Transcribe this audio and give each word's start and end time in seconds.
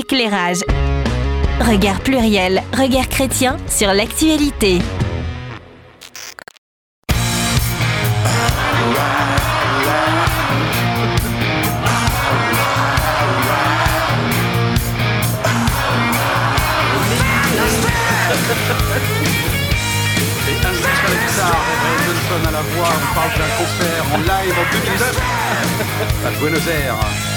éclairage. 0.00 0.62
Regard 1.60 2.00
pluriel, 2.00 2.62
regard 2.72 3.08
chrétien 3.08 3.56
sur 3.68 3.92
l'actualité. 3.92 4.78
À 22.30 22.50
la 22.52 22.62
voix, 22.62 22.88
on 22.94 23.14
parle 23.14 23.30
d'un 23.38 23.52
concert 23.58 24.04
en 24.14 24.18
live 24.18 24.54
en 24.54 24.66
2009 24.72 25.18
à 26.26 26.30
Buenos 26.38 26.68
Aires. 26.68 27.29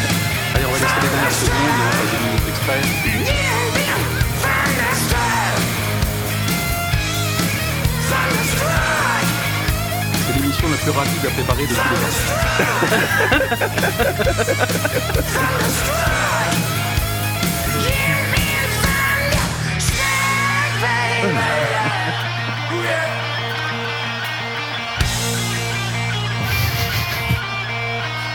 C'est 10.25 10.33
l'émission 10.33 10.69
la 10.69 10.77
plus 10.77 10.91
rapide 10.91 11.25
à 11.25 11.29
préparer 11.29 11.63
de 11.67 11.73
tous 11.73 11.75
les 11.75 11.95
temps. 11.95 12.13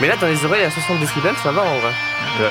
Mais 0.01 0.07
là, 0.07 0.15
dans 0.15 0.27
les 0.27 0.45
oreilles 0.45 0.63
à 0.63 0.71
60 0.71 0.99
décibels, 0.99 1.35
ça 1.43 1.51
va 1.51 1.61
en 1.61 1.77
vrai. 1.79 1.91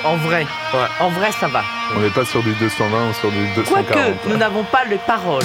En 0.04 0.16
vrai, 0.16 0.46
Ouais. 0.74 0.80
en 1.00 1.08
vrai, 1.10 1.30
ça 1.32 1.46
va. 1.48 1.62
On 1.96 2.00
n'est 2.00 2.10
pas 2.10 2.24
sur 2.24 2.42
du 2.42 2.52
220 2.54 3.10
ou 3.10 3.14
sur 3.14 3.30
du 3.30 3.46
240. 3.54 3.86
Quoique, 3.86 4.28
nous 4.28 4.36
n'avons 4.36 4.64
pas 4.64 4.84
les 4.88 4.98
paroles 4.98 5.42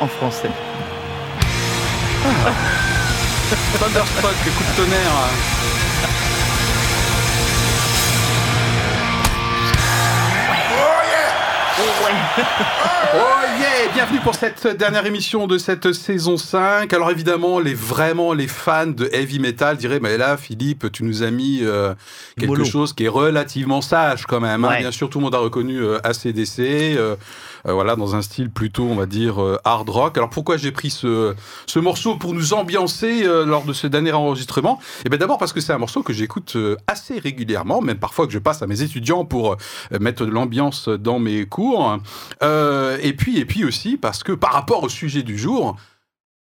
en 0.00 0.06
français. 0.08 0.50
Thunderstruck, 3.78 4.34
coup 4.34 4.64
de 4.72 4.76
tonnerre. 4.76 5.12
Oh 11.88 13.18
yeah 13.60 13.92
Bienvenue 13.94 14.18
pour 14.20 14.34
cette 14.34 14.66
dernière 14.66 15.06
émission 15.06 15.46
de 15.46 15.56
cette 15.58 15.92
saison 15.92 16.36
5. 16.36 16.92
Alors 16.92 17.10
évidemment, 17.10 17.60
les 17.60 17.74
vraiment 17.74 18.32
les 18.32 18.48
fans 18.48 18.86
de 18.88 19.08
heavy 19.12 19.38
metal 19.38 19.76
diraient 19.76 20.00
mais 20.00 20.18
là 20.18 20.36
Philippe, 20.36 20.90
tu 20.92 21.04
nous 21.04 21.22
as 21.22 21.30
mis 21.30 21.60
euh, 21.62 21.94
quelque 22.38 22.64
chose 22.64 22.92
qui 22.92 23.04
est 23.04 23.08
relativement 23.08 23.80
sage 23.80 24.26
quand 24.26 24.40
même. 24.40 24.64
hein. 24.64 24.68
Ouais. 24.70 24.78
Bien 24.80 24.90
sûr, 24.90 25.08
tout 25.08 25.18
le 25.18 25.24
monde 25.24 25.34
a 25.34 25.38
reconnu 25.38 25.78
euh, 25.78 25.98
ACDC. 26.04 26.58
euh, 26.98 27.14
voilà, 27.72 27.96
dans 27.96 28.14
un 28.14 28.22
style 28.22 28.50
plutôt, 28.50 28.84
on 28.84 28.94
va 28.94 29.06
dire, 29.06 29.42
euh, 29.42 29.58
hard 29.64 29.88
rock. 29.88 30.16
Alors 30.16 30.30
pourquoi 30.30 30.56
j'ai 30.56 30.72
pris 30.72 30.90
ce, 30.90 31.34
ce 31.66 31.78
morceau 31.78 32.16
pour 32.16 32.34
nous 32.34 32.54
ambiancer 32.54 33.24
euh, 33.24 33.44
lors 33.44 33.64
de 33.64 33.72
ce 33.72 33.86
dernier 33.86 34.12
enregistrement? 34.12 34.78
Eh 35.04 35.08
bien 35.08 35.18
d'abord 35.18 35.38
parce 35.38 35.52
que 35.52 35.60
c'est 35.60 35.72
un 35.72 35.78
morceau 35.78 36.02
que 36.02 36.12
j'écoute 36.12 36.54
euh, 36.56 36.76
assez 36.86 37.18
régulièrement, 37.18 37.80
même 37.82 37.98
parfois 37.98 38.26
que 38.26 38.32
je 38.32 38.38
passe 38.38 38.62
à 38.62 38.66
mes 38.66 38.82
étudiants 38.82 39.24
pour 39.24 39.52
euh, 39.52 39.98
mettre 40.00 40.24
de 40.24 40.30
l'ambiance 40.30 40.88
dans 40.88 41.18
mes 41.18 41.46
cours. 41.46 41.98
Euh, 42.42 42.98
et 43.02 43.12
puis 43.12 43.38
et 43.38 43.44
puis 43.44 43.64
aussi 43.64 43.96
parce 43.96 44.22
que 44.22 44.32
par 44.32 44.52
rapport 44.52 44.82
au 44.82 44.88
sujet 44.88 45.22
du 45.22 45.36
jour. 45.38 45.76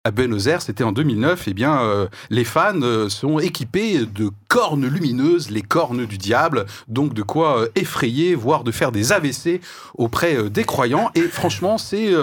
À 0.02 0.12
Buenos 0.12 0.46
Aires, 0.46 0.62
c'était 0.62 0.82
en 0.82 0.92
2009, 0.92 1.44
eh 1.48 1.52
bien, 1.52 1.82
euh, 1.82 2.08
les 2.30 2.44
fans 2.44 2.80
euh, 2.80 3.10
sont 3.10 3.38
équipés 3.38 4.06
de 4.06 4.30
cornes 4.48 4.86
lumineuses, 4.86 5.50
les 5.50 5.60
cornes 5.60 6.06
du 6.06 6.16
diable, 6.16 6.64
donc 6.88 7.12
de 7.12 7.20
quoi 7.20 7.60
euh, 7.60 7.68
effrayer, 7.74 8.34
voire 8.34 8.64
de 8.64 8.72
faire 8.72 8.92
des 8.92 9.12
AVC 9.12 9.60
auprès 9.98 10.48
des 10.48 10.64
croyants. 10.64 11.10
Et 11.14 11.20
franchement, 11.20 11.76
c'est 11.76 12.14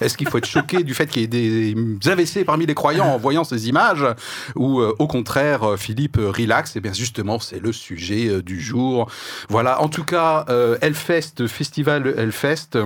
est-ce 0.00 0.16
qu'il 0.16 0.28
faut 0.28 0.38
être 0.38 0.46
choqué 0.46 0.84
du 0.84 0.94
fait 0.94 1.08
qu'il 1.08 1.22
y 1.22 1.24
ait 1.24 1.74
des 1.74 2.08
AVC 2.08 2.44
parmi 2.44 2.66
les 2.66 2.74
croyants 2.74 3.08
en 3.08 3.18
voyant 3.18 3.42
ces 3.42 3.68
images, 3.68 4.06
ou 4.54 4.80
au 4.80 5.06
contraire, 5.08 5.74
Philippe 5.76 6.18
relax 6.18 6.76
Eh 6.76 6.80
bien, 6.80 6.92
justement, 6.92 7.40
c'est 7.40 7.58
le 7.58 7.72
sujet 7.72 8.42
du 8.42 8.60
jour. 8.60 9.10
Voilà. 9.48 9.82
En 9.82 9.88
tout 9.88 10.04
cas, 10.04 10.46
Hellfest, 10.80 11.48
festival 11.48 12.14
Hellfest. 12.16 12.78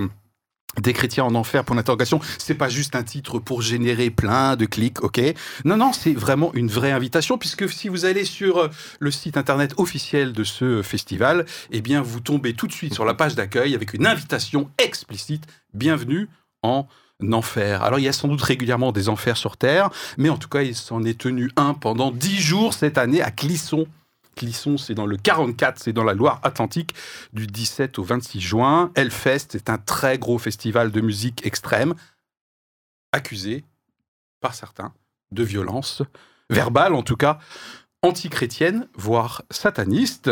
Des 0.77 0.93
chrétiens 0.93 1.25
en 1.25 1.35
enfer 1.35 1.63
pour 1.63 1.75
l'interrogation, 1.75 2.19
c'est 2.37 2.55
pas 2.55 2.69
juste 2.69 2.95
un 2.95 3.03
titre 3.03 3.39
pour 3.39 3.61
générer 3.61 4.09
plein 4.09 4.55
de 4.55 4.65
clics, 4.65 5.03
ok 5.03 5.19
Non, 5.65 5.77
non, 5.77 5.93
c'est 5.93 6.13
vraiment 6.13 6.53
une 6.53 6.67
vraie 6.67 6.91
invitation 6.91 7.37
puisque 7.37 7.69
si 7.69 7.89
vous 7.89 8.05
allez 8.05 8.23
sur 8.23 8.57
euh, 8.57 8.67
le 8.99 9.11
site 9.11 9.37
internet 9.37 9.73
officiel 9.77 10.33
de 10.33 10.43
ce 10.43 10.81
festival, 10.81 11.45
eh 11.71 11.81
bien 11.81 12.01
vous 12.01 12.19
tombez 12.19 12.53
tout 12.53 12.67
de 12.67 12.71
suite 12.71 12.93
sur 12.93 13.05
la 13.05 13.13
page 13.13 13.35
d'accueil 13.35 13.75
avec 13.75 13.93
une 13.93 14.05
invitation 14.05 14.69
explicite. 14.77 15.45
Bienvenue 15.73 16.29
en 16.61 16.87
enfer. 17.31 17.83
Alors 17.83 17.99
il 17.99 18.03
y 18.03 18.07
a 18.07 18.13
sans 18.13 18.27
doute 18.27 18.41
régulièrement 18.41 18.91
des 18.91 19.09
enfers 19.09 19.37
sur 19.37 19.57
Terre, 19.57 19.89
mais 20.17 20.29
en 20.29 20.37
tout 20.37 20.49
cas 20.49 20.61
il 20.61 20.75
s'en 20.75 21.03
est 21.03 21.19
tenu 21.19 21.51
un 21.57 21.73
pendant 21.73 22.11
dix 22.11 22.39
jours 22.39 22.73
cette 22.73 22.97
année 22.97 23.21
à 23.21 23.31
Clisson. 23.31 23.87
Clisson, 24.39 24.77
c'est 24.77 24.95
dans 24.95 25.05
le 25.05 25.17
44, 25.17 25.79
c'est 25.79 25.93
dans 25.93 26.05
la 26.05 26.13
Loire-Atlantique, 26.13 26.95
du 27.33 27.45
17 27.45 27.99
au 27.99 28.03
26 28.03 28.39
juin. 28.39 28.91
Hellfest 28.95 29.55
est 29.55 29.69
un 29.69 29.77
très 29.77 30.17
gros 30.17 30.37
festival 30.37 30.91
de 30.91 31.01
musique 31.01 31.45
extrême, 31.45 31.93
accusé 33.11 33.65
par 34.39 34.53
certains 34.53 34.93
de 35.31 35.43
violence 35.43 36.01
verbale, 36.49 36.95
en 36.95 37.03
tout 37.03 37.17
cas 37.17 37.39
antichrétienne, 38.01 38.87
voire 38.95 39.43
sataniste. 39.51 40.31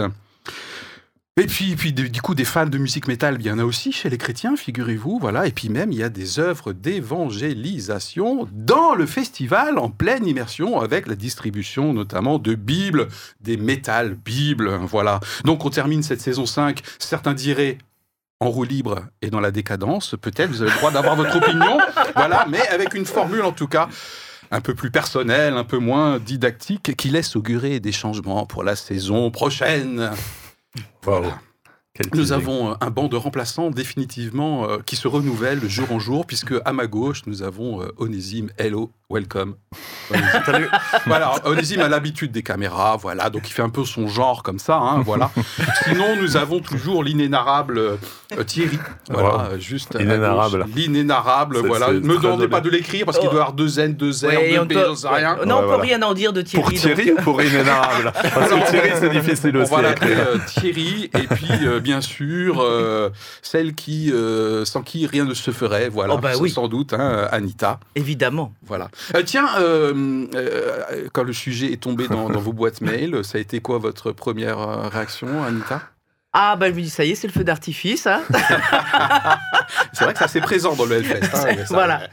Et 1.40 1.46
puis, 1.46 1.76
puis 1.76 1.94
du 1.94 2.20
coup, 2.20 2.34
des 2.34 2.46
fans 2.46 2.66
de 2.66 2.80
musique 2.80 3.08
métal, 3.08 3.38
il 3.40 3.46
y 3.46 3.52
en 3.52 3.60
a 3.60 3.64
aussi 3.64 3.92
chez 3.92 4.10
les 4.10 4.18
chrétiens, 4.18 4.56
figurez-vous, 4.56 5.20
voilà. 5.20 5.46
Et 5.46 5.52
puis 5.52 5.70
même, 5.70 5.92
il 5.92 6.00
y 6.00 6.04
a 6.04 6.10
des 6.10 6.40
œuvres 6.40 6.74
d'évangélisation 6.74 8.48
dans 8.52 8.96
le 8.96 9.06
festival, 9.06 9.78
en 9.78 9.92
pleine 9.92 10.26
immersion, 10.26 10.82
avec 10.82 11.06
la 11.06 11.14
distribution 11.14 11.94
notamment 11.94 12.40
de 12.40 12.56
Bibles, 12.56 13.08
des 13.40 13.56
métal 13.56 14.16
Bibles, 14.16 14.80
voilà. 14.82 15.20
Donc 15.46 15.64
on 15.64 15.70
termine 15.70 16.02
cette 16.02 16.22
saison 16.22 16.48
5, 16.48 16.82
certains 16.98 17.36
diraient 17.36 17.78
en 18.40 18.50
roue 18.50 18.64
libre 18.64 19.06
et 19.22 19.30
dans 19.30 19.40
la 19.40 19.52
décadence, 19.52 20.16
peut-être, 20.20 20.50
vous 20.50 20.64
avez 20.64 20.72
le 20.72 20.78
droit 20.78 20.92
d'avoir 20.92 21.16
votre 21.16 21.38
opinion, 21.48 21.78
voilà, 22.16 22.48
mais 22.50 22.68
avec 22.70 22.96
une 22.96 23.06
formule 23.06 23.44
en 23.44 23.52
tout 23.52 23.68
cas 23.68 23.90
un 24.50 24.62
peu 24.62 24.74
plus 24.74 24.90
personnelle, 24.90 25.54
un 25.54 25.64
peu 25.66 25.78
moins 25.78 26.18
didactique, 26.18 26.96
qui 26.96 27.10
laisse 27.10 27.36
augurer 27.36 27.80
des 27.80 27.92
changements 27.92 28.48
pour 28.48 28.64
la 28.64 28.76
saison 28.76 29.30
prochaine. 29.30 30.10
Voilà. 31.04 31.40
Nous 32.14 32.32
avons 32.32 32.72
euh, 32.72 32.76
un 32.82 32.90
banc 32.90 33.08
de 33.08 33.16
remplaçants 33.16 33.72
définitivement 33.72 34.70
euh, 34.70 34.78
qui 34.86 34.96
se 34.96 35.08
renouvelle 35.08 35.60
de 35.60 35.68
jour 35.68 35.92
en 35.92 36.00
jour, 36.00 36.26
puisque 36.26 36.54
à 36.66 36.74
ma 36.74 36.88
gauche, 36.88 37.24
nous 37.26 37.42
avons 37.42 37.82
euh, 37.82 37.88
Onésime. 37.98 38.50
Hello, 38.58 38.92
welcome. 39.10 39.56
Salut. 40.46 40.68
Voilà, 41.06 41.36
Onésime 41.46 41.82
a 41.82 41.88
l'habitude 41.88 42.32
des 42.32 42.44
caméras, 42.44 42.98
voilà, 42.98 43.30
donc 43.30 43.48
il 43.50 43.54
fait 43.54 43.62
un 43.62 43.70
peu 43.70 43.86
son 43.86 44.08
genre 44.08 44.44
comme 44.44 44.60
ça, 44.60 44.78
hein, 44.78 45.02
voilà. 45.02 45.32
Sinon, 45.86 46.16
nous 46.20 46.36
avons 46.36 46.60
toujours 46.60 47.04
l'inénarrable 47.04 47.78
euh, 47.78 48.44
Thierry, 48.46 48.78
voilà, 49.10 49.30
Wow. 49.30 49.40
euh, 49.54 49.60
juste 49.60 49.94
gauche. 49.94 50.02
L'inénarrable, 50.76 51.58
C'est- 51.62 51.68
voilà. 51.68 51.94
Ne 51.94 52.00
me 52.00 52.18
demandez 52.18 52.48
pas 52.50 52.60
de 52.62 52.70
l'écrire 52.70 53.06
parce 53.06 53.18
qu'il 53.20 53.28
Oh. 53.28 53.32
doit 53.32 53.40
y 53.40 53.44
avoir 53.44 53.54
deux 53.54 53.80
N, 53.80 53.94
deux 53.96 54.12
R, 54.12 54.24
Ouais, 54.28 54.52
deux 54.54 54.60
on 54.60 54.68
P, 54.68 54.76
peut- 54.76 54.86
j'en 54.86 54.96
sais 54.96 55.08
rien. 55.08 55.38
ouais, 55.38 55.46
Non, 55.46 55.58
on 55.58 55.60
peut 55.62 55.66
voilà. 55.68 55.84
rien 55.84 56.02
en 56.02 56.14
dire 56.14 56.34
de 56.34 56.42
Thierry. 56.42 56.64
Pour 56.64 56.74
Thierry 56.74 57.06
donc- 57.08 57.20
ou 57.20 57.22
pour 57.24 57.42
Inénarrable 57.42 58.12
Parce 58.34 58.50
que 58.52 58.70
Thierry, 58.70 58.90
c'est 59.00 59.10
difficile 59.10 59.58
On 59.58 59.62
aussi. 59.62 59.72
va 59.72 59.78
à 59.78 59.82
l'appeler 59.84 60.12
écrire. 60.12 60.28
euh, 60.28 60.38
Thierry, 60.48 61.04
et 61.14 61.28
puis 61.28 61.48
euh, 61.68 61.80
bien 61.80 62.02
sûr 62.02 62.58
euh, 62.62 63.10
celle 63.42 63.76
qui, 63.76 64.12
euh, 64.12 64.66
sans 64.66 64.82
qui 64.82 65.08
rien 65.08 65.24
ne 65.26 65.34
se 65.34 65.52
ferait, 65.52 65.88
voilà, 65.90 66.16
Oh 66.16 66.18
bah 66.18 66.32
oui. 66.40 66.50
sans 66.50 66.68
doute, 66.68 66.94
hein, 66.94 67.28
Anita, 67.32 67.80
Évidemment. 67.96 68.54
voilà. 68.66 68.90
Euh, 69.16 69.24
tiens, 69.24 69.48
euh, 69.60 70.26
euh, 70.36 71.08
quand 71.14 71.24
le 71.24 71.34
sujet 71.34 71.72
est 71.74 71.82
tombé 71.82 72.08
dans, 72.08 72.30
dans 72.30 72.40
vos 72.40 72.54
boîtes 72.54 72.82
mail, 72.82 73.24
ça 73.24 73.38
a 73.38 73.42
été 73.42 73.60
quoi 73.60 73.78
votre 73.78 74.12
première 74.12 74.90
réaction, 74.92 75.44
Anita? 75.44 75.82
Ah, 76.34 76.56
bah 76.56 76.68
je 76.70 76.76
me 76.76 76.82
dis, 76.82 76.90
ça 76.90 77.04
y 77.04 77.12
est, 77.12 77.16
c'est 77.16 77.26
le 77.28 77.34
feu 77.34 77.44
d'artifice. 77.44 78.06
hein. 78.06 78.22
C'est 79.94 80.04
vrai 80.04 80.14
que 80.14 80.20
c'est 80.20 80.26
assez 80.26 80.42
présent 80.42 80.76
dans 80.76 80.86
le 80.86 80.96
Hellfest. 80.98 81.24
hein, 81.34 81.66
ça- 81.66 81.74
Voilà. 81.74 82.08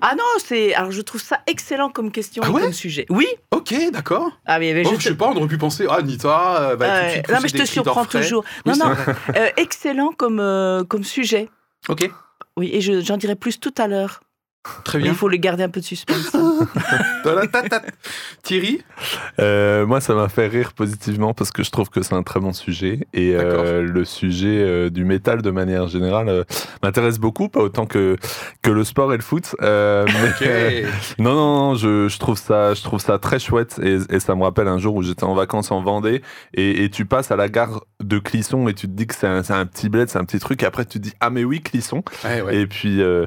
ah 0.00 0.14
non, 0.16 0.24
c'est. 0.44 0.74
Alors 0.74 0.90
je 0.90 1.00
trouve 1.00 1.20
ça 1.20 1.40
excellent 1.46 1.88
comme 1.88 2.10
question 2.10 2.42
Ah 2.44 2.48
et 2.48 2.52
ouais? 2.52 2.62
comme 2.62 2.72
sujet. 2.72 3.06
Oui. 3.10 3.26
Ok, 3.52 3.74
d'accord. 3.92 4.30
Ah, 4.46 4.58
mais, 4.58 4.72
mais 4.74 4.82
Bon, 4.82 4.90
je 4.90 4.94
je 4.96 5.00
te- 5.04 5.08
sais 5.10 5.14
pas, 5.14 5.26
on 5.28 5.36
aurait 5.36 5.46
pu 5.46 5.58
penser, 5.58 5.86
ah, 5.88 5.96
Anita, 5.96 6.62
euh, 6.70 6.76
va 6.76 6.86
tout 6.86 6.92
de 6.92 6.98
Ouais, 7.06 7.10
suite 7.12 7.28
non, 7.30 7.38
mais 7.42 7.48
je 7.48 7.54
te 7.56 7.64
surprends 7.64 8.04
toujours. 8.04 8.44
Oui, 8.66 8.72
non, 8.78 8.94
c'est 8.96 9.06
non, 9.06 9.14
euh, 9.36 9.48
excellent 9.56 10.12
comme, 10.16 10.40
euh, 10.40 10.84
comme 10.84 11.04
sujet. 11.04 11.48
Ok. 11.88 12.10
Oui, 12.56 12.70
et 12.72 12.80
je- 12.80 13.00
j'en 13.00 13.16
dirai 13.16 13.36
plus 13.36 13.60
tout 13.60 13.74
à 13.78 13.86
l'heure. 13.86 14.20
Très 14.84 14.98
bien. 14.98 15.12
il 15.12 15.16
faut 15.16 15.28
les 15.28 15.38
garder 15.38 15.62
un 15.62 15.70
peu 15.70 15.80
de 15.80 15.86
suspense. 15.86 16.32
Thierry 18.42 18.82
Euh, 19.38 19.86
moi, 19.86 20.02
ça 20.02 20.14
m'a 20.14 20.28
fait 20.28 20.48
rire 20.48 20.74
positivement 20.74 21.32
parce 21.32 21.50
que 21.50 21.62
je 21.62 21.70
trouve 21.70 21.88
que 21.88 22.02
c'est 22.02 22.14
un 22.14 22.22
très 22.22 22.40
bon 22.40 22.52
sujet. 22.52 23.06
Et 23.14 23.34
euh, 23.34 23.82
le 23.82 24.04
sujet 24.04 24.58
euh, 24.58 24.90
du 24.90 25.06
métal, 25.06 25.40
de 25.40 25.50
manière 25.50 25.88
générale, 25.88 26.28
euh, 26.28 26.44
m'intéresse 26.82 27.18
beaucoup, 27.18 27.48
pas 27.48 27.60
autant 27.60 27.86
que, 27.86 28.16
que 28.60 28.70
le 28.70 28.84
sport 28.84 29.14
et 29.14 29.16
le 29.16 29.22
foot. 29.22 29.56
Euh, 29.62 30.06
mais, 30.42 30.84
non, 31.18 31.34
non, 31.34 31.56
non, 31.56 31.74
je, 31.74 32.08
je, 32.08 32.18
trouve 32.18 32.36
ça, 32.38 32.74
je 32.74 32.82
trouve 32.82 33.00
ça 33.00 33.18
très 33.18 33.38
chouette. 33.38 33.80
Et, 33.82 33.98
et 34.10 34.20
ça 34.20 34.34
me 34.34 34.42
rappelle 34.42 34.68
un 34.68 34.78
jour 34.78 34.94
où 34.94 35.02
j'étais 35.02 35.24
en 35.24 35.34
vacances 35.34 35.70
en 35.70 35.82
Vendée. 35.82 36.20
Et, 36.52 36.84
et 36.84 36.90
tu 36.90 37.06
passes 37.06 37.30
à 37.30 37.36
la 37.36 37.48
gare 37.48 37.82
de 38.00 38.18
Clisson 38.18 38.68
et 38.68 38.74
tu 38.74 38.88
te 38.88 38.92
dis 38.92 39.06
que 39.06 39.14
c'est 39.14 39.26
un, 39.26 39.42
c'est 39.42 39.54
un 39.54 39.64
petit 39.64 39.88
bled, 39.88 40.10
c'est 40.10 40.18
un 40.18 40.24
petit 40.24 40.38
truc. 40.38 40.62
Et 40.62 40.66
après, 40.66 40.84
tu 40.84 40.98
te 40.98 41.04
dis, 41.04 41.14
ah, 41.20 41.30
mais 41.30 41.44
oui, 41.44 41.62
Clisson. 41.62 42.02
Ouais, 42.24 42.42
ouais. 42.42 42.56
Et 42.56 42.66
puis, 42.66 43.00
euh, 43.00 43.24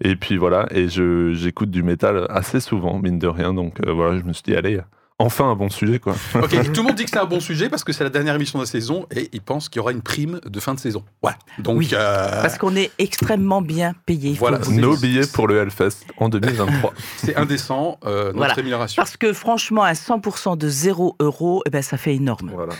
et 0.00 0.14
puis 0.14 0.36
voilà, 0.36 0.68
et 0.76 0.88
j'écoute 0.88 1.70
du 1.70 1.82
métal 1.82 2.26
assez 2.28 2.60
souvent, 2.60 2.98
mine 2.98 3.18
de 3.18 3.26
rien. 3.26 3.54
Donc 3.54 3.80
euh, 3.86 3.92
voilà, 3.92 4.18
je 4.18 4.24
me 4.24 4.32
suis 4.32 4.42
dit, 4.42 4.54
allez, 4.54 4.80
enfin 5.18 5.50
un 5.50 5.54
bon 5.54 5.70
sujet, 5.70 5.98
quoi. 5.98 6.14
Ok, 6.34 6.50
tout 6.72 6.80
le 6.80 6.82
monde 6.82 6.94
dit 6.94 7.04
que 7.04 7.10
c'est 7.10 7.18
un 7.18 7.24
bon 7.24 7.40
sujet 7.40 7.68
parce 7.68 7.84
que 7.84 7.92
c'est 7.92 8.04
la 8.04 8.10
dernière 8.10 8.34
émission 8.34 8.58
de 8.58 8.64
la 8.64 8.70
saison 8.70 9.06
et 9.14 9.28
ils 9.32 9.40
pensent 9.40 9.68
qu'il 9.68 9.80
y 9.80 9.80
aura 9.80 9.92
une 9.92 10.02
prime 10.02 10.40
de 10.44 10.60
fin 10.60 10.74
de 10.74 10.78
saison. 10.80 11.02
Voilà. 11.22 11.38
Donc, 11.58 11.78
Oui. 11.78 11.90
euh, 11.94 12.42
Parce 12.42 12.58
qu'on 12.58 12.76
est 12.76 12.90
extrêmement 12.98 13.62
bien 13.62 13.94
payé. 14.04 14.34
Voilà. 14.38 14.58
Nos 14.70 14.96
billets 14.96 15.26
pour 15.26 15.48
le 15.48 15.58
Hellfest 15.58 16.04
en 16.18 16.28
2023. 16.28 16.92
c'est 17.16 17.36
indécent, 17.36 17.98
euh, 18.04 18.26
notre 18.26 18.36
Voilà. 18.36 18.54
rémunération. 18.54 19.00
Parce 19.02 19.16
que 19.16 19.32
franchement, 19.32 19.82
à 19.82 19.92
100% 19.94 20.56
de 20.58 20.68
0 20.68 21.16
euros, 21.20 21.62
eh 21.66 21.70
ben, 21.70 21.82
ça 21.82 21.96
fait 21.96 22.14
énorme. 22.14 22.50
voilà. 22.54 22.74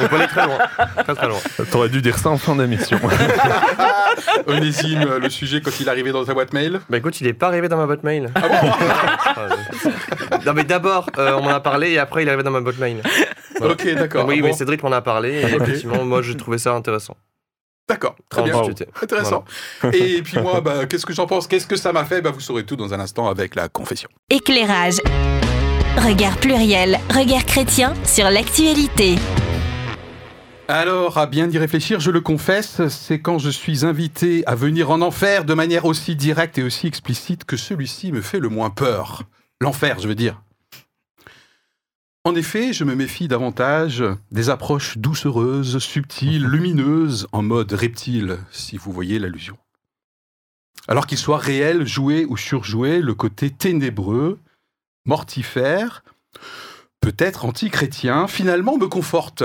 On 0.00 0.06
peut 0.08 0.16
aller 0.16 0.26
très 0.28 0.46
loin. 0.46 0.58
Très 1.02 1.14
très 1.14 1.28
loin. 1.28 1.38
T'aurais 1.70 1.88
dû 1.88 2.00
dire 2.02 2.18
ça 2.18 2.30
en 2.30 2.38
fin 2.38 2.54
d'émission. 2.56 2.98
Onésime, 4.46 5.02
euh, 5.02 5.18
le 5.18 5.28
sujet 5.30 5.60
quand 5.60 5.70
il 5.80 5.86
est 5.86 5.90
arrivé 5.90 6.12
dans 6.12 6.24
ta 6.24 6.34
boîte 6.34 6.52
mail. 6.52 6.80
Bah 6.88 6.98
écoute, 6.98 7.20
il 7.20 7.26
est 7.26 7.32
pas 7.32 7.48
arrivé 7.48 7.68
dans 7.68 7.76
ma 7.76 7.86
boîte 7.86 8.04
mail. 8.04 8.30
Ah 8.34 8.40
bon 8.48 8.70
Ah, 10.30 10.38
non 10.46 10.52
mais 10.54 10.64
d'abord, 10.64 11.10
euh, 11.18 11.32
on 11.38 11.42
m'en 11.42 11.50
a 11.50 11.60
parlé 11.64 11.90
et 11.90 11.98
après 11.98 12.22
il 12.22 12.26
est 12.28 12.30
arrivé 12.30 12.44
dans 12.44 12.50
ma 12.52 12.60
mail. 12.60 13.02
Voilà. 13.58 13.74
Ok, 13.74 13.88
d'accord. 13.94 14.26
oui, 14.26 14.40
Bon, 14.40 14.48
mais 14.48 14.52
Cédric 14.52 14.82
m'en 14.82 14.90
a 14.90 15.00
parlé 15.00 15.30
et 15.30 15.42
effectivement, 15.44 16.04
moi 16.04 16.22
j'ai 16.22 16.36
trouvé 16.36 16.58
ça 16.58 16.72
intéressant. 16.74 17.16
D'accord, 17.88 18.16
très 18.28 18.40
En 18.40 18.44
bien. 18.44 18.58
discuter. 18.62 18.86
Intéressant. 19.00 19.44
Et 19.92 20.22
puis 20.22 20.38
moi, 20.40 20.60
bah, 20.60 20.86
qu'est-ce 20.86 21.06
que 21.06 21.12
j'en 21.12 21.26
pense? 21.28 21.46
Qu'est-ce 21.46 21.66
que 21.68 21.76
ça 21.76 21.92
m'a 21.92 22.04
fait? 22.04 22.20
Bah, 22.20 22.30
Vous 22.32 22.40
saurez 22.40 22.64
tout 22.64 22.74
dans 22.74 22.92
un 22.94 22.98
instant 22.98 23.28
avec 23.28 23.54
la 23.54 23.68
confession. 23.68 24.08
Éclairage. 24.28 24.96
Regard 25.98 26.36
pluriel, 26.38 26.98
regard 27.14 27.44
chrétien 27.44 27.94
sur 28.04 28.28
l'actualité. 28.28 29.14
Alors, 30.66 31.18
à 31.18 31.26
bien 31.26 31.48
y 31.50 31.58
réfléchir, 31.58 32.00
je 32.00 32.10
le 32.10 32.20
confesse, 32.22 32.88
c'est 32.88 33.20
quand 33.20 33.38
je 33.38 33.50
suis 33.50 33.84
invité 33.84 34.42
à 34.46 34.54
venir 34.54 34.90
en 34.90 35.02
enfer 35.02 35.44
de 35.44 35.52
manière 35.54 35.84
aussi 35.84 36.16
directe 36.16 36.56
et 36.58 36.62
aussi 36.62 36.86
explicite 36.86 37.44
que 37.44 37.56
celui-ci 37.56 38.12
me 38.12 38.22
fait 38.22 38.40
le 38.40 38.48
moins 38.48 38.70
peur. 38.70 39.22
L'enfer, 39.60 39.98
je 40.00 40.08
veux 40.08 40.14
dire. 40.14 40.40
En 42.26 42.34
effet, 42.34 42.72
je 42.72 42.84
me 42.84 42.94
méfie 42.94 43.28
davantage 43.28 44.02
des 44.30 44.48
approches 44.48 44.96
doucereuses, 44.96 45.78
subtiles, 45.78 46.46
lumineuses, 46.46 47.28
en 47.32 47.42
mode 47.42 47.72
reptile, 47.72 48.38
si 48.50 48.78
vous 48.78 48.92
voyez 48.92 49.18
l'allusion. 49.18 49.58
Alors 50.88 51.06
qu'il 51.06 51.18
soit 51.18 51.36
réel, 51.36 51.86
joué 51.86 52.24
ou 52.24 52.38
surjoué, 52.38 53.02
le 53.02 53.14
côté 53.14 53.50
ténébreux, 53.50 54.40
mortifère, 55.04 56.02
peut-être 57.02 57.44
anti-chrétien, 57.44 58.26
finalement 58.26 58.78
me 58.78 58.88
conforte. 58.88 59.44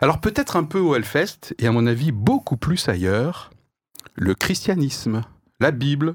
Alors 0.00 0.18
peut-être 0.18 0.56
un 0.56 0.64
peu 0.64 0.78
au 0.78 0.94
Hellfest, 0.94 1.54
et 1.58 1.66
à 1.66 1.72
mon 1.72 1.86
avis 1.86 2.10
beaucoup 2.10 2.56
plus 2.56 2.88
ailleurs, 2.88 3.50
le 4.14 4.34
christianisme, 4.34 5.24
la 5.60 5.72
Bible, 5.72 6.14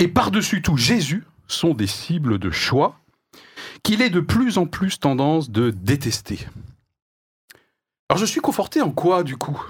et 0.00 0.08
par-dessus 0.08 0.60
tout 0.60 0.76
Jésus 0.76 1.22
sont 1.46 1.74
des 1.74 1.86
cibles 1.86 2.38
de 2.38 2.50
choix 2.50 2.98
qu'il 3.82 4.02
est 4.02 4.10
de 4.10 4.20
plus 4.20 4.58
en 4.58 4.66
plus 4.66 4.98
tendance 4.98 5.50
de 5.50 5.70
détester. 5.70 6.46
Alors 8.08 8.18
je 8.18 8.26
suis 8.26 8.40
conforté 8.40 8.80
en 8.80 8.90
quoi 8.90 9.22
du 9.22 9.36
coup? 9.36 9.60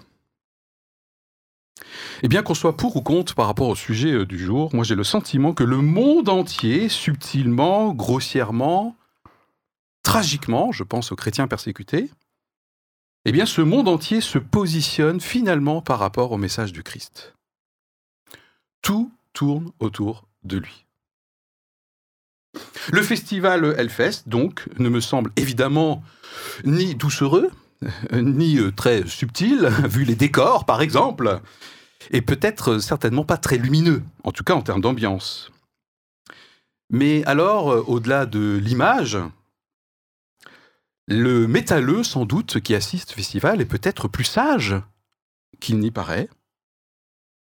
Eh 2.22 2.28
bien 2.28 2.42
qu'on 2.42 2.54
soit 2.54 2.76
pour 2.76 2.96
ou 2.96 3.02
contre 3.02 3.34
par 3.34 3.46
rapport 3.46 3.68
au 3.68 3.74
sujet 3.74 4.12
euh, 4.12 4.26
du 4.26 4.38
jour, 4.38 4.74
moi 4.74 4.84
j'ai 4.84 4.94
le 4.94 5.04
sentiment 5.04 5.52
que 5.52 5.64
le 5.64 5.78
monde 5.78 6.28
entier, 6.28 6.88
subtilement, 6.88 7.92
grossièrement, 7.92 8.96
tragiquement, 10.02 10.72
je 10.72 10.82
pense 10.82 11.12
aux 11.12 11.16
chrétiens 11.16 11.48
persécutés, 11.48 12.10
eh 13.26 13.32
bien 13.32 13.44
ce 13.44 13.60
monde 13.60 13.88
entier 13.88 14.20
se 14.20 14.38
positionne 14.38 15.20
finalement 15.20 15.82
par 15.82 15.98
rapport 15.98 16.32
au 16.32 16.38
message 16.38 16.72
du 16.72 16.82
Christ. 16.82 17.34
Tout 18.82 19.12
tourne 19.32 19.72
autour 19.78 20.26
de 20.44 20.58
lui. 20.58 20.85
Le 22.92 23.02
festival 23.02 23.74
Hellfest, 23.78 24.24
donc, 24.26 24.68
ne 24.78 24.88
me 24.88 25.00
semble 25.00 25.30
évidemment 25.36 26.02
ni 26.64 26.94
doucereux, 26.94 27.50
ni 28.12 28.58
euh, 28.58 28.72
très 28.72 29.06
subtil, 29.06 29.66
vu 29.88 30.04
les 30.04 30.14
décors 30.14 30.64
par 30.64 30.82
exemple, 30.82 31.40
et 32.10 32.22
peut-être 32.22 32.72
euh, 32.72 32.78
certainement 32.78 33.24
pas 33.24 33.36
très 33.36 33.58
lumineux, 33.58 34.02
en 34.24 34.32
tout 34.32 34.44
cas 34.44 34.54
en 34.54 34.62
termes 34.62 34.80
d'ambiance. 34.80 35.50
Mais 36.90 37.24
alors, 37.24 37.72
euh, 37.72 37.84
au-delà 37.86 38.26
de 38.26 38.60
l'image, 38.62 39.18
le 41.08 41.46
métalleux, 41.46 42.02
sans 42.02 42.24
doute, 42.24 42.60
qui 42.60 42.74
assiste 42.74 43.12
au 43.12 43.14
festival 43.14 43.60
est 43.60 43.66
peut-être 43.66 44.08
plus 44.08 44.24
sage 44.24 44.74
qu'il 45.60 45.78
n'y 45.78 45.90
paraît. 45.90 46.28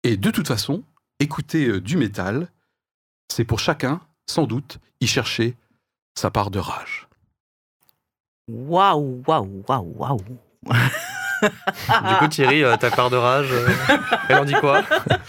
Et 0.03 0.17
de 0.17 0.31
toute 0.31 0.47
façon, 0.47 0.83
écouter 1.19 1.79
du 1.79 1.95
métal, 1.95 2.51
c'est 3.29 3.45
pour 3.45 3.59
chacun, 3.59 4.01
sans 4.27 4.45
doute, 4.45 4.79
y 5.01 5.07
chercher 5.07 5.55
sa 6.15 6.31
part 6.31 6.51
de 6.51 6.59
rage. 6.59 7.07
Waouh, 8.47 9.23
waouh, 9.25 9.63
waouh, 9.67 9.93
waouh. 9.97 10.21
Du 11.43 12.15
coup, 12.19 12.27
Thierry, 12.29 12.63
euh, 12.63 12.77
ta 12.77 12.89
part 12.89 13.09
de 13.09 13.17
rage, 13.17 13.51
euh, 13.51 13.67
elle 14.29 14.39
en 14.39 14.45
dit 14.45 14.53
quoi? 14.53 14.81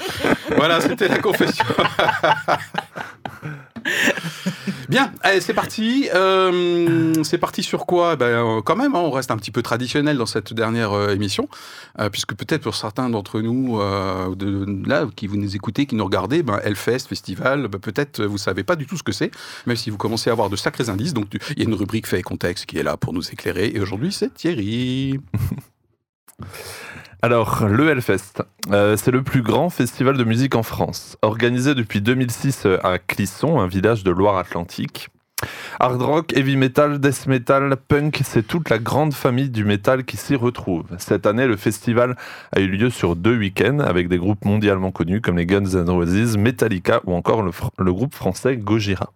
Voilà, 0.56 0.80
c'était 0.80 1.08
la 1.08 1.18
confession. 1.18 1.64
Bien, 4.88 5.12
allez, 5.22 5.40
c'est 5.40 5.54
parti. 5.54 6.08
Euh, 6.14 7.22
c'est 7.24 7.38
parti 7.38 7.62
sur 7.62 7.86
quoi? 7.86 8.16
Ben, 8.16 8.26
euh, 8.26 8.60
Quand 8.62 8.76
même, 8.76 8.94
hein, 8.94 9.00
on 9.00 9.10
reste 9.10 9.30
un 9.30 9.36
petit 9.36 9.50
peu 9.50 9.62
traditionnel 9.62 10.16
dans 10.16 10.26
cette 10.26 10.52
dernière 10.52 10.92
euh, 10.92 11.14
émission, 11.14 11.48
euh, 11.98 12.10
puisque 12.10 12.34
peut-être 12.34 12.62
pour 12.62 12.74
certains 12.74 13.08
d'entre 13.08 13.40
nous, 13.40 13.78
là, 13.78 15.06
qui 15.16 15.26
vous 15.26 15.36
nous 15.36 15.56
écoutez, 15.56 15.86
qui 15.86 15.94
nous 15.94 16.04
regardez, 16.04 16.42
ben, 16.42 16.60
Hellfest, 16.62 17.06
festival, 17.08 17.68
ben, 17.68 17.78
peut-être 17.78 18.24
vous 18.24 18.38
savez 18.38 18.64
pas 18.64 18.76
du 18.76 18.86
tout 18.86 18.96
ce 18.96 19.02
que 19.02 19.12
c'est, 19.12 19.30
même 19.66 19.76
si 19.76 19.90
vous 19.90 19.98
commencez 19.98 20.30
à 20.30 20.32
avoir 20.32 20.50
de 20.50 20.56
sacrés 20.56 20.88
indices. 20.88 21.14
Donc, 21.14 21.28
il 21.50 21.58
y 21.58 21.62
a 21.62 21.64
une 21.64 21.74
rubrique 21.74 22.06
fait 22.06 22.20
et 22.20 22.22
contexte 22.22 22.66
qui 22.66 22.78
est 22.78 22.82
là 22.82 22.96
pour 22.96 23.12
nous 23.12 23.30
éclairer. 23.30 23.72
Et 23.74 23.80
aujourd'hui, 23.80 24.12
c'est 24.12 24.32
Thierry. 24.34 25.20
Alors, 27.24 27.66
le 27.66 27.88
Hellfest, 27.88 28.42
euh, 28.70 28.98
c'est 28.98 29.10
le 29.10 29.22
plus 29.22 29.40
grand 29.40 29.70
festival 29.70 30.18
de 30.18 30.24
musique 30.24 30.54
en 30.56 30.62
France, 30.62 31.16
organisé 31.22 31.74
depuis 31.74 32.02
2006 32.02 32.66
à 32.82 32.98
Clisson, 32.98 33.60
un 33.60 33.66
village 33.66 34.04
de 34.04 34.10
Loire-Atlantique. 34.10 35.08
Hard 35.80 36.00
rock, 36.02 36.32
heavy 36.36 36.56
metal, 36.56 36.98
death 36.98 37.26
metal, 37.26 37.76
punk, 37.76 38.20
c'est 38.24 38.46
toute 38.46 38.70
la 38.70 38.78
grande 38.78 39.14
famille 39.14 39.50
du 39.50 39.64
métal 39.64 40.04
qui 40.04 40.16
s'y 40.16 40.36
retrouve. 40.36 40.84
Cette 40.98 41.26
année, 41.26 41.46
le 41.46 41.56
festival 41.56 42.16
a 42.52 42.60
eu 42.60 42.68
lieu 42.68 42.90
sur 42.90 43.16
deux 43.16 43.36
week-ends 43.36 43.80
avec 43.80 44.08
des 44.08 44.18
groupes 44.18 44.44
mondialement 44.44 44.92
connus 44.92 45.20
comme 45.20 45.36
les 45.36 45.46
Guns 45.46 45.64
N' 45.64 45.90
Roses, 45.90 46.36
Metallica 46.36 47.00
ou 47.04 47.14
encore 47.14 47.42
le, 47.42 47.50
le 47.78 47.92
groupe 47.92 48.14
français 48.14 48.56
Gojira. 48.56 49.12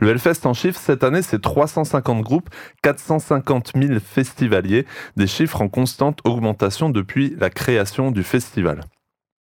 Le 0.00 0.10
Hellfest 0.10 0.44
en 0.44 0.54
chiffres 0.54 0.80
cette 0.80 1.04
année, 1.04 1.22
c'est 1.22 1.40
350 1.40 2.22
groupes, 2.22 2.50
450 2.82 3.72
000 3.74 3.94
festivaliers, 4.00 4.86
des 5.16 5.26
chiffres 5.26 5.62
en 5.62 5.68
constante 5.68 6.20
augmentation 6.24 6.90
depuis 6.90 7.34
la 7.38 7.50
création 7.50 8.10
du 8.10 8.22
festival. 8.22 8.80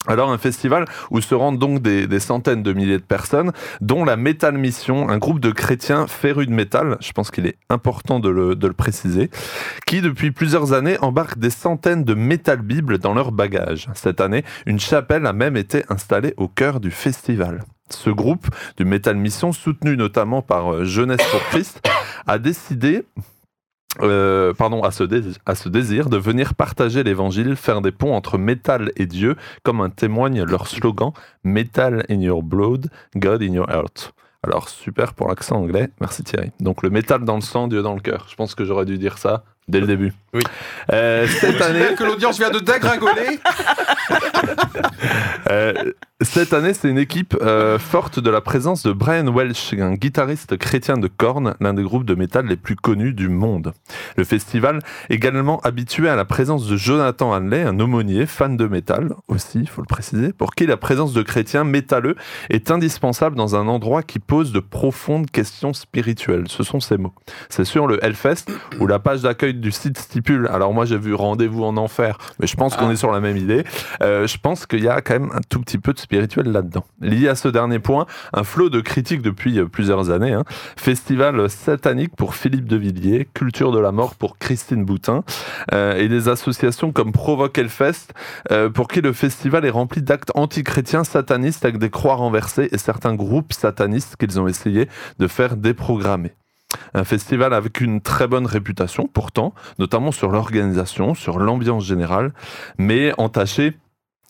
Alors 0.08 0.32
un 0.32 0.38
festival 0.38 0.86
où 1.12 1.20
se 1.20 1.36
rendent 1.36 1.60
donc 1.60 1.82
des, 1.82 2.20
centaines 2.20 2.64
de 2.64 2.74
milliers 2.74 2.98
de 2.98 3.04
personnes, 3.04 3.52
dont 3.82 4.06
la 4.06 4.16
Metal 4.16 4.58
Mission, 4.58 5.10
un 5.10 5.18
groupe 5.18 5.40
de 5.40 5.52
chrétiens 5.52 6.08
férus 6.08 6.48
de 6.48 6.54
métal, 6.54 6.98
je 7.02 7.12
pense 7.12 7.30
qu'il 7.30 7.46
est 7.46 7.58
important 7.70 8.20
de 8.20 8.30
le, 8.30 8.56
préciser, 8.74 9.30
qui 9.86 10.02
depuis 10.02 10.32
plusieurs 10.32 10.74
années 10.74 10.98
embarquent 11.02 11.40
des 11.40 11.50
centaines 11.50 12.04
de 12.04 12.14
métal 12.14 12.62
bibles 12.62 13.00
dans 13.00 13.14
leur 13.14 13.32
bagage. 13.32 13.90
Cette 13.94 14.22
année, 14.22 14.44
une 14.66 14.80
chapelle 14.80 15.26
a 15.26 15.34
même 15.34 15.58
été 15.58 15.84
installée 15.90 16.34
au 16.38 16.48
cœur 16.48 16.80
du 16.80 16.92
festival. 16.92 17.64
Ce 17.90 18.10
groupe 18.10 18.48
du 18.78 18.86
Metal 18.86 19.16
Mission, 19.16 19.52
soutenu 19.52 19.96
notamment 19.98 20.42
par 20.42 20.74
euh, 20.74 20.84
Jeunesse 20.84 21.26
pour 21.32 21.42
Christ, 21.50 21.82
a 22.28 22.38
décidé 22.38 23.06
euh, 24.02 24.54
pardon, 24.54 24.84
à 24.84 24.92
ce, 24.92 25.04
désir, 25.04 25.34
à 25.46 25.56
ce 25.56 25.70
désir 25.70 26.10
de 26.10 26.18
venir 26.18 26.54
partager 26.54 27.04
l'évangile, 27.04 27.56
faire 27.56 27.82
des 27.82 27.92
ponts 27.92 28.14
entre 28.14 28.38
métal 28.38 28.92
et 28.96 29.06
Dieu, 29.06 29.36
comme 29.64 29.82
en 29.82 29.90
témoigne 29.90 30.44
leur 30.44 30.68
slogan 30.68 31.12
Metal 31.44 32.06
in 32.10 32.22
your 32.22 32.44
blood, 32.44 32.90
God 33.16 33.42
in 33.42 33.54
your 33.54 33.70
heart. 33.70 34.14
Alors, 34.44 34.70
super 34.70 35.14
pour 35.14 35.30
l'accent 35.30 35.58
anglais, 35.58 35.90
merci 36.00 36.24
Thierry. 36.24 36.52
Donc, 36.60 36.84
le 36.84 36.90
métal 36.90 37.24
dans 37.24 37.36
le 37.36 37.42
sang, 37.42 37.68
Dieu 37.68 37.82
dans 37.82 37.96
le 37.96 38.00
cœur. 38.00 38.28
Je 38.30 38.36
pense 38.36 38.56
que 38.56 38.66
j'aurais 38.66 38.86
dû 38.86 38.98
dire 38.98 39.18
ça 39.18 39.44
dès 39.68 39.80
le 39.80 39.88
début. 39.88 40.14
Oui. 40.34 40.42
Euh, 40.94 41.28
cette 41.28 41.62
année, 41.62 41.96
que 41.98 42.04
l'audience 42.04 42.38
vient 42.38 42.52
de 42.52 42.60
dégringoler. 42.60 43.40
euh, 45.50 45.92
Cette 46.24 46.52
année, 46.54 46.74
c'est 46.74 46.90
une 46.90 46.98
équipe 46.98 47.38
euh, 47.44 47.78
forte 47.78 48.20
de 48.20 48.32
la 48.32 48.42
présence 48.42 48.82
de 48.82 48.92
Brian 48.92 49.32
Welch, 49.32 49.76
un 49.78 49.94
guitariste 49.94 50.58
chrétien 50.58 50.98
de 50.98 51.08
Korn, 51.08 51.54
l'un 51.60 51.76
des 51.76 51.84
groupes 51.84 52.06
de 52.06 52.16
métal 52.16 52.48
les 52.48 52.56
plus 52.56 52.76
connus 52.76 53.14
du 53.14 53.30
monde. 53.30 53.72
Le 54.16 54.24
festival, 54.24 54.80
également 55.12 55.60
habitué 55.60 56.10
à 56.10 56.16
la 56.16 56.26
présence 56.26 56.66
de 56.66 56.76
Jonathan 56.76 57.34
Hanley, 57.36 57.62
un 57.62 57.80
aumônier, 57.80 58.26
fan 58.26 58.58
de 58.58 58.66
métal 58.66 59.14
aussi, 59.28 59.60
il 59.60 59.70
faut 59.70 59.82
le 59.82 59.86
préciser, 59.86 60.34
pour 60.34 60.56
qui 60.56 60.66
la 60.66 60.76
présence 60.76 61.14
de 61.14 61.22
chrétiens 61.22 61.64
métalleux 61.64 62.16
est 62.50 62.72
indispensable 62.72 63.36
dans 63.36 63.56
un 63.56 63.68
endroit 63.68 64.02
qui 64.02 64.18
pose 64.18 64.52
de 64.52 64.60
profondes 64.60 65.30
questions 65.30 65.74
spirituelles. 65.74 66.46
Ce 66.48 66.64
sont 66.64 66.80
ces 66.80 66.98
mots. 66.98 67.14
C'est 67.50 67.64
sur 67.64 67.86
le 67.86 68.04
Hellfest 68.04 68.46
où 68.80 68.88
la 68.88 68.98
page 68.98 69.22
d'accueil 69.22 69.54
du 69.54 69.72
site 69.72 70.00
stipule, 70.00 70.48
alors 70.52 70.74
moi 70.74 70.86
j'ai 70.86 70.98
vu 70.98 71.14
rendez-vous 71.14 71.64
en 71.64 71.78
enfer, 71.78 72.18
mais 72.40 72.48
je 72.48 72.56
pense 72.56 72.76
qu'on 72.76 72.88
Ah. 72.88 72.94
est 72.94 72.96
sur 72.96 73.12
la 73.12 73.20
même 73.20 73.38
idée, 73.38 73.64
Euh, 74.02 74.26
je 74.26 74.38
pense 74.40 74.66
qu'il 74.66 74.84
y 74.84 74.88
a 74.90 75.00
quand 75.02 75.14
même 75.14 75.30
un 75.36 75.42
tout 75.48 75.60
petit 75.62 75.78
peu 75.78 75.94
de 75.94 76.00
spirituel 76.08 76.54
là-dedans. 76.54 76.86
Lié 77.02 77.28
à 77.28 77.36
ce 77.36 77.50
dernier 77.50 77.80
point, 77.80 78.06
un 78.32 78.46
flot 78.46 78.70
de 78.70 78.80
critiques 78.80 79.22
depuis 79.22 79.60
euh, 79.60 79.66
plusieurs 79.66 80.10
années. 80.10 80.32
hein. 80.32 80.46
Festival 80.78 81.50
satanique 81.50 82.16
pour 82.16 82.34
Philippe 82.34 82.66
de 82.66 82.78
Villiers, 82.78 83.28
Culture 83.34 83.74
de 83.74 83.80
la 83.80 83.92
mort 83.92 84.16
pour 84.16 84.38
Christine 84.38 84.86
Boutin, 84.86 85.26
euh, 85.74 85.98
et 85.98 86.08
des 86.08 86.30
associations 86.30 86.94
comme 86.94 87.12
Provoque 87.12 87.58
Hellfest, 87.58 88.14
euh, 88.52 88.70
pour 88.70 88.88
qui 88.88 89.02
le 89.02 89.12
festival 89.12 89.66
est 89.66 89.70
rempli 89.70 90.02
d'actes 90.02 90.32
antichrétiens 90.34 91.04
satanistes 91.04 91.66
avec 91.66 91.78
des 91.78 91.90
croix 91.90 92.16
renversées 92.16 92.70
et 92.72 92.78
certains 92.78 93.14
groupes 93.14 93.52
satanistes 93.52 94.16
qu'ils 94.16 94.40
ont 94.40 94.48
essayé 94.48 94.88
de 95.20 95.28
faire 95.28 95.58
déprogrammer. 95.58 96.32
Un 96.94 97.04
festival 97.04 97.54
avec 97.54 97.82
une 97.82 98.00
très 98.00 98.28
bonne 98.28 98.46
réputation, 98.46 99.10
pourtant, 99.12 99.54
notamment 99.78 100.14
sur 100.14 100.32
l'organisation, 100.32 101.16
sur 101.16 101.38
l'ambiance 101.40 101.84
générale, 101.86 102.34
mais 102.78 103.14
entaché 103.18 103.74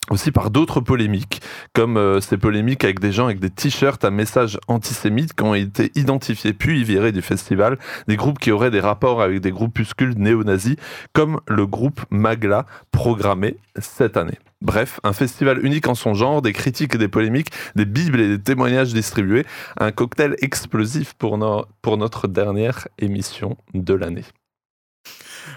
aussi 0.10 0.32
par 0.32 0.50
d'autres 0.52 0.82
polémiques, 0.82 1.42
comme 1.74 1.98
euh, 1.98 2.22
ces 2.22 2.38
polémiques 2.38 2.84
avec 2.84 3.00
des 3.00 3.12
gens 3.12 3.26
avec 3.26 3.40
des 3.40 3.50
t-shirts 3.50 4.04
à 4.04 4.10
messages 4.12 4.60
antisémites 4.68 5.34
qui 5.34 5.44
ont 5.44 5.54
été 5.54 5.92
identifiés 5.96 6.54
puis 6.54 6.84
virés 6.84 7.12
du 7.12 7.22
festival, 7.22 7.78
des 8.08 8.16
groupes 8.16 8.40
qui 8.40 8.52
auraient 8.52 8.72
des 8.72 8.80
rapports 8.80 9.22
avec 9.22 9.42
des 9.42 9.52
groupuscules 9.52 10.16
néo-nazis, 10.18 10.76
comme 11.14 11.40
le 11.48 11.66
groupe 11.68 12.02
Magla, 12.10 12.66
programmé 12.92 13.58
cette 13.80 14.18
année. 14.18 14.38
Bref, 14.62 15.00
un 15.04 15.14
festival 15.14 15.64
unique 15.64 15.88
en 15.88 15.94
son 15.94 16.16
genre, 16.16 16.42
des 16.42 16.52
critiques 16.54 16.96
et 16.96 16.98
des 16.98 17.08
polémiques, 17.08 17.52
des 17.76 17.86
bibles 17.86 18.20
et 18.20 18.28
des 18.28 18.42
témoignages 18.42 18.92
distribués, 18.94 19.46
un 19.80 19.92
cocktail 19.92 20.36
explosif 20.42 21.14
pour, 21.14 21.38
no- 21.38 21.66
pour 21.84 21.98
notre 21.98 22.28
dernière 22.28 22.88
émission 22.98 23.56
de 23.76 23.94
l'année. 23.94 24.24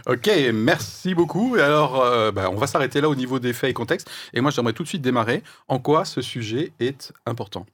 Ok, 0.07 0.31
merci 0.53 1.15
beaucoup. 1.15 1.57
Et 1.57 1.63
alors, 1.63 2.01
euh, 2.01 2.33
bah, 2.33 2.51
on 2.51 2.57
va 2.57 2.67
s'arrêter 2.67 3.01
là 3.01 3.09
au 3.09 3.15
niveau 3.15 3.39
des 3.39 3.53
faits 3.53 3.71
et 3.71 3.75
contextes. 3.75 4.11
Et 4.33 4.41
moi, 4.41 4.51
j'aimerais 4.51 4.73
tout 4.73 4.83
de 4.83 4.89
suite 4.89 5.03
démarrer. 5.03 5.43
En 5.69 5.79
quoi 5.79 6.05
ce 6.05 6.23
sujet 6.23 6.73
est 6.81 7.13
important 7.27 7.67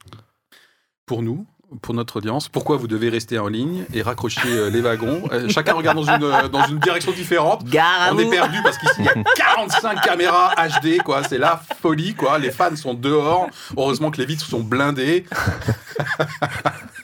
Pour 1.06 1.22
nous, 1.22 1.46
pour 1.82 1.94
notre 1.94 2.16
audience, 2.18 2.48
pourquoi 2.48 2.76
vous 2.76 2.86
devez 2.86 3.08
rester 3.08 3.38
en 3.38 3.48
ligne 3.48 3.84
et 3.92 4.02
raccrocher 4.02 4.40
euh, 4.46 4.70
les 4.70 4.80
wagons? 4.80 5.22
Euh, 5.32 5.48
Chacun 5.48 5.72
regarde 5.74 5.96
dans 5.96 6.04
une, 6.04 6.22
euh, 6.22 6.48
dans 6.48 6.66
une 6.66 6.78
direction 6.78 7.12
différente. 7.12 7.64
Gare 7.64 8.10
On 8.12 8.18
est 8.18 8.30
perdu 8.30 8.58
parce 8.62 8.78
qu'ici, 8.78 8.94
il 9.00 9.04
y 9.04 9.08
a 9.08 9.14
45 9.36 10.00
caméras 10.00 10.54
HD, 10.56 11.02
quoi. 11.02 11.24
C'est 11.24 11.38
la 11.38 11.60
folie, 11.80 12.14
quoi. 12.14 12.38
Les 12.38 12.50
fans 12.50 12.74
sont 12.76 12.94
dehors. 12.94 13.48
Heureusement 13.76 14.10
que 14.10 14.18
les 14.18 14.26
vitres 14.26 14.46
sont 14.46 14.60
blindées. 14.60 15.24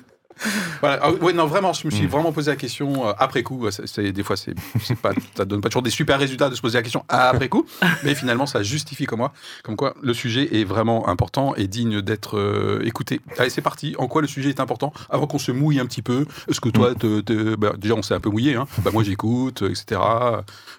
Voilà. 0.81 0.99
Ah, 1.03 1.13
ouais, 1.13 1.33
non, 1.33 1.47
vraiment, 1.47 1.73
je 1.73 1.87
me 1.87 1.91
suis 1.91 2.05
Mm. 2.07 2.09
vraiment 2.11 2.33
posé 2.33 2.51
la 2.51 2.57
question 2.57 3.07
euh, 3.09 3.13
après 3.19 3.43
coup. 3.43 3.69
C'est, 3.71 4.13
des 4.13 4.23
fois, 4.23 4.37
c'est, 4.37 4.55
pas, 5.01 5.13
ça 5.37 5.45
donne 5.45 5.61
pas 5.61 5.69
toujours 5.69 5.83
des 5.83 5.91
super 5.91 6.19
résultats 6.19 6.49
de 6.51 6.55
se 6.55 6.61
poser 6.61 6.79
la 6.79 6.83
question 6.83 7.05
après 7.09 7.49
coup, 7.49 7.65
mais 8.03 8.15
finalement, 8.15 8.47
ça 8.47 8.63
justifie 8.63 9.07
comme 9.07 9.19
moi, 9.21 9.33
comme 9.63 9.77
quoi 9.77 9.95
le 10.03 10.15
sujet 10.15 10.61
est 10.61 10.65
vraiment 10.65 11.09
important 11.09 11.55
et 11.57 11.67
digne 11.69 12.01
d'être 12.03 12.39
euh, 12.39 12.81
écouté. 12.85 13.21
Allez, 13.39 13.51
c'est 13.51 13.63
parti. 13.63 13.95
En 13.99 14.09
quoi 14.09 14.21
le 14.23 14.29
sujet 14.29 14.49
est 14.51 14.61
important 14.61 14.93
Avant 15.11 15.27
qu'on 15.27 15.39
se 15.39 15.53
mouille 15.53 15.79
un 15.81 15.87
petit 15.87 16.03
peu, 16.03 16.27
est-ce 16.49 16.61
que 16.61 16.69
toi, 16.69 16.95
te- 16.95 17.21
te- 17.21 17.55
bah, 17.57 17.73
déjà, 17.79 17.95
on 17.95 18.03
s'est 18.03 18.15
un 18.15 18.21
peu 18.21 18.31
mouillé. 18.31 18.57
Hein 18.57 18.67
bah, 18.79 18.91
moi, 18.93 19.03
j'écoute, 19.05 19.63
etc. 19.63 20.01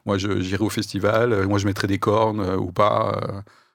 Moi, 0.06 0.18
je, 0.18 0.42
j'irai 0.42 0.64
au 0.64 0.70
festival. 0.70 1.48
Moi, 1.48 1.60
je 1.60 1.66
mettrai 1.66 1.88
des 1.88 2.00
cornes 2.00 2.42
euh, 2.42 2.58
ou 2.58 2.72
pas. 2.72 3.20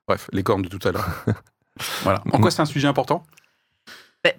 bref, 0.06 0.28
les 0.32 0.42
cornes 0.42 0.62
de 0.62 0.68
tout 0.68 0.86
à 0.86 0.92
l'heure. 0.92 1.08
voilà. 2.02 2.22
En 2.32 2.38
quoi 2.40 2.50
c'est 2.50 2.62
un 2.62 2.66
sujet 2.66 2.88
important? 2.88 3.24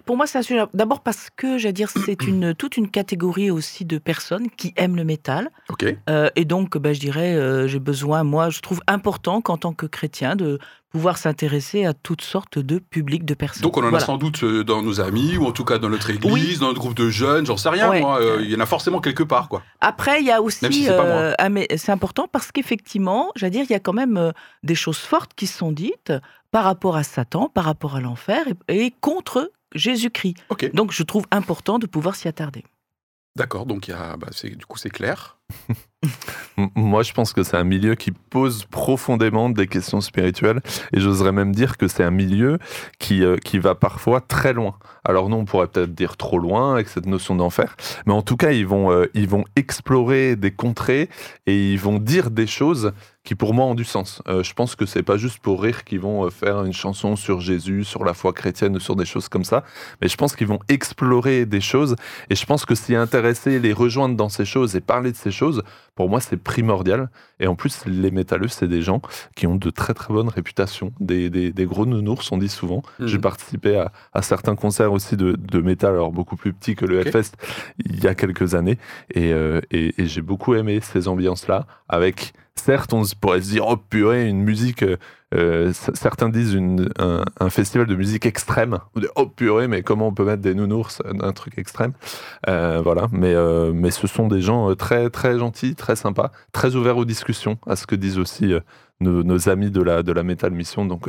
Pour 0.04 0.16
moi, 0.16 0.26
c'est 0.26 0.38
un 0.38 0.42
sujet. 0.42 0.62
D'abord 0.74 1.00
parce 1.00 1.28
que, 1.34 1.56
j'allais 1.58 1.72
dire, 1.72 1.90
c'est 1.90 2.22
une, 2.24 2.54
toute 2.58 2.76
une 2.76 2.90
catégorie 2.90 3.50
aussi 3.50 3.84
de 3.84 3.98
personnes 3.98 4.48
qui 4.50 4.72
aiment 4.76 4.94
le 4.96 5.04
métal. 5.04 5.50
Ok. 5.68 5.84
Euh, 6.08 6.28
et 6.36 6.44
donc, 6.44 6.76
ben, 6.78 6.92
je 6.94 7.00
dirais, 7.00 7.34
euh, 7.34 7.66
j'ai 7.66 7.78
besoin, 7.80 8.22
moi, 8.22 8.50
je 8.50 8.60
trouve 8.60 8.80
important 8.86 9.40
qu'en 9.40 9.56
tant 9.56 9.72
que 9.72 9.86
chrétien, 9.86 10.36
de 10.36 10.58
pouvoir 10.90 11.18
s'intéresser 11.18 11.86
à 11.86 11.94
toutes 11.94 12.20
sortes 12.22 12.58
de 12.58 12.78
publics, 12.78 13.24
de 13.24 13.34
personnes. 13.34 13.62
Donc 13.62 13.76
on 13.76 13.82
en 13.82 13.86
a 13.86 13.90
Voilà. 13.90 14.04
sans 14.04 14.16
doute 14.18 14.42
euh, 14.42 14.64
dans 14.64 14.82
nos 14.82 15.00
amis, 15.00 15.36
ou 15.38 15.46
en 15.46 15.52
tout 15.52 15.64
cas 15.64 15.78
dans 15.78 15.88
notre 15.88 16.10
église, 16.10 16.32
Oui. 16.32 16.58
dans 16.58 16.66
notre 16.66 16.80
groupe 16.80 16.94
de 16.96 17.08
jeunes, 17.08 17.46
j'en 17.46 17.56
sais 17.56 17.68
rien, 17.68 17.88
Ouais. 17.90 18.00
moi. 18.00 18.20
euh, 18.20 18.40
Il 18.42 18.50
y 18.50 18.56
en 18.56 18.60
a 18.60 18.66
forcément 18.66 19.00
quelque 19.00 19.22
part, 19.22 19.48
quoi. 19.48 19.62
Après, 19.80 20.20
il 20.20 20.26
y 20.26 20.32
a 20.32 20.42
aussi. 20.42 20.64
Même 20.64 20.72
si 20.72 20.84
c'est 20.84 20.96
pas 20.96 21.04
moi. 21.04 21.14
euh, 21.40 21.48
mais 21.50 21.66
c'est 21.76 21.92
important 21.92 22.26
parce 22.30 22.50
qu'effectivement, 22.52 23.30
j'allais 23.36 23.50
dire, 23.52 23.64
il 23.68 23.72
y 23.72 23.76
a 23.76 23.80
quand 23.80 23.92
même 23.92 24.32
des 24.64 24.74
choses 24.74 24.98
fortes 24.98 25.32
qui 25.34 25.46
sont 25.46 25.70
dites 25.72 26.12
par 26.50 26.64
rapport 26.64 26.96
à 26.96 27.04
Satan, 27.04 27.48
par 27.54 27.64
rapport 27.64 27.94
à 27.96 28.00
l'enfer 28.00 28.44
et, 28.68 28.86
et 28.86 28.94
contre 29.00 29.50
Jésus-Christ. 29.74 30.36
Donc, 30.74 30.92
je 30.92 31.02
trouve 31.02 31.24
important 31.30 31.78
de 31.78 31.86
pouvoir 31.86 32.14
s'y 32.16 32.28
attarder. 32.28 32.64
d'accord. 33.36 33.64
Donc 33.66 33.88
il 33.88 33.92
y 33.92 33.94
a, 33.94 34.16
bah, 34.16 34.26
c'est- 34.32 34.50
du 34.56 34.66
coup 34.66 34.76
c'est 34.78 34.90
clair. 34.90 35.38
Moi, 36.76 37.02
je 37.02 37.12
pense 37.12 37.32
que 37.32 37.42
c'est 37.42 37.56
un 37.56 37.64
milieu 37.64 37.94
qui 37.94 38.10
pose 38.12 38.64
profondément 38.70 39.48
des 39.50 39.66
questions 39.66 40.00
spirituelles 40.00 40.60
et 40.92 41.00
j'oserais 41.00 41.32
même 41.32 41.54
dire 41.54 41.76
que 41.78 41.88
c'est 41.88 42.04
un 42.04 42.10
milieu 42.10 42.58
qui, 42.98 43.24
euh, 43.24 43.36
qui 43.36 43.58
va 43.58 43.74
parfois 43.74 44.20
très 44.20 44.52
loin. 44.52 44.78
Alors 45.04 45.28
nous, 45.28 45.36
on 45.36 45.44
pourrait 45.44 45.68
peut-être 45.68 45.94
dire 45.94 46.16
trop 46.16 46.38
loin 46.38 46.74
avec 46.74 46.88
cette 46.88 47.06
notion 47.06 47.34
d'enfer, 47.34 47.76
mais 48.06 48.12
en 48.12 48.22
tout 48.22 48.36
cas, 48.36 48.52
ils 48.52 48.66
vont, 48.66 48.92
euh, 48.92 49.06
ils 49.14 49.28
vont 49.28 49.44
explorer 49.56 50.36
des 50.36 50.50
contrées 50.50 51.08
et 51.46 51.72
ils 51.72 51.78
vont 51.78 51.98
dire 51.98 52.30
des 52.30 52.46
choses 52.46 52.92
qui 53.22 53.34
pour 53.34 53.52
moi 53.54 53.66
ont 53.66 53.74
du 53.74 53.84
sens. 53.84 54.22
Euh, 54.28 54.42
je 54.42 54.54
pense 54.54 54.76
que 54.76 54.86
c'est 54.86 55.02
pas 55.02 55.16
juste 55.16 55.38
pour 55.40 55.62
rire 55.62 55.84
qu'ils 55.84 56.00
vont 56.00 56.24
euh, 56.24 56.30
faire 56.30 56.64
une 56.64 56.72
chanson 56.72 57.16
sur 57.16 57.40
Jésus, 57.40 57.84
sur 57.84 58.04
la 58.04 58.14
foi 58.14 58.32
chrétienne 58.32 58.76
ou 58.76 58.80
sur 58.80 58.96
des 58.96 59.04
choses 59.04 59.28
comme 59.28 59.44
ça, 59.44 59.62
mais 60.00 60.08
je 60.08 60.16
pense 60.16 60.34
qu'ils 60.34 60.46
vont 60.46 60.60
explorer 60.68 61.44
des 61.46 61.60
choses 61.60 61.96
et 62.30 62.34
je 62.34 62.46
pense 62.46 62.64
que 62.64 62.74
s'y 62.74 62.94
intéresser, 62.94 63.58
les 63.58 63.72
rejoindre 63.72 64.16
dans 64.16 64.28
ces 64.28 64.44
choses 64.44 64.74
et 64.74 64.80
parler 64.80 65.12
de 65.12 65.16
ces 65.16 65.30
choses, 65.30 65.62
pour 65.94 66.08
moi, 66.08 66.20
c'est 66.20 66.38
primordial. 66.38 67.10
Et 67.40 67.46
en 67.46 67.54
plus, 67.54 67.84
les 67.84 68.10
métalleux, 68.10 68.48
c'est 68.48 68.68
des 68.68 68.80
gens 68.80 69.02
qui 69.36 69.46
ont 69.46 69.56
de 69.56 69.68
très 69.68 69.92
très 69.92 70.14
bonnes 70.14 70.30
réputations. 70.30 70.92
Des, 70.98 71.28
des, 71.28 71.52
des 71.52 71.66
gros 71.66 71.84
nounours, 71.84 72.32
on 72.32 72.38
dit 72.38 72.48
souvent. 72.48 72.82
Mhm. 72.98 73.06
J'ai 73.06 73.18
participé 73.18 73.76
à, 73.76 73.92
à 74.14 74.22
certains 74.22 74.56
concerts 74.56 74.92
aussi 74.92 75.18
de, 75.18 75.32
de 75.32 75.60
métal, 75.60 75.92
alors 75.92 76.10
beaucoup 76.10 76.36
plus 76.36 76.54
petits 76.54 76.74
que 76.74 76.86
le 76.86 77.00
Ok. 77.00 77.06
Hellfest, 77.06 77.32
il 77.84 78.02
y 78.02 78.06
a 78.06 78.14
quelques 78.14 78.54
années. 78.54 78.78
Et, 79.14 79.32
euh, 79.34 79.60
et, 79.70 80.00
et 80.00 80.06
j'ai 80.06 80.22
beaucoup 80.22 80.54
aimé 80.54 80.80
ces 80.80 81.06
ambiances-là, 81.06 81.66
avec, 81.88 82.32
certes, 82.60 82.92
on 82.92 83.02
pourrait 83.20 83.40
se 83.40 83.50
dire, 83.50 83.66
oh 83.66 83.76
purée, 83.76 84.28
une 84.28 84.42
musique... 84.42 84.82
euh, 84.82 84.96
euh, 85.32 85.72
certains 85.72 86.28
disent 86.28 86.58
un, 86.98 87.50
festival 87.50 87.86
de 87.86 87.94
musique 87.94 88.26
extrême. 88.26 88.78
On 88.94 89.00
dit, 89.00 89.06
oh 89.16 89.26
purée, 89.26 89.68
mais 89.68 89.82
comment 89.82 90.08
on 90.08 90.14
peut 90.14 90.24
mettre 90.24 90.42
des 90.42 90.54
nounours 90.54 91.02
un 91.04 91.32
truc 91.32 91.58
extrême? 91.58 91.92
Euh, 92.48 92.80
Voilà, 92.82 93.08
mais, 93.12 93.90
ce 93.90 94.06
sont 94.06 94.28
des 94.28 94.40
gens 94.40 94.74
très, 94.74 95.10
très 95.10 95.38
gentils, 95.38 95.74
très 95.74 95.96
sympas, 95.96 96.32
très 96.52 96.74
ouverts 96.74 96.96
aux 96.96 97.04
discussions, 97.04 97.58
à 97.66 97.76
ce 97.76 97.86
que 97.86 97.94
disent 97.94 98.18
aussi 98.18 98.52
nos, 99.00 99.48
amis 99.48 99.70
de 99.70 99.82
la, 99.82 100.02
de 100.02 100.12
la 100.12 100.22
Metal 100.22 100.52
Mission. 100.52 100.84
Donc, 100.84 101.08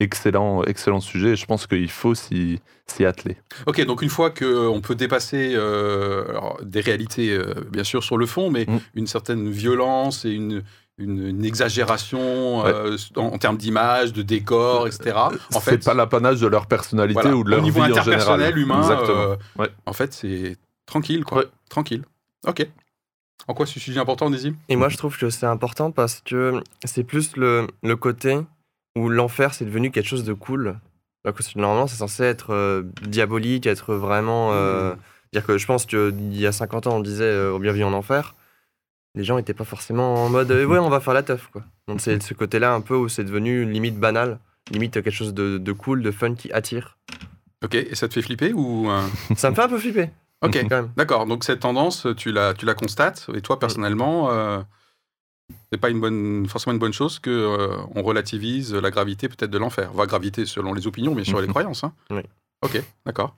excellent, 0.00 0.64
excellent 0.64 1.00
sujet. 1.00 1.30
et 1.30 1.36
Je 1.36 1.46
pense 1.46 1.66
qu'il 1.66 1.90
faut 1.90 2.14
s'y 2.14 2.60
s'y 2.86 3.04
atteler. 3.04 3.36
Ok, 3.66 3.80
donc 3.84 4.02
une 4.02 4.08
fois 4.08 4.30
qu'on 4.30 4.80
peut 4.82 4.94
dépasser 4.96 5.52
euh, 5.54 6.28
alors, 6.30 6.58
des 6.62 6.80
réalités, 6.80 7.30
euh, 7.32 7.54
bien 7.70 7.84
sûr, 7.84 8.02
sur 8.02 8.16
le 8.18 8.26
fond, 8.26 8.50
mais 8.50 8.64
Mm. 8.66 8.78
une 8.94 9.06
certaine 9.06 9.48
violence 9.50 10.24
et 10.24 10.30
une, 10.30 10.62
une, 10.98 11.28
une 11.28 11.44
exagération 11.44 12.66
euh, 12.66 12.96
en, 13.16 13.22
en 13.26 13.38
termes 13.38 13.56
d'image, 13.56 14.12
de 14.12 14.22
décor, 14.22 14.86
etc. 14.88 15.12
En 15.16 15.30
c'est 15.52 15.60
fait, 15.60 15.84
pas 15.84 15.94
l'apanage 15.94 16.40
de 16.40 16.46
leur 16.48 16.66
personnalité 16.66 17.20
voilà, 17.22 17.36
ou 17.36 17.44
de 17.44 17.50
leur 17.50 17.60
au 17.60 17.62
niveau 17.62 17.80
vie 17.82 17.92
en 17.92 17.94
général. 17.94 18.08
interpersonnel, 18.14 18.58
humain, 18.58 18.80
Exactement. 18.82 19.08
euh, 19.20 19.36
Ouais. 19.58 19.68
en 19.86 19.92
fait, 19.92 20.12
c'est 20.12 20.56
tranquille, 20.86 21.24
quoi. 21.24 21.38
Ouais. 21.38 21.44
Tranquille. 21.68 22.02
Ok. 22.46 22.66
En 23.48 23.54
quoi 23.54 23.66
ce 23.66 23.80
sujet 23.80 24.00
important, 24.00 24.28
Nézim? 24.30 24.54
Et 24.68 24.76
moi, 24.76 24.88
je 24.88 24.96
trouve 24.96 25.16
que 25.16 25.30
c'est 25.30 25.46
important 25.46 25.90
parce 25.92 26.20
que 26.24 26.60
c'est 26.84 27.04
plus 27.04 27.36
le, 27.36 27.66
le 27.82 27.96
côté 27.96 28.38
où 28.96 29.08
l'enfer, 29.08 29.54
c'est 29.54 29.64
devenu 29.64 29.90
quelque 29.90 30.08
chose 30.08 30.24
de 30.24 30.32
cool. 30.32 30.78
Alors 31.24 31.36
que 31.36 31.42
normalement, 31.58 31.86
c'est 31.86 31.96
censé 31.96 32.22
être 32.24 32.52
euh, 32.54 32.82
diabolique, 33.02 33.66
être 33.66 33.94
vraiment. 33.94 34.52
euh, 34.52 34.94
dire 35.32 35.44
que 35.46 35.58
je 35.58 35.66
pense 35.66 35.86
qu'il 35.86 36.36
y 36.36 36.46
a 36.46 36.52
50 36.52 36.86
ans, 36.86 36.96
on 36.96 37.00
disait 37.00 37.24
euh, 37.24 37.52
au 37.52 37.58
bienvenue 37.58 37.84
en 37.84 37.92
enfer. 37.92 38.34
Les 39.14 39.24
gens 39.24 39.36
n'étaient 39.36 39.54
pas 39.54 39.64
forcément 39.64 40.14
en 40.24 40.28
mode 40.28 40.50
euh, 40.50 40.64
ouais, 40.64 40.78
on 40.78 40.88
va 40.88 41.00
faire 41.00 41.14
la 41.14 41.22
teuf. 41.22 41.48
Quoi. 41.52 41.62
Donc 41.88 42.00
c'est 42.00 42.22
ce 42.22 42.32
côté-là 42.34 42.72
un 42.74 42.80
peu 42.80 42.94
où 42.94 43.08
c'est 43.08 43.24
devenu 43.24 43.64
limite 43.64 43.98
banal, 43.98 44.38
limite 44.70 44.92
quelque 44.94 45.10
chose 45.10 45.34
de, 45.34 45.58
de 45.58 45.72
cool, 45.72 46.02
de 46.02 46.10
fun 46.10 46.34
qui 46.34 46.50
attire. 46.52 46.98
Ok, 47.64 47.74
et 47.74 47.94
ça 47.94 48.08
te 48.08 48.14
fait 48.14 48.22
flipper 48.22 48.52
ou 48.52 48.90
euh, 48.90 49.02
Ça 49.36 49.50
me 49.50 49.54
fait 49.54 49.62
un 49.62 49.68
peu 49.68 49.78
flipper, 49.78 50.10
Ok, 50.42 50.64
d'accord. 50.96 51.26
Donc 51.26 51.44
cette 51.44 51.60
tendance, 51.60 52.06
tu 52.16 52.32
la, 52.32 52.54
tu 52.54 52.64
la 52.64 52.74
constates, 52.74 53.26
et 53.34 53.42
toi 53.42 53.58
personnellement, 53.58 54.30
euh, 54.30 54.60
C'est 55.72 55.78
pas 55.78 55.90
une 55.90 56.00
bonne, 56.00 56.46
forcément 56.48 56.72
une 56.74 56.78
bonne 56.80 56.92
chose 56.92 57.18
que 57.18 57.30
euh, 57.30 57.76
on 57.94 58.02
relativise 58.02 58.74
la 58.74 58.90
gravité 58.90 59.28
peut-être 59.28 59.50
de 59.50 59.58
l'enfer. 59.58 59.92
Va 59.92 60.06
gravité 60.06 60.46
selon 60.46 60.72
les 60.74 60.86
opinions, 60.86 61.14
bien 61.14 61.24
sûr, 61.24 61.38
et 61.38 61.42
les 61.42 61.46
Mhm. 61.48 61.52
croyances. 61.54 61.84
hein. 61.84 61.92
Oui. 62.10 62.22
Ok, 62.62 62.82
d'accord. 63.06 63.34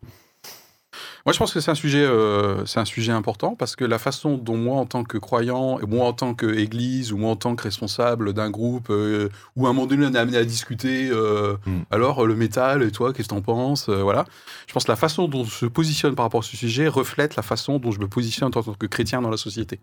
Moi, 1.25 1.33
je 1.33 1.39
pense 1.39 1.53
que 1.55 1.61
c'est 1.61 1.71
un 1.71 1.77
sujet, 1.77 2.05
euh, 2.05 2.67
c'est 2.67 2.81
un 2.81 2.85
sujet 2.85 3.13
important 3.13 3.55
parce 3.55 3.77
que 3.77 3.85
la 3.85 3.99
façon 4.01 4.37
dont 4.37 4.57
moi, 4.57 4.77
en 4.79 4.87
tant 4.87 5.05
que 5.05 5.19
croyant, 5.19 5.79
et 5.79 5.87
moi 5.87 6.05
en 6.07 6.13
tant 6.13 6.35
qu'Église 6.35 7.13
ou 7.13 7.17
moi 7.17 7.31
en 7.31 7.37
tant 7.37 7.55
que 7.55 7.63
responsable 7.63 8.33
d'un 8.33 8.51
groupe, 8.51 8.89
euh, 8.91 9.29
ou 9.55 9.67
à 9.67 9.71
un 9.71 9.73
moment 9.73 9.87
donné 9.87 10.05
on 10.07 10.13
est 10.13 10.19
amené 10.19 10.37
à 10.37 10.45
discuter, 10.45 11.09
euh, 11.13 11.57
Mm. 11.65 11.83
alors 11.93 12.27
le 12.27 12.35
métal 12.35 12.83
et 12.83 12.91
toi, 12.91 13.13
qu'est-ce 13.13 13.29
que 13.29 13.35
t'en 13.35 13.41
penses, 13.41 13.89
voilà. 13.89 14.25
Je 14.67 14.73
pense 14.73 14.85
que 14.85 14.91
la 14.91 14.97
façon 14.97 15.29
dont 15.29 15.45
je 15.45 15.51
se 15.55 15.67
positionne 15.67 16.17
par 16.17 16.25
rapport 16.25 16.41
à 16.41 16.43
ce 16.43 16.57
sujet 16.57 16.89
reflète 16.89 17.37
la 17.37 17.43
façon 17.43 17.79
dont 17.79 17.93
je 17.93 18.01
me 18.01 18.09
positionne 18.09 18.49
en 18.49 18.51
tant 18.51 18.63
que 18.75 18.87
chrétien 18.87 19.23
dans 19.23 19.31
la 19.31 19.37
société. 19.37 19.79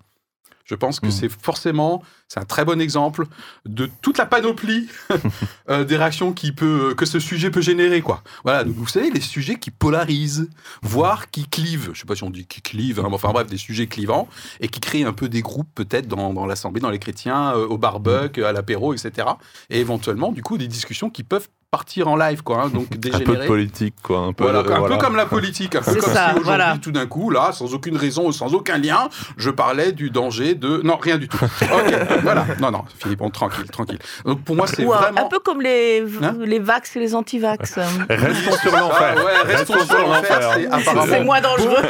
Je 0.70 0.76
pense 0.76 1.00
que 1.00 1.08
Mm. 1.08 1.12
c'est 1.12 1.30
forcément, 1.30 2.04
c'est 2.28 2.40
un 2.40 2.46
très 2.46 2.64
bon 2.64 2.80
exemple 2.80 3.26
de 3.66 3.90
toute 4.02 4.20
la 4.20 4.28
panoplie 4.28 4.88
euh, 5.70 5.84
des 5.84 5.98
réactions 5.98 6.32
qui 6.32 6.52
peut, 6.52 6.94
que 6.96 7.08
ce 7.08 7.20
sujet 7.20 7.50
peut 7.50 7.62
générer, 7.62 8.02
quoi. 8.02 8.22
Voilà, 8.44 8.64
donc 8.64 8.76
vous 8.76 8.88
savez, 8.88 9.10
les 9.10 9.20
sujets 9.20 9.56
qui 9.56 9.72
polarisent, 9.72 10.48
voire 10.84 11.32
qui 11.32 11.48
clivent. 11.48 11.90
Je 11.94 12.02
sais 12.02 12.06
pas 12.06 12.16
si 12.16 12.24
on 12.24 12.30
dit 12.30 12.46
qui 12.46 12.62
clivent, 12.62 13.00
hein, 13.00 13.08
mais 13.08 13.16
enfin 13.16 13.32
bref, 13.32 13.48
des 13.48 13.58
sujets 13.58 13.88
clivants 13.88 14.28
et 14.60 14.68
qui 14.68 14.80
créent 14.80 15.06
un 15.06 15.14
peu 15.14 15.28
des 15.28 15.42
groupes 15.42 15.70
peut-être 15.74 16.08
dans, 16.08 16.34
dans 16.34 16.46
l'assemblée, 16.46 16.82
dans 16.82 16.92
les 16.92 17.00
chrétiens, 17.00 17.56
euh, 17.56 17.66
au 17.66 17.80
barbecue, 17.80 18.44
à 18.44 18.52
l'apéro, 18.52 18.94
etc. 18.94 19.28
Et 19.72 19.80
éventuellement, 19.80 20.32
du 20.32 20.44
coup, 20.44 20.60
des 20.60 20.68
discussions 20.68 21.10
qui 21.10 21.24
peuvent 21.24 21.50
partir 21.72 22.08
en 22.08 22.16
live, 22.16 22.42
quoi. 22.42 22.64
hein, 22.64 22.70
donc 22.70 22.86
Un 22.86 22.88
peu 22.90 22.98
dégénérer. 22.98 23.42
de 23.44 23.48
politique, 23.48 23.96
quoi. 24.02 24.20
Un 24.20 24.34
peu, 24.34 24.44
Voilà, 24.44 24.64
de- 24.64 24.72
un 24.72 24.80
voilà. 24.80 24.96
peu 24.96 25.02
comme 25.02 25.16
la 25.16 25.26
politique, 25.28 25.76
un 25.76 25.82
peu 25.82 25.94
comme 25.96 26.02
ça, 26.02 26.08
si 26.10 26.20
aujourd'hui, 26.40 26.44
voilà. 26.44 26.78
tout 26.82 26.92
d'un 26.92 27.06
coup, 27.06 27.30
là, 27.30 27.52
sans 27.52 27.74
aucune 27.74 27.96
raison, 27.96 28.32
sans 28.32 28.54
aucun 28.56 28.78
lien, 28.80 29.08
je 29.38 29.50
parlais 29.52 29.92
du 29.92 30.10
danger 30.10 30.56
de... 30.56 30.82
Non, 30.84 30.98
rien 30.98 31.18
du 31.18 31.28
tout. 31.28 31.38
Ok, 31.62 31.94
voilà. 32.24 32.46
Non, 32.60 32.72
non, 32.72 32.84
Philippe, 32.98 33.22
on 33.22 33.30
tranquille, 33.30 33.70
tranquille. 33.70 34.00
Donc 34.26 34.42
pour 34.44 34.56
moi, 34.56 34.66
c'est 34.68 34.84
Ou 34.84 34.94
un- 34.94 34.98
vraiment... 34.98 35.26
un 35.26 35.30
peu 35.30 35.40
comme 35.40 35.62
les, 35.62 36.04
Hein 36.24 36.36
les 36.40 36.60
vax 36.60 36.96
et 36.96 37.00
les 37.00 37.14
anti-vax. 37.16 37.76
Restons 38.10 38.58
sur 38.58 38.72
l'enfer. 38.76 39.16
Ah 39.18 39.24
ouais, 39.24 39.56
restons 39.56 39.86
sur 39.86 40.00
l'enfer, 40.08 40.52
c'est 40.56 40.68
apparemment 40.68 41.24
moins 41.24 41.42
dangereux. 41.42 41.82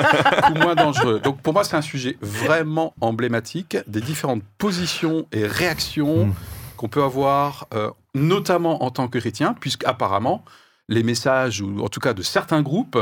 beaucoup 0.48 0.59
moins 0.59 0.75
dangereux. 0.75 1.19
Donc 1.24 1.41
pour 1.41 1.53
moi, 1.53 1.63
c'est 1.63 1.77
un 1.77 1.81
sujet 1.81 2.17
vraiment 2.21 2.93
emblématique 3.01 3.77
des 3.88 4.01
différentes 4.01 4.41
positions 4.57 5.25
et 5.31 5.45
réactions 5.45 6.25
Mm. 6.25 6.33
Qu'on 6.79 6.88
peut 6.88 7.03
avoir, 7.03 7.67
euh, 7.74 7.91
notamment 8.15 8.83
en 8.83 8.89
tant 8.89 9.09
que 9.09 9.19
chrétien, 9.19 9.53
puisque 9.59 9.83
apparemment 9.86 10.45
les 10.88 11.03
messages, 11.03 11.59
ou 11.62 11.81
en 11.83 11.89
tout 11.89 12.00
cas 12.00 12.13
de 12.13 12.21
certains 12.21 12.62
groupes, 12.62 12.98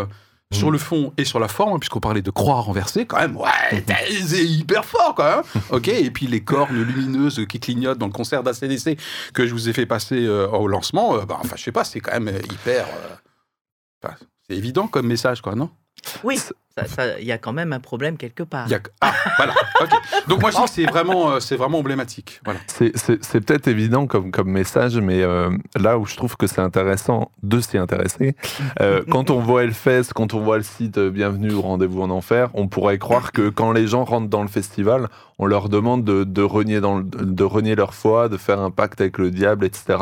sur 0.52 0.70
Mm. 0.70 0.72
le 0.72 0.78
fond 0.78 1.14
et 1.18 1.26
sur 1.26 1.40
la 1.40 1.48
forme, 1.50 1.78
puisqu'on 1.80 2.00
parlait 2.00 2.22
de 2.22 2.32
croix 2.32 2.62
renversée, 2.62 3.06
quand 3.06 3.18
même, 3.20 3.36
ouais, 3.38 3.84
c'est 4.26 4.46
hyper 4.46 4.84
fort, 4.86 5.14
quand 5.16 5.24
même. 5.26 5.44
Ok, 5.72 5.90
et 5.90 6.10
puis 6.10 6.26
les 6.26 6.42
cornes 6.42 6.82
lumineuses 6.82 7.46
qui 7.50 7.60
clignotent 7.60 7.98
dans 8.00 8.08
le 8.08 8.14
concert 8.14 8.44
d'ACDC 8.44 8.98
que 9.34 9.46
je 9.46 9.54
vous 9.54 9.68
ai 9.70 9.74
fait 9.74 9.86
passer 9.86 10.26
euh, 10.26 10.48
au 10.48 10.68
lancement, 10.68 11.16
euh, 11.18 11.26
bah, 11.26 11.38
enfin, 11.42 11.56
je 11.58 11.64
sais 11.64 11.72
pas, 11.74 11.84
c'est 11.84 12.00
quand 12.00 12.14
même 12.14 12.30
euh, 12.30 12.40
hyper. 12.52 12.88
euh, 12.88 14.10
c'est 14.50 14.56
évident 14.56 14.88
comme 14.88 15.08
message, 15.08 15.42
quoi, 15.42 15.54
non? 15.54 15.70
Oui, 16.24 16.40
il 17.20 17.26
y 17.26 17.32
a 17.32 17.38
quand 17.38 17.54
même 17.54 17.74
un 17.74 17.80
problème 17.80 18.18
quelque 18.18 18.44
part. 18.44 18.68
Y 18.70 18.76
a 18.76 18.80
Ah, 19.02 19.14
voilà. 19.38 19.54
Donc 20.28 20.42
moi 20.42 20.52
je 20.52 20.58
dis 20.58 20.64
que 20.64 20.70
c'est 20.70 20.86
vraiment, 20.86 21.32
euh, 21.32 21.40
c'est 21.40 21.56
vraiment 21.56 21.80
emblématique. 21.80 22.42
Voilà. 22.46 22.60
C'est- 22.68 22.96
C'est 22.98 23.24
c'est 23.24 23.42
peut-être 23.42 23.68
évident 23.68 24.08
comme, 24.08 24.32
comme 24.32 24.50
message, 24.50 24.98
mais 24.98 25.22
euh, 25.22 25.50
là 25.80 25.98
où 25.98 26.06
je 26.06 26.16
trouve 26.16 26.36
que 26.38 26.48
c'est 26.48 26.62
intéressant 26.62 27.32
de 27.44 27.60
s'y 27.60 27.78
intéresser, 27.78 28.36
euh, 28.82 29.02
quand 29.10 29.30
on 29.30 29.40
voit 29.40 29.64
Hellfest, 29.64 30.14
quand 30.16 30.34
on 30.34 30.40
voit 30.42 30.58
le 30.58 30.64
site 30.64 31.00
Bienvenue 31.00 31.52
au 31.54 31.62
rendez-vous 31.62 32.02
en 32.02 32.10
enfer, 32.10 32.50
on 32.54 32.68
pourrait 32.68 32.98
croire 32.98 33.32
que 33.32 33.50
quand 33.50 33.72
les 33.72 33.88
gens 33.88 34.04
rentrent 34.04 34.30
dans 34.30 34.42
le 34.42 34.48
festival, 34.48 35.08
on 35.40 35.46
leur 35.46 35.70
demande 35.70 36.04
de, 36.04 36.24
de 36.24 36.42
renier, 36.42 36.80
dans 36.82 36.98
le- 36.98 37.04
de 37.04 37.44
renier 37.44 37.76
leur 37.76 37.94
foi, 37.94 38.28
de 38.30 38.38
faire 38.38 38.60
un 38.60 38.72
pacte 38.72 39.00
avec 39.02 39.18
le 39.20 39.30
diable, 39.32 39.66
etc. 39.66 39.98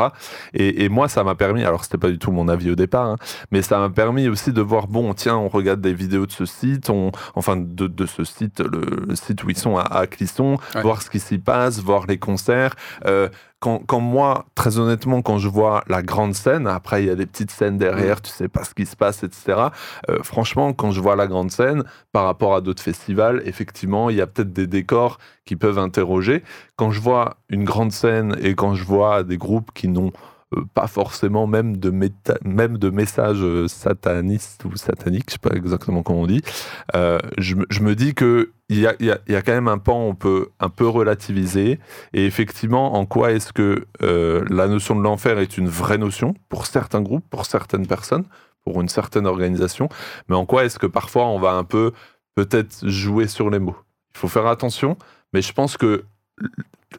Et, 0.53 0.83
et 0.85 0.89
moi, 0.89 1.09
ça 1.09 1.23
m'a 1.23 1.35
permis, 1.35 1.63
alors 1.63 1.83
c'était 1.83 1.97
pas 1.97 2.09
du 2.09 2.17
tout 2.19 2.31
mon 2.31 2.47
avis 2.47 2.71
au 2.71 2.75
départ, 2.75 3.05
hein, 3.07 3.15
mais 3.51 3.61
ça 3.61 3.79
m'a 3.79 3.89
permis 3.89 4.27
aussi 4.29 4.53
de 4.53 4.61
voir, 4.61 4.87
bon, 4.87 5.13
tiens, 5.13 5.35
on 5.35 5.47
regarde 5.49 5.81
des 5.81 5.93
vidéos 5.93 6.25
de 6.25 6.31
ce 6.31 6.45
site, 6.73 6.89
on, 6.89 7.11
enfin 7.35 7.57
de, 7.57 7.87
de 7.87 8.05
ce 8.05 8.23
site, 8.23 8.59
le, 8.59 9.15
site 9.15 9.43
où 9.43 9.49
ils 9.49 9.57
sont 9.57 9.77
à, 9.77 9.81
à 9.83 10.07
Clisson, 10.07 10.57
Ouais. 10.75 10.81
voir 10.81 11.01
ce 11.01 11.09
qui 11.09 11.19
s'y 11.19 11.37
passe, 11.37 11.79
voir 11.79 12.05
les 12.07 12.17
concerts. 12.17 12.75
Euh, 13.05 13.29
quand, 13.59 13.79
quand 13.85 13.99
moi, 13.99 14.45
très 14.53 14.77
honnêtement, 14.77 15.21
quand 15.21 15.37
je 15.39 15.47
vois 15.47 15.83
la 15.87 16.01
grande 16.03 16.35
scène, 16.35 16.67
après 16.67 17.03
il 17.03 17.07
y 17.07 17.09
a 17.09 17.15
des 17.15 17.25
petites 17.25 17.51
scènes 17.51 17.77
derrière, 17.77 18.21
tu 18.21 18.29
sais 18.31 18.47
pas 18.47 18.63
ce 18.63 18.73
qui 18.75 18.85
se 18.85 18.95
passe, 18.95 19.23
etc. 19.23 19.69
euh, 20.09 20.19
franchement, 20.23 20.73
quand 20.73 20.91
je 20.91 21.01
vois 21.01 21.15
la 21.15 21.25
grande 21.27 21.51
scène, 21.51 21.83
par 22.11 22.25
rapport 22.25 22.53
à 22.55 22.61
d'autres 22.61 22.83
festivals, 22.83 23.41
effectivement, 23.45 24.09
il 24.09 24.17
y 24.17 24.21
a 24.21 24.27
peut-être 24.27 24.53
des 24.53 24.67
décors 24.67 25.17
qui 25.45 25.55
peuvent 25.55 25.79
interroger. 25.79 26.43
Quand 26.75 26.91
je 26.91 26.99
vois 27.01 27.37
une 27.49 27.63
grande 27.63 27.91
scène 27.91 28.35
et 28.41 28.53
quand 28.55 28.75
je 28.75 28.83
vois 28.83 29.23
des 29.23 29.37
groupes 29.37 29.71
qui 29.73 29.87
n'ont 29.87 30.11
pas 30.73 30.87
forcément 30.87 31.47
même 31.47 31.77
de, 31.77 31.91
même 32.43 32.77
de 32.77 32.89
messages 32.89 33.41
euh, 33.41 33.67
satanistes 33.67 34.63
ou 34.65 34.75
sataniques, 34.75 35.25
je 35.27 35.33
sais 35.33 35.39
pas 35.39 35.55
exactement 35.55 36.03
comment 36.03 36.21
on 36.21 36.27
dit, 36.27 36.41
euh, 36.95 37.19
je, 37.37 37.55
me- 37.55 37.95
dis 37.95 38.13
que 38.13 38.51
il 38.69 38.79
y 38.79 38.87
a, 38.87 38.95
y 38.99 39.11
a- 39.11 39.19
y 39.27 39.35
a 39.35 39.41
quand 39.41 39.53
même 39.53 39.67
un 39.67 39.77
pan 39.77 39.99
on 39.99 40.15
peut 40.15 40.49
un 40.59 40.69
peu 40.69 40.87
relativiser. 40.87 41.79
Et 42.13 42.25
effectivement, 42.25 42.95
en 42.95 43.05
quoi 43.05 43.31
est-ce 43.31 43.53
que 43.53 43.85
euh, 44.01 44.43
la 44.49 44.67
notion 44.67 44.95
de 44.95 45.01
l'enfer 45.01 45.39
est 45.39 45.57
une 45.57 45.67
vraie 45.69 45.97
notion 45.97 46.33
pour 46.49 46.65
certains 46.65 47.01
groupes, 47.01 47.25
pour 47.29 47.45
certaines 47.45 47.87
personnes, 47.87 48.25
pour 48.63 48.81
une 48.81 48.89
certaine 48.89 49.27
organisation, 49.27 49.89
mais 50.27 50.35
en 50.35 50.45
quoi 50.45 50.65
est-ce 50.65 50.79
que 50.79 50.87
parfois 50.87 51.27
on 51.27 51.39
va 51.39 51.51
un 51.51 51.63
peu 51.63 51.91
peut-être 52.35 52.87
jouer 52.87 53.27
sur 53.27 53.49
les 53.49 53.59
mots? 53.59 53.77
Il 54.15 54.17
faut 54.19 54.27
faire 54.27 54.47
attention, 54.47 54.97
mais 55.33 55.41
je 55.41 55.53
pense 55.53 55.77
que 55.77 56.03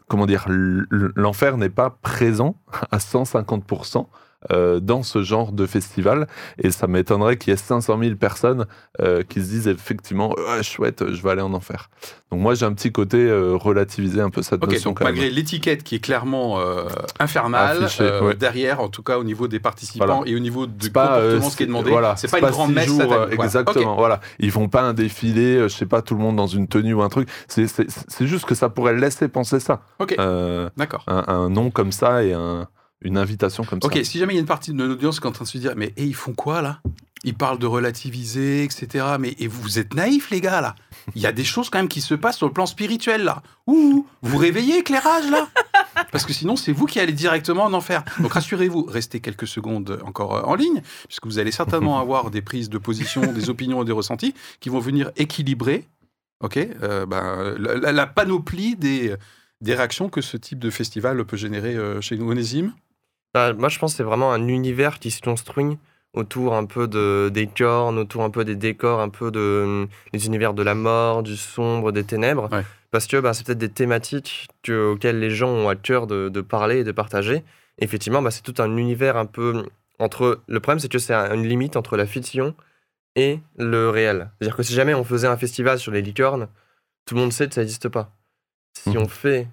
comment 0.09 0.27
dire, 0.27 0.47
l'enfer 0.49 1.57
n'est 1.57 1.71
pas 1.71 1.91
présent 1.91 2.57
à 2.91 2.99
150% 2.99 3.99
euh, 3.99 4.03
dans 4.51 5.03
ce 5.03 5.23
genre 5.23 5.53
de 5.53 5.67
festival. 5.67 6.27
Et 6.63 6.71
ça 6.71 6.87
m'étonnerait 6.87 7.37
qu'il 7.37 7.51
y 7.51 7.55
ait 7.55 7.57
500 7.57 7.99
000 8.01 8.15
personnes 8.17 8.67
euh, 9.01 9.23
qui 9.23 9.41
se 9.41 9.47
disent 9.49 9.69
effectivement, 9.69 10.35
Ouais, 10.37 10.63
chouette, 10.63 11.05
je 11.13 11.23
vais 11.23 11.31
aller 11.31 11.43
en 11.43 11.53
enfer. 11.55 11.91
Donc 12.31 12.41
moi, 12.41 12.55
j'ai 12.55 12.67
un 12.67 12.73
petit 12.73 12.91
côté 12.93 13.19
euh, 13.19 13.55
relativiser 13.57 14.21
un 14.21 14.31
peu 14.31 14.43
cette 14.43 14.63
Ok, 14.63 14.73
notion 14.73 14.91
donc 14.91 14.99
quand 14.99 15.05
malgré 15.05 15.31
l'étiquette 15.31 15.83
qui 15.85 15.95
est 15.95 16.01
clairement 16.01 16.59
euh, 16.61 16.85
infernale, 17.21 17.85
Affichée, 17.85 18.03
euh, 18.05 18.21
ouais. 18.23 18.35
derrière, 18.35 18.81
en 18.81 18.89
tout 18.89 19.03
cas 19.03 19.19
au 19.19 19.25
niveau 19.25 19.47
des 19.49 19.61
participants 19.61 20.05
Voilà. 20.07 20.23
et 20.31 20.35
au 20.35 20.39
niveau 20.41 20.67
du 20.67 20.91
pas, 20.91 21.19
euh, 21.19 21.23
comportement, 21.35 21.51
ce 21.51 21.57
qui 21.57 21.63
est 21.63 21.67
demandé, 21.67 21.91
voilà, 21.91 22.17
c'est 22.17 22.31
pas 22.31 22.41
une 22.41 22.47
grande 22.47 22.73
messe 22.73 22.87
jours, 22.87 23.13
euh. 23.13 23.29
Exactement, 23.31 23.95
voilà. 23.97 24.21
Ils 24.41 24.51
font 24.51 24.69
pas 24.69 24.83
un 24.83 24.93
défilé, 24.93 25.57
euh, 25.57 25.69
je 25.69 25.75
sais 25.77 25.87
pas, 25.87 26.03
tout 26.03 26.15
le 26.15 26.21
monde 26.21 26.37
dans 26.37 26.47
une 26.47 26.67
tenue 26.69 26.95
ou 26.95 27.03
un 27.03 27.09
truc. 27.09 27.29
C'est- 27.49 27.67
juste 28.21 28.45
que 28.47 28.55
ça 28.55 28.69
pourrait 28.69 28.95
laisser 28.95 29.29
penser 29.29 29.61
ça. 29.61 29.83
Ok, 29.99 30.15
Euh, 30.19 30.69
d'accord. 30.77 31.05
un, 31.07 31.25
un 31.29 31.49
nom 31.49 31.71
comme 31.71 31.93
ça 31.93 32.25
et 32.25 32.33
un- 32.33 32.67
une 33.03 33.19
invitation 33.19 33.65
comme 33.65 33.81
Ok, 33.83 33.95
ça. 33.97 34.05
si 34.05 34.19
jamais 34.19 34.33
il 34.33 34.37
y 34.37 34.39
a 34.39 34.41
une 34.41 34.47
partie 34.47 34.73
de 34.73 34.83
l'audience 34.83 35.21
qui 35.21 35.27
est 35.27 35.29
en 35.29 35.33
train 35.33 35.45
de 35.45 35.49
se 35.49 35.59
dire, 35.59 35.75
mais 35.77 35.93
eh, 35.97 36.05
ils 36.05 36.15
font 36.15 36.33
quoi 36.33 36.63
là? 36.63 36.81
Ils 37.25 37.35
parlent 37.35 37.59
de 37.59 37.67
relativiser, 37.67 38.63
etc. 38.63 39.05
Mais 39.19 39.35
et 39.39 39.49
vous 39.49 39.79
êtes 39.79 39.95
naïfs, 39.95 40.31
les 40.31 40.41
gars, 40.41 40.61
là? 40.61 40.75
Il 41.15 41.23
y 41.23 41.27
a 41.27 41.33
des 41.33 41.45
choses 41.45 41.71
quand 41.71 41.79
même 41.79 41.89
qui 41.89 42.01
se 42.01 42.15
passent 42.15 42.37
sur 42.37 42.47
le 42.47 42.53
plan 42.53 42.67
spirituel, 42.67 43.25
là. 43.25 43.43
Ouh, 43.67 44.07
vous 44.23 44.37
réveillez, 44.39 44.79
éclairage, 44.79 45.29
là? 45.31 45.49
Parce 46.13 46.25
que 46.25 46.33
sinon, 46.33 46.57
c'est 46.57 46.73
vous 46.73 46.87
qui 46.87 47.01
allez 47.01 47.13
directement 47.13 47.65
en 47.65 47.73
enfer. 47.73 48.05
Donc 48.21 48.33
rassurez-vous, 48.33 48.85
restez 48.85 49.21
quelques 49.21 49.47
secondes 49.47 49.99
encore 50.05 50.37
euh, 50.37 50.43
en 50.43 50.55
ligne, 50.55 50.83
puisque 51.09 51.27
vous 51.27 51.39
allez 51.39 51.53
certainement 51.53 51.99
avoir 51.99 52.31
des 52.31 52.43
prises 52.43 52.69
de 52.71 52.79
position, 52.79 53.33
des 53.33 53.51
opinions 53.51 53.83
et 53.83 53.85
des 53.87 53.93
ressentis 53.93 54.35
qui 54.61 54.69
vont 54.69 54.79
venir 54.79 55.11
équilibrer 55.17 55.87
ok, 56.41 56.59
euh, 56.59 57.07
ben, 57.07 57.57
la 57.59 58.07
panoplie 58.07 58.77
des, 58.77 59.15
des 59.63 59.75
réactions 59.75 60.09
que 60.11 60.21
ce 60.21 60.37
type 60.37 60.59
de 60.59 60.69
festival 60.71 61.25
peut 61.25 61.37
générer 61.39 61.75
euh, 61.75 62.01
chez 62.03 62.17
nous. 62.19 62.31
Onésime? 62.31 62.73
Bah, 63.37 63.53
moi, 63.53 63.69
je 63.69 63.79
pense 63.79 63.93
que 63.93 63.99
c'est 63.99 64.03
vraiment 64.03 64.33
un 64.33 64.49
univers 64.49 64.99
qui 64.99 65.11
se 65.11 65.21
construit 65.21 65.77
autour 66.15 66.55
un 66.55 66.65
peu 66.65 66.89
de, 66.89 67.29
des 67.31 67.47
cornes, 67.47 67.99
autour 67.99 68.23
un 68.25 68.31
peu 68.31 68.47
des 68.47 68.57
décors, 68.57 68.99
un 69.01 69.11
peu 69.11 69.31
de, 69.31 69.87
des 70.15 70.25
univers 70.25 70.55
de 70.55 70.63
la 70.63 70.75
mort, 70.75 71.23
du 71.23 71.37
sombre, 71.37 71.93
des 71.93 72.03
ténèbres. 72.03 72.49
Ouais. 72.51 72.63
Parce 72.91 73.07
que 73.07 73.19
bah, 73.21 73.35
c'est 73.35 73.45
peut-être 73.45 73.59
des 73.59 73.69
thématiques 73.69 74.49
que- 74.63 74.93
auxquelles 74.93 75.21
les 75.21 75.29
gens 75.29 75.51
ont 75.51 75.69
à 75.69 75.77
cœur 75.77 76.07
de, 76.07 76.31
de 76.31 76.41
parler 76.41 76.79
et 76.79 76.85
de 76.85 76.93
partager. 76.93 77.45
Et 77.79 77.85
effectivement, 77.85 78.23
bah, 78.23 78.31
c'est 78.31 78.41
tout 78.41 78.55
un 78.63 78.75
univers 78.75 79.19
un 79.19 79.27
peu 79.27 79.67
entre. 79.99 80.41
Le 80.49 80.61
problème, 80.61 80.79
c'est 80.79 80.91
que 80.91 80.99
c'est 80.99 81.13
un- 81.13 81.35
une 81.35 81.47
limite 81.47 81.77
entre 81.77 81.99
la 81.99 82.07
fiction 82.07 82.55
et 83.17 83.41
le 83.59 83.91
réel. 83.91 84.31
C'est-à-dire 84.41 84.57
que 84.57 84.63
si 84.63 84.73
jamais 84.73 84.95
on 84.95 85.05
faisait 85.05 85.29
un 85.29 85.37
festival 85.37 85.79
sur 85.79 85.93
les 85.93 86.01
licornes, 86.01 86.49
tout 87.05 87.15
le 87.15 87.21
monde 87.21 87.33
sait 87.35 87.47
que 87.49 87.53
ça 87.55 87.61
n'existe 87.61 87.91
pas. 87.91 88.11
Si 88.79 88.89
Mhm. 88.89 88.97
on 88.97 89.09
fait. 89.09 89.47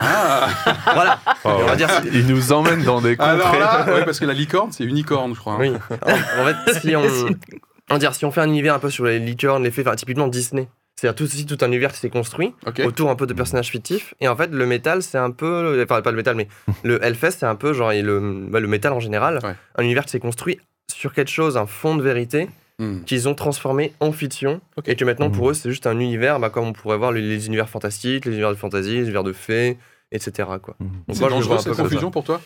Ah 0.00 0.48
Voilà, 0.94 1.20
Oh, 1.44 1.50
on 1.60 1.64
va 1.66 1.76
dire- 1.76 1.88
Il 2.12 2.26
nous 2.26 2.52
emmène 2.52 2.82
dans 2.84 3.00
des 3.00 3.16
Alors 3.18 3.42
contrées. 3.50 3.58
là, 3.60 3.84
ouais, 3.94 4.04
parce 4.04 4.20
que 4.20 4.24
la 4.26 4.32
licorne, 4.32 4.70
c'est 4.72 4.84
unicorne, 4.84 5.34
je 5.34 5.40
crois. 5.40 5.54
hein. 5.54 5.58
Oui. 5.60 5.72
En, 6.06 6.42
en 6.42 6.44
fait, 6.46 6.80
si 6.80 6.94
on, 6.96 7.96
dire, 7.98 8.14
si 8.14 8.24
on 8.24 8.30
fait 8.30 8.40
un 8.40 8.46
univers 8.48 8.74
un 8.74 8.78
peu 8.78 8.90
sur 8.90 9.04
les 9.04 9.18
licornes, 9.18 9.64
les 9.64 9.70
fées, 9.70 9.82
enfin, 9.86 9.96
typiquement 9.96 10.28
Disney, 10.28 10.68
c'est-à-dire 10.96 11.16
tout, 11.16 11.24
aussi 11.24 11.46
tout 11.46 11.58
un 11.62 11.66
univers 11.68 11.92
qui 11.92 11.98
s'est 11.98 12.10
construit 12.10 12.54
autour 12.84 13.10
un 13.10 13.16
peu 13.16 13.26
de 13.26 13.34
personnages 13.34 13.68
fictifs. 13.70 14.14
Et 14.20 14.28
en 14.28 14.36
fait, 14.36 14.50
le 14.52 14.66
métal, 14.66 15.02
c'est 15.02 15.18
un 15.18 15.30
peu. 15.30 15.80
Enfin, 15.84 16.02
pas 16.02 16.10
le 16.10 16.16
métal, 16.16 16.36
mais 16.36 16.48
le 16.84 17.02
Hellfest, 17.04 17.32
c'est 17.38 17.46
un 17.46 17.54
peu 17.56 17.72
genre 17.72 17.92
et 17.92 18.02
le, 18.02 18.46
bah, 18.48 18.60
le 18.60 18.68
métal 18.68 18.92
en 18.92 19.00
général. 19.00 19.40
Ouais. 19.42 19.54
Un 19.76 19.82
univers 19.84 20.04
qui 20.04 20.10
s'est 20.10 20.20
construit 20.20 20.58
sur 20.92 21.12
quelque 21.12 21.30
chose, 21.30 21.56
un 21.56 21.66
fond 21.66 21.94
de 21.96 22.02
vérité, 22.02 22.48
Hmm. 22.80 23.02
qu'ils 23.04 23.28
ont 23.28 23.34
transformé 23.34 23.92
en 23.98 24.12
fiction 24.12 24.60
et 24.86 24.94
que 24.94 25.04
maintenant 25.04 25.30
pour 25.32 25.46
Mhm. 25.46 25.50
eux 25.50 25.54
c'est 25.54 25.68
juste 25.68 25.88
un 25.88 25.98
univers 25.98 26.38
bah, 26.38 26.48
comme 26.48 26.64
on 26.64 26.72
pourrait 26.72 26.96
voir 26.96 27.10
les, 27.10 27.20
les 27.22 27.46
univers 27.48 27.68
fantastiques, 27.68 28.24
les 28.24 28.30
univers 28.30 28.50
de 28.50 28.54
fantasy, 28.54 28.90
les 28.90 29.02
univers 29.02 29.24
de 29.24 29.32
fées, 29.32 29.78
etc. 30.12 30.48
Quoi. 30.62 30.76
Mhm. 30.78 30.88
Donc 30.88 31.16
C'est 31.16 31.20
moi, 31.20 31.30
dangereux 31.30 31.54
un 31.54 31.56
peu 31.56 31.62
cette 31.74 31.82
confusion 31.82 32.10
pour 32.12 32.22
toi? 32.22 32.40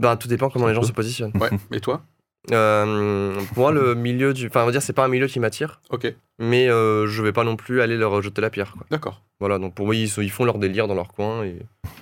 Bah, 0.00 0.16
tout 0.16 0.26
dépend 0.26 0.50
comment 0.50 0.66
les 0.66 0.74
gens 0.74 0.82
se 0.82 0.90
positionnent. 0.92 1.32
Ouais. 1.40 1.50
Et 1.70 1.78
toi? 1.80 2.02
Euh, 2.50 3.40
pour 3.54 3.58
moi, 3.58 3.72
le 3.72 3.94
milieu 3.94 4.34
du. 4.34 4.48
Enfin, 4.48 4.62
on 4.62 4.66
va 4.66 4.72
dire, 4.72 4.82
c'est 4.82 4.92
pas 4.92 5.04
un 5.04 5.08
milieu 5.08 5.28
qui 5.28 5.38
m'attire, 5.38 5.80
Ok, 5.90 6.12
mais 6.40 6.68
euh, 6.68 7.06
je 7.06 7.22
vais 7.22 7.32
pas 7.32 7.44
non 7.44 7.54
plus 7.56 7.80
aller 7.80 7.96
leur 7.96 8.20
jeter 8.20 8.40
la 8.42 8.50
pierre. 8.50 8.72
Quoi. 8.72 8.84
d'accord. 8.90 9.22
Voilà, 9.38 9.58
donc 9.58 9.74
pour 9.74 9.86
moi, 9.86 9.94
ils, 9.94 10.08
sont- 10.08 10.22
ils 10.22 10.30
font 10.30 10.44
leur 10.44 10.58
délire 10.58 10.86
dans 10.88 10.94
leur 10.94 11.08
coin 11.08 11.44
et, 11.44 11.56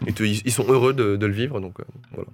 et 0.06 0.12
tout- 0.12 0.24
ils, 0.24 0.40
ils 0.46 0.52
sont 0.52 0.64
heureux 0.68 0.92
de, 0.94 1.16
de 1.16 1.26
le 1.26 1.32
vivre. 1.32 1.60
Donc, 1.60 1.80
euh, 1.80 1.84
voilà. 2.14 2.28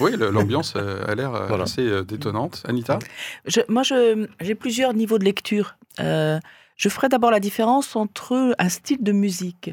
Oui, 0.00 0.12
le- 0.16 0.30
l'ambiance 0.30 0.74
euh, 0.76 1.04
a 1.06 1.14
l'air 1.14 1.34
euh, 1.34 1.46
Voilà. 1.46 1.64
assez 1.64 1.82
euh, 1.86 2.02
détonnante. 2.02 2.62
Anita 2.68 2.98
Je- 3.46 3.60
moi, 3.68 3.82
je- 3.82 4.26
j'ai 4.40 4.54
plusieurs 4.54 4.94
niveaux 4.94 5.18
de 5.18 5.24
lecture. 5.24 5.76
Euh, 6.00 6.38
je 6.76 6.88
ferai 6.88 7.08
d'abord 7.08 7.30
la 7.30 7.40
différence 7.40 7.96
entre 7.96 8.54
un 8.58 8.68
style 8.68 9.02
de 9.02 9.12
musique. 9.12 9.70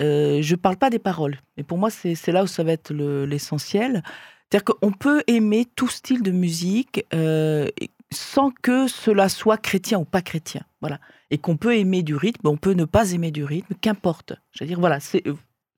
Euh, 0.00 0.42
je 0.42 0.54
ne 0.54 0.56
parle 0.60 0.76
pas 0.76 0.90
des 0.90 0.98
paroles. 0.98 1.38
Et 1.56 1.62
pour 1.62 1.78
moi, 1.78 1.88
c'est 1.90 2.14
c'est 2.16 2.32
là 2.32 2.42
où 2.42 2.46
ça 2.48 2.62
va 2.64 2.72
être 2.72 2.92
le- 2.92 3.24
l'essentiel. 3.26 4.02
C'est-à-dire 4.50 4.64
qu'on 4.64 4.92
peut 4.92 5.22
aimer 5.26 5.66
tout 5.76 5.88
style 5.88 6.22
de 6.22 6.30
musique 6.30 7.04
euh, 7.14 7.68
et- 7.80 7.90
sans 8.12 8.50
que 8.50 8.86
cela 8.86 9.28
soit 9.28 9.56
chrétien 9.56 9.98
ou 9.98 10.04
pas 10.04 10.22
chrétien. 10.22 10.62
Voilà. 10.80 11.00
Et 11.30 11.38
qu'on 11.38 11.56
peut 11.56 11.76
aimer 11.76 12.02
du 12.02 12.14
rythme, 12.14 12.46
on 12.46 12.56
peut 12.56 12.74
ne 12.74 12.84
pas 12.84 13.12
aimer 13.12 13.30
du 13.32 13.44
rythme, 13.44 13.74
qu'importe. 13.80 14.34
Je 14.52 14.62
veux 14.62 14.68
dire, 14.68 14.78
voilà, 14.78 15.00
c'est 15.00 15.22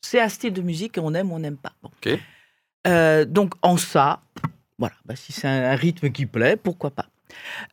c'est 0.02 0.20
un 0.20 0.28
style 0.28 0.52
de 0.52 0.60
musique 0.62 0.96
qu'on 0.96 1.14
aime 1.14 1.32
ou 1.32 1.36
on 1.36 1.38
n'aime 1.38 1.56
pas. 1.56 1.72
Bon. 1.82 1.90
Ok. 2.04 2.18
Euh, 2.86 3.24
donc, 3.24 3.54
en 3.62 3.76
ça, 3.76 4.20
voilà, 4.78 4.94
bah, 5.06 5.16
si 5.16 5.32
c'est 5.32 5.48
un, 5.48 5.70
un 5.72 5.74
rythme 5.74 6.10
qui 6.10 6.26
plaît, 6.26 6.56
pourquoi 6.56 6.90
pas. 6.90 7.06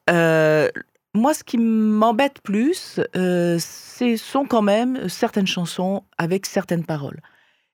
Euh, 0.10 0.70
moi, 1.14 1.34
ce 1.34 1.44
qui 1.44 1.58
m'embête 1.58 2.40
plus, 2.42 3.00
euh, 3.16 3.60
ce 3.60 4.16
sont 4.18 4.46
quand 4.46 4.64
même 4.64 5.10
certaines 5.10 5.46
chansons 5.46 6.04
avec 6.18 6.46
certaines 6.46 6.86
paroles. 6.86 7.20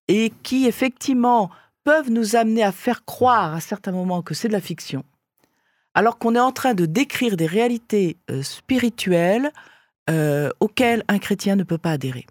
Et 0.07 0.33
qui, 0.43 0.65
effectivement, 0.65 1.51
peuvent 1.83 2.11
nous 2.11 2.35
amener 2.35 2.63
à 2.63 2.71
faire 2.71 3.05
croire 3.05 3.53
à 3.53 3.59
certains 3.59 3.91
moments 3.91 4.21
que 4.21 4.33
c'est 4.33 4.47
de 4.47 4.53
la 4.53 4.61
fiction, 4.61 5.03
alors 5.93 6.17
qu'on 6.17 6.35
est 6.35 6.39
en 6.39 6.51
train 6.51 6.73
de 6.73 6.85
décrire 6.85 7.37
des 7.37 7.45
réalités 7.45 8.17
euh, 8.29 8.43
spirituelles 8.43 9.51
euh, 10.09 10.49
auxquelles 10.59 11.03
un 11.07 11.19
chrétien 11.19 11.55
ne 11.55 11.63
peut 11.63 11.77
pas 11.77 11.91
adhérer. 11.91 12.25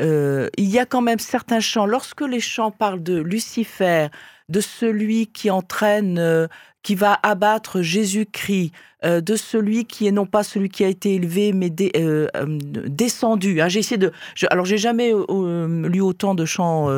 Euh, 0.00 0.48
il 0.58 0.68
y 0.68 0.78
a 0.78 0.86
quand 0.86 1.00
même 1.02 1.18
certains 1.18 1.60
chants, 1.60 1.86
lorsque 1.86 2.20
les 2.22 2.40
chants 2.40 2.70
parlent 2.70 3.02
de 3.02 3.16
Lucifer, 3.20 4.08
de 4.48 4.60
celui 4.60 5.26
qui 5.26 5.50
entraîne, 5.50 6.18
euh, 6.18 6.46
qui 6.82 6.94
va 6.94 7.18
abattre 7.22 7.80
Jésus-Christ, 7.82 8.70
euh, 9.04 9.20
de 9.20 9.34
celui 9.36 9.84
qui 9.86 10.06
est 10.06 10.12
non 10.12 10.26
pas 10.26 10.42
celui 10.44 10.68
qui 10.68 10.84
a 10.84 10.88
été 10.88 11.14
élevé, 11.14 11.52
mais 11.52 11.68
dé- 11.70 11.90
descendu. 12.86 13.60
hein. 13.60 13.68
J'ai 13.68 13.80
essayé 13.80 13.98
de. 13.98 14.12
je- 14.34 14.46
alors, 14.50 14.64
j'ai 14.66 14.78
jamais 14.78 15.12
lu 15.12 16.00
autant 16.00 16.34
de 16.34 16.44
chants 16.44 16.88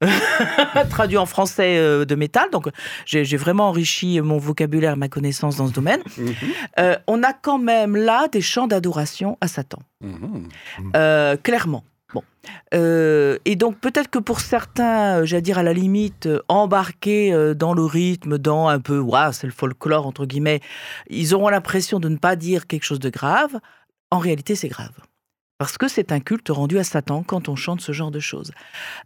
traduits 0.90 1.16
en 1.18 1.26
français 1.26 1.78
de 2.04 2.14
métal, 2.14 2.50
donc 2.50 2.68
j'ai 3.04 3.24
vraiment 3.36 3.68
enrichi 3.68 4.20
mon 4.20 4.38
vocabulaire, 4.38 4.96
ma 4.96 5.08
connaissance 5.08 5.56
dans 5.56 5.68
ce 5.68 5.72
domaine. 5.72 6.00
Mhm. 6.18 6.34
Euh, 6.80 6.96
on 7.06 7.22
a 7.22 7.32
quand 7.32 7.58
même 7.58 7.96
là 7.96 8.28
des 8.28 8.40
chants 8.40 8.66
d'adoration 8.66 9.38
à 9.40 9.48
Satan. 9.48 9.78
Mhm. 10.00 10.48
Euh, 10.96 11.36
clairement. 11.36 11.84
Bon. 12.16 12.24
Euh, 12.72 13.36
et 13.44 13.56
donc 13.56 13.78
peut-être 13.78 14.08
que 14.08 14.18
pour 14.18 14.40
certains, 14.40 15.18
euh, 15.18 15.26
j'allais 15.26 15.42
dire 15.42 15.58
à 15.58 15.62
la 15.62 15.74
limite, 15.74 16.24
euh, 16.24 16.40
embarqués 16.48 17.54
dans 17.54 17.74
le 17.74 17.84
rythme, 17.84 18.38
dans 18.38 18.68
un 18.68 18.80
peu, 18.80 18.98
waouh, 18.98 19.32
c'est 19.32 19.46
le 19.46 19.52
folklore 19.52 20.06
entre 20.06 20.24
guillemets, 20.24 20.60
ils 21.10 21.34
auront 21.34 21.50
l'impression 21.50 22.00
de 22.00 22.08
ne 22.08 22.16
pas 22.16 22.36
dire 22.36 22.66
quelque 22.66 22.84
chose 22.84 23.00
de 23.00 23.10
grave. 23.10 23.58
En 24.10 24.18
réalité, 24.18 24.54
c'est 24.54 24.68
grave. 24.68 24.94
Parce 25.58 25.76
que 25.76 25.88
c'est 25.88 26.10
un 26.10 26.20
culte 26.20 26.48
rendu 26.48 26.78
à 26.78 26.84
Satan 26.84 27.22
quand 27.22 27.50
on 27.50 27.56
chante 27.56 27.82
ce 27.82 27.92
genre 27.92 28.10
de 28.10 28.20
choses. 28.20 28.52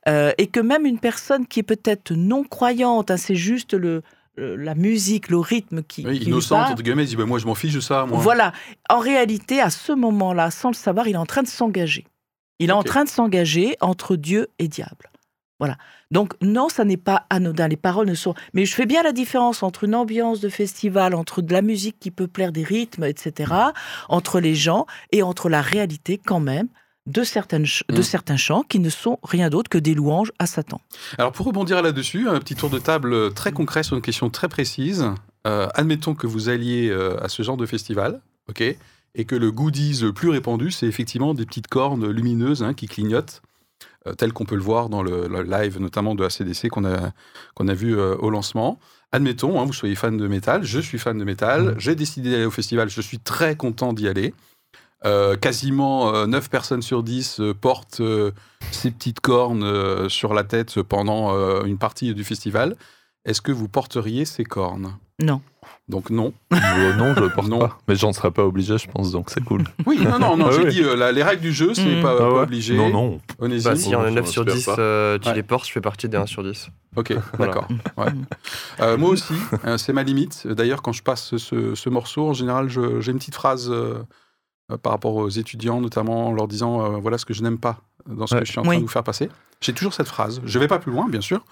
Euh, 0.08 0.32
et 0.38 0.46
que 0.46 0.60
même 0.60 0.86
une 0.86 0.98
personne 0.98 1.46
qui 1.46 1.60
est 1.60 1.64
peut-être 1.64 2.12
non 2.12 2.44
croyante, 2.44 3.10
hein, 3.10 3.16
c'est 3.16 3.34
juste 3.34 3.74
le, 3.74 4.02
la 4.36 4.76
musique, 4.76 5.30
le 5.30 5.38
rythme 5.38 5.82
qui, 5.82 6.06
Oui, 6.06 6.20
qui 6.20 6.26
innocente, 6.26 6.70
entre 6.70 6.82
guillemets, 6.82 7.04
il 7.04 7.08
dit 7.08 7.16
bah, 7.16 7.24
Moi, 7.24 7.38
je 7.40 7.46
m'en 7.46 7.54
fiche 7.54 7.74
de 7.74 7.80
ça. 7.80 8.06
Moi. 8.06 8.18
Voilà. 8.18 8.52
En 8.88 8.98
réalité, 8.98 9.60
à 9.60 9.70
ce 9.70 9.92
moment-là, 9.92 10.50
sans 10.50 10.70
le 10.70 10.74
savoir, 10.74 11.08
il 11.08 11.14
est 11.14 11.18
en 11.18 11.26
train 11.26 11.42
de 11.42 11.48
s'engager. 11.48 12.04
Il 12.60 12.70
est 12.70 12.74
en 12.74 12.84
train 12.84 13.04
de 13.04 13.08
s'engager 13.08 13.76
entre 13.80 14.14
Dieu 14.14 14.48
et 14.58 14.68
diable. 14.68 15.10
Voilà. 15.58 15.76
Donc 16.10 16.34
non, 16.40 16.68
ça 16.68 16.84
n'est 16.84 16.96
pas 16.96 17.26
anodin. 17.28 17.68
Les 17.68 17.76
paroles 17.76 18.08
ne 18.08 18.14
sont. 18.14 18.34
Mais 18.54 18.64
je 18.64 18.74
fais 18.74 18.86
bien 18.86 19.02
la 19.02 19.12
différence 19.12 19.62
entre 19.62 19.84
une 19.84 19.94
ambiance 19.94 20.40
de 20.40 20.48
festival, 20.48 21.14
entre 21.14 21.42
de 21.42 21.52
la 21.52 21.62
musique 21.62 21.98
qui 22.00 22.10
peut 22.10 22.28
plaire, 22.28 22.52
des 22.52 22.64
rythmes, 22.64 23.04
etc., 23.04 23.52
entre 24.08 24.40
les 24.40 24.54
gens 24.54 24.86
et 25.12 25.22
entre 25.22 25.48
la 25.48 25.60
réalité 25.60 26.18
quand 26.18 26.40
même 26.40 26.68
de, 27.06 27.24
certaines 27.24 27.66
de 27.88 27.98
Mm. 27.98 28.02
certains 28.02 28.36
chants 28.36 28.62
qui 28.62 28.78
ne 28.78 28.88
sont 28.88 29.18
rien 29.22 29.50
d'autre 29.50 29.68
que 29.68 29.78
des 29.78 29.94
louanges 29.94 30.32
à 30.38 30.46
Satan. 30.46 30.80
Alors, 31.18 31.32
pour 31.32 31.46
rebondir 31.46 31.82
là-dessus, 31.82 32.28
un 32.28 32.38
petit 32.38 32.54
tour 32.54 32.70
de 32.70 32.78
table 32.78 33.32
très 33.34 33.52
concret 33.52 33.82
sur 33.82 33.96
une 33.96 34.02
question 34.02 34.30
très 34.30 34.48
précise. 34.48 35.06
Euh, 35.46 35.68
admettons 35.74 36.14
que 36.14 36.26
vous 36.26 36.48
alliez 36.48 36.88
euh, 36.88 37.22
à 37.22 37.28
ce 37.28 37.42
genre 37.42 37.56
de 37.56 37.66
festival, 37.66 38.20
ok? 38.48 38.62
Et 39.14 39.24
que 39.24 39.34
le 39.34 39.50
goodies 39.50 40.00
le 40.02 40.12
plus 40.12 40.28
répandu, 40.28 40.70
c'est 40.70 40.86
effectivement 40.86 41.34
des 41.34 41.46
petites 41.46 41.68
cornes 41.68 42.08
lumineuses 42.10 42.62
hein, 42.62 42.74
qui 42.74 42.86
clignotent, 42.86 43.42
euh, 44.06 44.14
tel 44.14 44.32
qu'on 44.32 44.44
peut 44.44 44.54
le 44.54 44.62
voir 44.62 44.88
dans 44.88 45.02
le, 45.02 45.28
le 45.28 45.42
live 45.42 45.80
notamment 45.80 46.14
de 46.14 46.24
ACDC 46.24 46.68
qu'on 46.68 46.84
a, 46.84 47.10
qu'on 47.54 47.68
a 47.68 47.74
vu 47.74 47.98
euh, 47.98 48.16
au 48.16 48.30
lancement. 48.30 48.78
Admettons, 49.12 49.60
hein, 49.60 49.64
vous 49.64 49.72
soyez 49.72 49.96
fan 49.96 50.16
de 50.16 50.28
métal, 50.28 50.62
je 50.62 50.78
suis 50.78 50.98
fan 50.98 51.18
de 51.18 51.24
métal, 51.24 51.74
j'ai 51.78 51.96
décidé 51.96 52.30
d'aller 52.30 52.44
au 52.44 52.50
festival, 52.52 52.88
je 52.88 53.00
suis 53.00 53.18
très 53.18 53.56
content 53.56 53.92
d'y 53.92 54.06
aller. 54.08 54.32
Euh, 55.06 55.34
quasiment 55.36 56.14
euh, 56.14 56.26
9 56.26 56.50
personnes 56.50 56.82
sur 56.82 57.02
10 57.02 57.40
euh, 57.40 57.54
portent 57.54 58.00
euh, 58.00 58.32
ces 58.70 58.90
petites 58.90 59.20
cornes 59.20 59.62
euh, 59.64 60.10
sur 60.10 60.34
la 60.34 60.44
tête 60.44 60.82
pendant 60.82 61.34
euh, 61.34 61.64
une 61.64 61.78
partie 61.78 62.12
du 62.12 62.22
festival. 62.22 62.76
Est-ce 63.24 63.40
que 63.42 63.52
vous 63.52 63.68
porteriez 63.68 64.24
ces 64.24 64.44
cornes? 64.44 64.96
Non. 65.22 65.42
Donc 65.88 66.08
non. 66.08 66.32
Euh, 66.54 66.94
non, 66.96 67.14
je 67.14 67.20
le 67.20 67.28
porte 67.30 67.48
Non. 67.48 67.58
pas. 67.58 67.78
Mais 67.86 67.94
j'en 67.94 68.12
serais 68.14 68.30
pas 68.30 68.44
obligé, 68.44 68.78
je 68.78 68.88
pense, 68.88 69.12
donc 69.12 69.28
c'est 69.28 69.44
cool. 69.44 69.64
Oui, 69.86 69.98
non, 70.02 70.18
non, 70.18 70.36
non, 70.36 70.46
Ah 70.50 70.52
j'ai 70.52 70.64
oui. 70.64 70.70
dit 70.70 70.82
euh, 70.82 70.96
la- 70.96 71.12
les 71.12 71.22
règles 71.22 71.42
du 71.42 71.52
jeu, 71.52 71.74
c'est 71.74 71.96
Mhm. 71.96 72.02
pas, 72.02 72.14
Ah 72.14 72.18
pas 72.18 72.32
ouais 72.32 72.40
obligé. 72.42 72.74
Non, 72.76 72.88
non. 72.90 73.20
Onésime. 73.38 73.72
Bah, 73.72 73.76
si 73.76 73.94
on 73.94 74.02
je 74.04 74.08
9 74.08 74.24
m'en 74.24 74.30
sur 74.30 74.42
inspire 74.42 74.54
10 74.56 74.64
pas. 74.64 74.76
euh, 74.78 75.18
Ouais. 75.26 75.34
les 75.34 75.42
portent, 75.42 75.66
je 75.66 75.72
fais 75.72 75.80
partie 75.82 76.08
des 76.08 76.16
1 76.16 76.24
sur 76.26 76.42
10. 76.42 76.68
Ok, 76.96 77.12
Voilà. 77.36 77.52
d'accord. 77.52 77.68
ouais. 77.98 78.06
Euh, 78.80 78.96
moi 78.96 79.10
aussi, 79.10 79.34
euh, 79.66 79.76
c'est 79.76 79.92
ma 79.92 80.02
limite. 80.02 80.46
D'ailleurs, 80.46 80.80
quand 80.80 80.92
je 80.92 81.02
passe 81.02 81.36
ce, 81.36 81.74
ce 81.74 81.88
morceau, 81.90 82.28
en 82.28 82.32
général, 82.32 82.70
je- 82.70 83.00
j'ai 83.00 83.12
une 83.12 83.18
petite 83.18 83.34
phrase 83.34 83.70
par 84.76 84.92
rapport 84.92 85.14
aux 85.14 85.28
étudiants, 85.28 85.80
notamment 85.80 86.28
en 86.28 86.32
leur 86.32 86.48
disant 86.48 86.82
euh, 86.84 86.88
voilà 86.98 87.18
ce 87.18 87.24
que 87.24 87.34
je 87.34 87.42
n'aime 87.42 87.58
pas 87.58 87.80
dans 88.08 88.26
ce 88.26 88.34
Ouais. 88.34 88.40
que 88.40 88.46
je 88.46 88.52
suis 88.52 88.58
en 88.60 88.62
train 88.62 88.70
Oui. 88.72 88.76
de 88.78 88.82
vous 88.82 88.88
faire 88.88 89.04
passer. 89.04 89.28
J'ai 89.60 89.72
toujours 89.74 89.92
cette 89.94 90.08
phrase. 90.08 90.40
Je 90.44 90.58
vais 90.58 90.68
pas 90.68 90.78
plus 90.78 90.90
loin, 90.92 91.08
bien 91.08 91.20
sûr, 91.20 91.44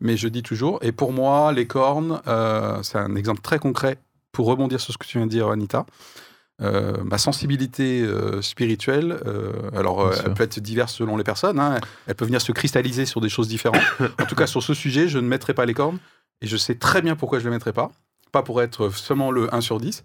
mais 0.00 0.16
je 0.16 0.28
dis 0.28 0.42
toujours. 0.42 0.78
Et 0.82 0.92
pour 0.92 1.12
moi, 1.12 1.52
les 1.52 1.66
cornes, 1.66 2.20
euh, 2.26 2.78
c'est 2.82 2.98
un 2.98 3.14
exemple 3.16 3.40
très 3.40 3.58
concret 3.58 3.96
pour 4.32 4.46
rebondir 4.46 4.80
sur 4.80 4.92
ce 4.92 4.98
que 4.98 5.06
tu 5.06 5.16
viens 5.18 5.26
de 5.26 5.30
dire, 5.30 5.48
Anita. 5.48 5.86
Euh, 6.62 7.02
ma 7.02 7.18
sensibilité 7.18 8.02
euh, 8.02 8.40
spirituelle, 8.40 9.18
euh, 9.26 9.50
alors 9.74 10.02
euh, 10.02 10.12
elle 10.24 10.34
peut 10.34 10.44
être 10.44 10.60
diverse 10.60 10.94
selon 10.94 11.16
les 11.16 11.24
personnes, 11.24 11.58
hein, 11.58 11.80
elle 12.06 12.14
peut 12.14 12.24
venir 12.26 12.40
se 12.40 12.52
cristalliser 12.52 13.06
sur 13.06 13.20
des 13.20 13.28
choses 13.28 13.48
différentes. 13.48 13.82
en 14.20 14.24
tout 14.26 14.36
cas, 14.36 14.46
sur 14.46 14.62
ce 14.62 14.72
sujet, 14.72 15.08
je 15.08 15.18
ne 15.18 15.26
mettrai 15.26 15.52
pas 15.52 15.66
les 15.66 15.74
cornes 15.74 15.98
et 16.42 16.46
je 16.46 16.56
sais 16.56 16.76
très 16.76 17.02
bien 17.02 17.16
pourquoi 17.16 17.40
je 17.40 17.44
ne 17.46 17.50
les 17.50 17.56
mettrai 17.56 17.72
pas. 17.72 17.90
Pas 18.30 18.42
pour 18.44 18.62
être 18.62 18.90
seulement 18.90 19.32
le 19.32 19.52
1 19.52 19.60
sur 19.62 19.80
10, 19.80 20.04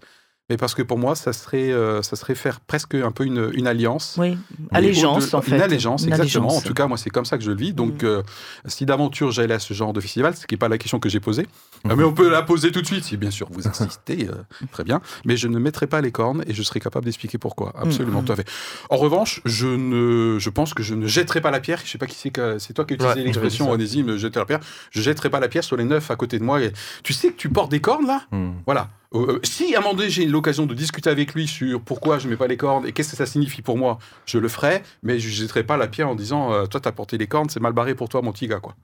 mais 0.50 0.56
parce 0.56 0.74
que 0.74 0.82
pour 0.82 0.98
moi, 0.98 1.14
ça 1.14 1.32
serait, 1.32 1.70
euh, 1.72 2.02
ça 2.02 2.16
serait 2.16 2.34
faire 2.34 2.60
presque 2.60 2.94
un 2.96 3.12
peu 3.12 3.24
une, 3.24 3.50
une 3.54 3.66
alliance. 3.68 4.16
Oui. 4.18 4.36
Allégeance, 4.72 5.26
au-delà- 5.28 5.38
en 5.38 5.42
fait. 5.42 5.54
Une 5.56 5.62
allégeance, 5.62 6.02
Une 6.02 6.08
exactement. 6.08 6.48
allégeance. 6.48 6.64
En 6.64 6.66
tout 6.68 6.74
cas, 6.74 6.86
moi, 6.88 6.98
c'est 6.98 7.08
comme 7.10 7.24
ça 7.24 7.38
que 7.38 7.44
je 7.44 7.50
le 7.50 7.56
vis. 7.56 7.72
Donc, 7.72 8.02
Mhm. 8.02 8.08
euh, 8.08 8.22
si 8.66 8.84
d'aventure 8.84 9.30
j'allais 9.30 9.54
à 9.54 9.58
ce 9.60 9.72
genre 9.74 9.92
de 9.92 10.00
festival, 10.00 10.34
ce 10.36 10.46
qui 10.46 10.54
n'est 10.54 10.58
pas 10.58 10.68
la 10.68 10.76
question 10.76 10.98
que 10.98 11.08
j'ai 11.08 11.20
posée, 11.20 11.46
Mhm. 11.84 11.90
euh, 11.92 11.96
mais 11.96 12.04
on 12.04 12.12
peut 12.12 12.28
la 12.28 12.42
poser 12.42 12.72
tout 12.72 12.82
de 12.82 12.86
suite, 12.86 13.04
si 13.04 13.16
bien 13.16 13.30
sûr 13.30 13.48
vous 13.50 13.68
insistez, 13.68 14.28
euh, 14.28 14.34
très 14.72 14.82
bien. 14.84 15.00
Mais 15.24 15.36
je 15.36 15.46
ne 15.48 15.58
mettrai 15.58 15.86
pas 15.86 16.00
les 16.00 16.10
cornes 16.10 16.42
et 16.48 16.52
je 16.52 16.62
serai 16.64 16.80
capable 16.80 17.04
d'expliquer 17.04 17.38
pourquoi. 17.38 17.72
Absolument, 17.78 18.20
Mhm. 18.20 18.26
tout 18.26 18.32
à 18.32 18.36
fait. 18.36 18.48
En 18.90 18.96
revanche, 18.96 19.40
je, 19.44 19.68
ne, 19.68 20.38
je 20.40 20.50
pense 20.50 20.74
que 20.74 20.82
je 20.82 20.94
ne 20.94 21.06
jetterai 21.06 21.40
pas 21.40 21.52
la 21.52 21.60
pierre. 21.60 21.80
Je 21.84 21.90
sais 21.90 21.98
pas 21.98 22.06
qui 22.06 22.16
c'est 22.16 22.30
que 22.30 22.58
c'est 22.58 22.72
toi 22.74 22.84
qui 22.84 22.94
as 22.94 22.96
utilisé 22.96 23.20
Ouais, 23.20 23.24
l'expression 23.24 23.70
onésime, 23.70 24.16
jeter 24.16 24.40
la 24.40 24.46
pierre. 24.46 24.60
Je 24.90 25.00
jetterai 25.00 25.30
pas 25.30 25.38
la 25.38 25.48
pierre 25.48 25.64
sur 25.64 25.76
les 25.76 25.84
neuf 25.84 26.10
à 26.10 26.16
côté 26.16 26.38
de 26.40 26.44
moi. 26.44 26.60
Et 26.60 26.72
tu 27.04 27.12
sais 27.12 27.28
que 27.28 27.36
tu 27.36 27.48
portes 27.48 27.70
des 27.70 27.80
cornes 27.80 28.06
là? 28.06 28.22
Hmm. 28.32 28.50
voilà. 28.66 28.88
Euh, 29.14 29.26
euh, 29.34 29.40
si 29.42 29.74
à 29.74 29.78
un 29.78 29.82
moment 29.82 29.94
donné 29.94 30.08
j'ai 30.10 30.24
l'occasion 30.26 30.66
de 30.66 30.74
discuter 30.74 31.10
avec 31.10 31.34
lui 31.34 31.46
sur 31.48 31.80
pourquoi 31.80 32.18
je 32.18 32.28
mets 32.28 32.36
pas 32.36 32.46
les 32.46 32.56
cornes 32.56 32.86
et 32.86 32.92
qu'est-ce 32.92 33.10
que 33.10 33.16
ça 33.16 33.26
signifie 33.26 33.60
pour 33.62 33.76
moi, 33.76 33.98
je 34.24 34.38
le 34.38 34.48
ferai, 34.48 34.82
mais 35.02 35.18
je 35.18 35.28
jetterai 35.28 35.64
pas 35.64 35.76
la 35.76 35.88
pierre 35.88 36.08
en 36.08 36.14
disant 36.14 36.52
euh, 36.52 36.66
toi 36.66 36.80
t'as 36.80 36.92
porté 36.92 37.18
les 37.18 37.26
cornes, 37.26 37.48
c'est 37.48 37.60
mal 37.60 37.72
barré 37.72 37.94
pour 37.94 38.08
toi 38.08 38.22
mon 38.22 38.30
petit 38.32 38.46
gars 38.46 38.60
quoi. 38.60 38.74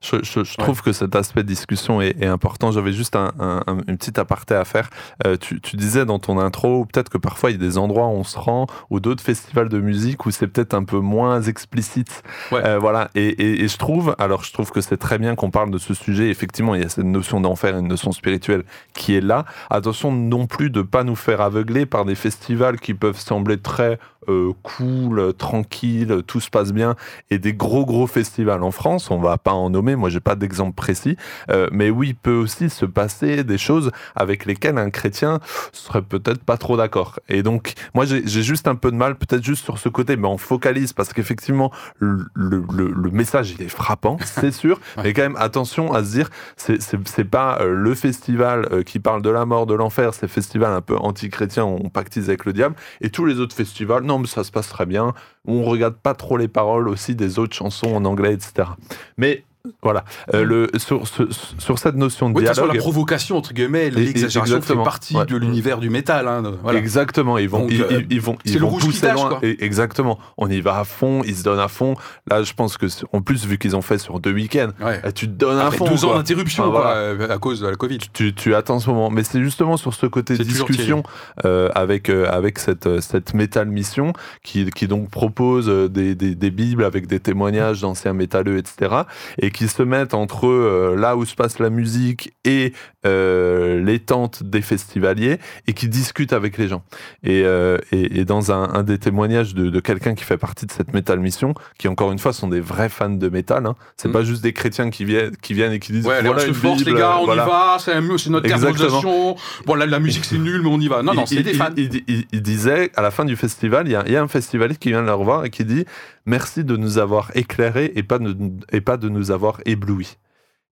Je, 0.00 0.14
je- 0.22 0.44
je 0.44 0.56
trouve 0.56 0.80
que 0.80 0.92
cet 0.92 1.16
aspect 1.16 1.42
de 1.42 1.48
discussion 1.48 2.00
est, 2.00 2.14
est 2.22 2.26
important. 2.26 2.70
J'avais 2.70 2.92
juste 2.92 3.16
un, 3.16 3.32
un- 3.40 3.64
un- 3.66 3.78
une 3.88 3.98
petite 3.98 4.20
aparté 4.20 4.54
à 4.54 4.64
faire. 4.64 4.90
Euh, 5.26 5.36
tu, 5.36 5.60
tu 5.60 5.74
disais 5.76 6.04
dans 6.04 6.20
ton 6.20 6.38
intro, 6.38 6.84
peut-être 6.84 7.08
que 7.08 7.18
parfois 7.18 7.50
il 7.50 7.54
y 7.54 7.56
a 7.56 7.66
des 7.68 7.78
endroits 7.78 8.06
où 8.06 8.10
on 8.12 8.22
se 8.22 8.38
rend, 8.38 8.68
ou 8.90 9.00
d'autres 9.00 9.24
festivals 9.24 9.68
de 9.68 9.80
musique 9.80 10.24
où 10.24 10.30
c'est 10.30 10.46
peut-être 10.46 10.74
un 10.74 10.84
peu 10.84 11.00
moins 11.00 11.42
explicite. 11.42 12.22
Ouais. 12.52 12.78
Voilà. 12.78 13.10
Et, 13.16 13.26
et- 13.26 13.64
et 13.64 13.66
je 13.66 13.76
trouve, 13.76 14.14
alors 14.20 14.44
je 14.44 14.52
trouve 14.52 14.70
que 14.70 14.80
c'est 14.80 14.98
très 14.98 15.18
bien 15.18 15.34
qu'on 15.34 15.50
parle 15.50 15.72
de 15.72 15.78
ce 15.78 15.94
sujet. 15.94 16.28
Effectivement, 16.30 16.76
il 16.76 16.82
y 16.82 16.84
a 16.84 16.88
cette 16.88 17.02
notion 17.04 17.40
d'enfer 17.40 17.76
une 17.76 17.88
notion 17.88 18.12
spirituelle 18.12 18.62
qui 18.94 19.16
est 19.16 19.20
là. 19.20 19.46
Attention 19.70 20.12
non 20.12 20.46
plus 20.46 20.70
de 20.70 20.82
pas 20.82 21.04
nous 21.04 21.16
faire 21.16 21.40
aveugler 21.40 21.86
par 21.86 22.04
des 22.04 22.14
festivals 22.14 22.78
qui 22.80 22.94
peuvent 22.94 23.18
sembler 23.18 23.58
très 23.58 23.98
euh, 24.28 24.52
cool, 24.62 25.32
tranquille, 25.34 26.22
tout 26.26 26.40
se 26.40 26.50
passe 26.50 26.72
bien, 26.72 26.96
et 27.30 27.38
des 27.38 27.54
gros 27.54 27.86
gros 27.86 28.06
festivals 28.06 28.62
en 28.62 28.70
France, 28.70 29.10
on 29.10 29.18
va 29.18 29.38
pas 29.38 29.52
en 29.52 29.70
nommer, 29.70 29.96
moi 29.96 30.10
j'ai 30.10 30.20
pas 30.20 30.34
d'exemple 30.34 30.74
précis, 30.74 31.16
euh, 31.50 31.68
mais 31.72 31.90
oui, 31.90 32.08
il 32.08 32.14
peut 32.14 32.34
aussi 32.34 32.70
se 32.70 32.84
passer 32.84 33.44
des 33.44 33.58
choses 33.58 33.90
avec 34.14 34.44
lesquelles 34.44 34.78
un 34.78 34.90
chrétien 34.90 35.40
serait 35.72 36.02
peut-être 36.02 36.42
pas 36.42 36.56
trop 36.56 36.76
d'accord. 36.76 37.18
Et 37.28 37.42
donc, 37.42 37.72
moi 37.94 38.04
j'ai 38.04 38.42
juste 38.42 38.68
un 38.68 38.74
peu 38.74 38.90
de 38.90 38.96
mal, 38.96 39.16
peut-être 39.16 39.42
juste 39.42 39.64
sur 39.64 39.78
ce 39.78 39.88
côté, 39.88 40.16
mais 40.16 40.28
on 40.28 40.38
focalise 40.38 40.92
parce 40.92 41.12
qu'effectivement, 41.12 41.72
le, 41.98 42.26
le, 42.34 42.64
le 42.70 43.10
message 43.10 43.52
il 43.52 43.62
est 43.62 43.68
frappant, 43.68 44.18
c'est 44.24 44.52
sûr, 44.52 44.80
mais 45.02 45.12
quand 45.12 45.22
même 45.22 45.36
attention 45.36 45.92
à 45.92 46.04
se 46.04 46.10
dire, 46.10 46.30
c'est 46.56 47.24
pas 47.24 47.58
euh, 47.60 47.74
le 47.74 47.94
festival 47.94 48.84
qui 48.84 48.98
parle 49.00 49.22
de 49.22 49.30
la 49.30 49.44
mort, 49.44 49.66
de 49.66 49.74
l'enfer, 49.74 50.14
c'est 50.14 50.28
festival 50.28 50.72
un 50.72 50.80
peu 50.80 50.96
anti-chrétien, 50.96 51.64
on 51.64 51.88
pactise 51.88 52.28
avec 52.28 52.44
le 52.44 52.52
diable, 52.52 52.74
et 53.00 53.10
tous 53.10 53.24
les 53.24 53.40
autres 53.40 53.56
festivals, 53.56 54.02
non 54.02 54.17
ça 54.26 54.44
se 54.44 54.50
passe 54.50 54.68
très 54.68 54.86
bien, 54.86 55.14
on 55.46 55.62
regarde 55.64 55.94
pas 55.94 56.14
trop 56.14 56.36
les 56.36 56.48
paroles 56.48 56.88
aussi 56.88 57.14
des 57.14 57.38
autres 57.38 57.54
chansons 57.54 57.94
en 57.94 58.04
anglais, 58.04 58.34
etc. 58.34 58.70
Mais 59.16 59.44
voilà, 59.82 60.04
euh, 60.34 60.44
le, 60.44 60.70
sur, 60.76 61.06
sur, 61.06 61.26
sur 61.58 61.78
cette 61.78 61.96
notion 61.96 62.30
de 62.30 62.34
Oui, 62.36 62.44
dialogue... 62.44 62.74
la 62.74 62.80
provocation, 62.80 63.36
entre 63.36 63.52
guillemets, 63.52 63.90
l'exagération 63.90 64.60
fait 64.60 64.74
partie 64.76 65.16
ouais. 65.16 65.26
de 65.26 65.36
l'univers 65.36 65.78
du 65.78 65.90
métal. 65.90 66.28
Hein, 66.28 66.42
voilà. 66.62 66.78
Exactement, 66.78 67.38
ils 67.38 67.48
vont, 67.48 67.60
Donc, 67.60 67.70
ils, 67.72 67.82
euh, 67.82 68.02
ils- 68.10 68.20
vont, 68.20 68.36
ils 68.44 68.54
le 68.54 68.60
vont 68.60 68.76
qui 68.78 68.86
pousser 68.86 69.00
tâche, 69.02 69.14
loin. 69.14 69.38
Et 69.42 69.64
exactement, 69.64 70.18
on 70.36 70.48
y 70.50 70.60
va 70.60 70.78
à 70.80 70.84
fond, 70.84 71.22
ils 71.24 71.36
se 71.36 71.42
donnent 71.42 71.58
à 71.60 71.68
fond. 71.68 71.94
Là, 72.30 72.42
je 72.42 72.52
pense 72.54 72.76
que, 72.76 72.86
en 73.12 73.20
plus, 73.22 73.44
vu 73.46 73.58
qu'ils 73.58 73.76
ont 73.76 73.82
fait 73.82 73.98
sur 73.98 74.20
deux 74.20 74.32
week-ends, 74.32 74.70
Ouais. 74.84 75.00
tu 75.12 75.26
te 75.26 75.32
donnes 75.32 75.58
à 75.58 75.66
Après 75.66 75.78
fond. 75.78 75.88
deux 75.88 76.04
ans 76.04 76.08
quoi. 76.08 76.16
d'interruption 76.18 76.64
Ah, 76.66 76.70
quoi, 76.70 76.80
voilà. 76.80 76.96
euh, 76.96 77.28
à 77.30 77.38
cause 77.38 77.60
de 77.60 77.66
la 77.68 77.76
Covid. 77.76 77.98
tu, 78.12 78.34
tu 78.34 78.54
attends 78.54 78.78
ce 78.80 78.90
moment. 78.90 79.10
Mais 79.10 79.24
c'est 79.24 79.40
justement 79.42 79.76
sur 79.76 79.94
ce 79.94 80.06
côté 80.06 80.36
discussion 80.38 81.02
euh, 81.44 81.68
avec, 81.74 82.08
euh, 82.08 82.26
avec 82.30 82.58
cette, 82.58 82.86
euh, 82.86 83.00
cette 83.00 83.34
métal 83.34 83.68
mission 83.68 84.12
qui, 84.42 84.68
qui 84.70 84.88
donc 84.88 85.10
propose 85.10 85.68
des, 85.90 86.14
des, 86.14 86.34
des 86.34 86.50
bibles 86.50 86.84
avec 86.84 87.06
des 87.06 87.20
témoignages 87.20 87.80
d'anciens 87.80 88.12
métalleux, 88.12 88.58
etc. 88.58 89.02
Et 89.38 89.50
qui 89.58 89.66
se 89.66 89.82
mettent 89.82 90.14
entre 90.14 90.46
euh, 90.46 90.94
là 90.96 91.16
où 91.16 91.24
se 91.24 91.34
passe 91.34 91.58
la 91.58 91.68
musique 91.68 92.32
et 92.44 92.72
euh, 93.06 93.82
les 93.82 93.98
tentes 93.98 94.44
des 94.44 94.62
festivaliers 94.62 95.38
et 95.66 95.72
qui 95.72 95.88
discutent 95.88 96.32
avec 96.32 96.58
les 96.58 96.68
gens. 96.68 96.84
Et, 97.24 97.42
euh, 97.44 97.78
et, 97.90 98.20
et 98.20 98.24
dans 98.24 98.52
un, 98.52 98.72
un 98.72 98.84
des 98.84 98.98
témoignages 98.98 99.54
de, 99.54 99.68
de 99.68 99.80
quelqu'un 99.80 100.14
qui 100.14 100.22
fait 100.22 100.36
partie 100.38 100.64
de 100.66 100.70
cette 100.70 100.92
métal 100.94 101.18
mission, 101.18 101.54
qui 101.76 101.88
encore 101.88 102.12
une 102.12 102.20
fois 102.20 102.32
sont 102.32 102.46
des 102.46 102.60
vrais 102.60 102.88
fans 102.88 103.08
de 103.10 103.28
métal, 103.28 103.66
hein. 103.66 103.74
c'est 103.96 104.08
Mm. 104.08 104.12
pas 104.12 104.22
juste 104.22 104.42
des 104.44 104.52
chrétiens 104.52 104.90
qui 104.90 105.04
viennent, 105.04 105.36
qui 105.36 105.54
viennent 105.54 105.72
et 105.72 105.80
qui 105.80 105.90
disent 105.92 106.06
Ouais, 106.06 106.22
voilà 106.22 106.44
une 106.46 106.54
force, 106.54 106.78
les 106.78 106.84
Bible, 106.86 106.98
gars, 106.98 107.18
on 107.20 107.24
voilà. 107.24 107.44
y 107.44 107.46
va, 107.48 107.76
c'est 107.80 108.00
notre 108.30 108.48
d'organisation. 108.48 109.34
Bon, 109.66 109.74
là, 109.74 109.86
la 109.86 109.98
musique, 109.98 110.24
c'est 110.24 110.38
nul, 110.38 110.62
mais 110.62 110.68
on 110.70 110.78
y 110.80 110.86
va. 110.88 111.02
Non, 111.02 111.14
non, 111.14 111.26
c'est 111.26 111.42
des 111.42 111.54
fans. 111.54 111.70
il- 111.76 111.92
il- 111.96 112.04
il- 112.06 112.24
il 112.32 112.42
disait, 112.42 112.90
à 112.94 113.02
la 113.02 113.10
fin 113.10 113.24
du 113.24 113.34
festival, 113.34 113.88
il 113.88 113.92
y 113.92 113.96
a, 113.96 114.08
y 114.08 114.14
a 114.16 114.22
un 114.22 114.28
festivalier 114.28 114.76
qui 114.76 114.90
vient 114.90 115.02
de 115.02 115.06
le 115.06 115.14
revoir 115.14 115.44
et 115.44 115.50
qui 115.50 115.64
dit 115.64 115.84
Merci 116.28 116.62
de 116.62 116.76
nous 116.76 116.98
avoir 116.98 117.30
éclairés 117.34 117.90
et 117.96 118.02
pas 118.02 118.18
de, 118.18 118.36
et 118.70 118.82
pas 118.82 118.98
de 118.98 119.08
nous 119.08 119.30
avoir 119.30 119.60
éblouis. 119.64 120.16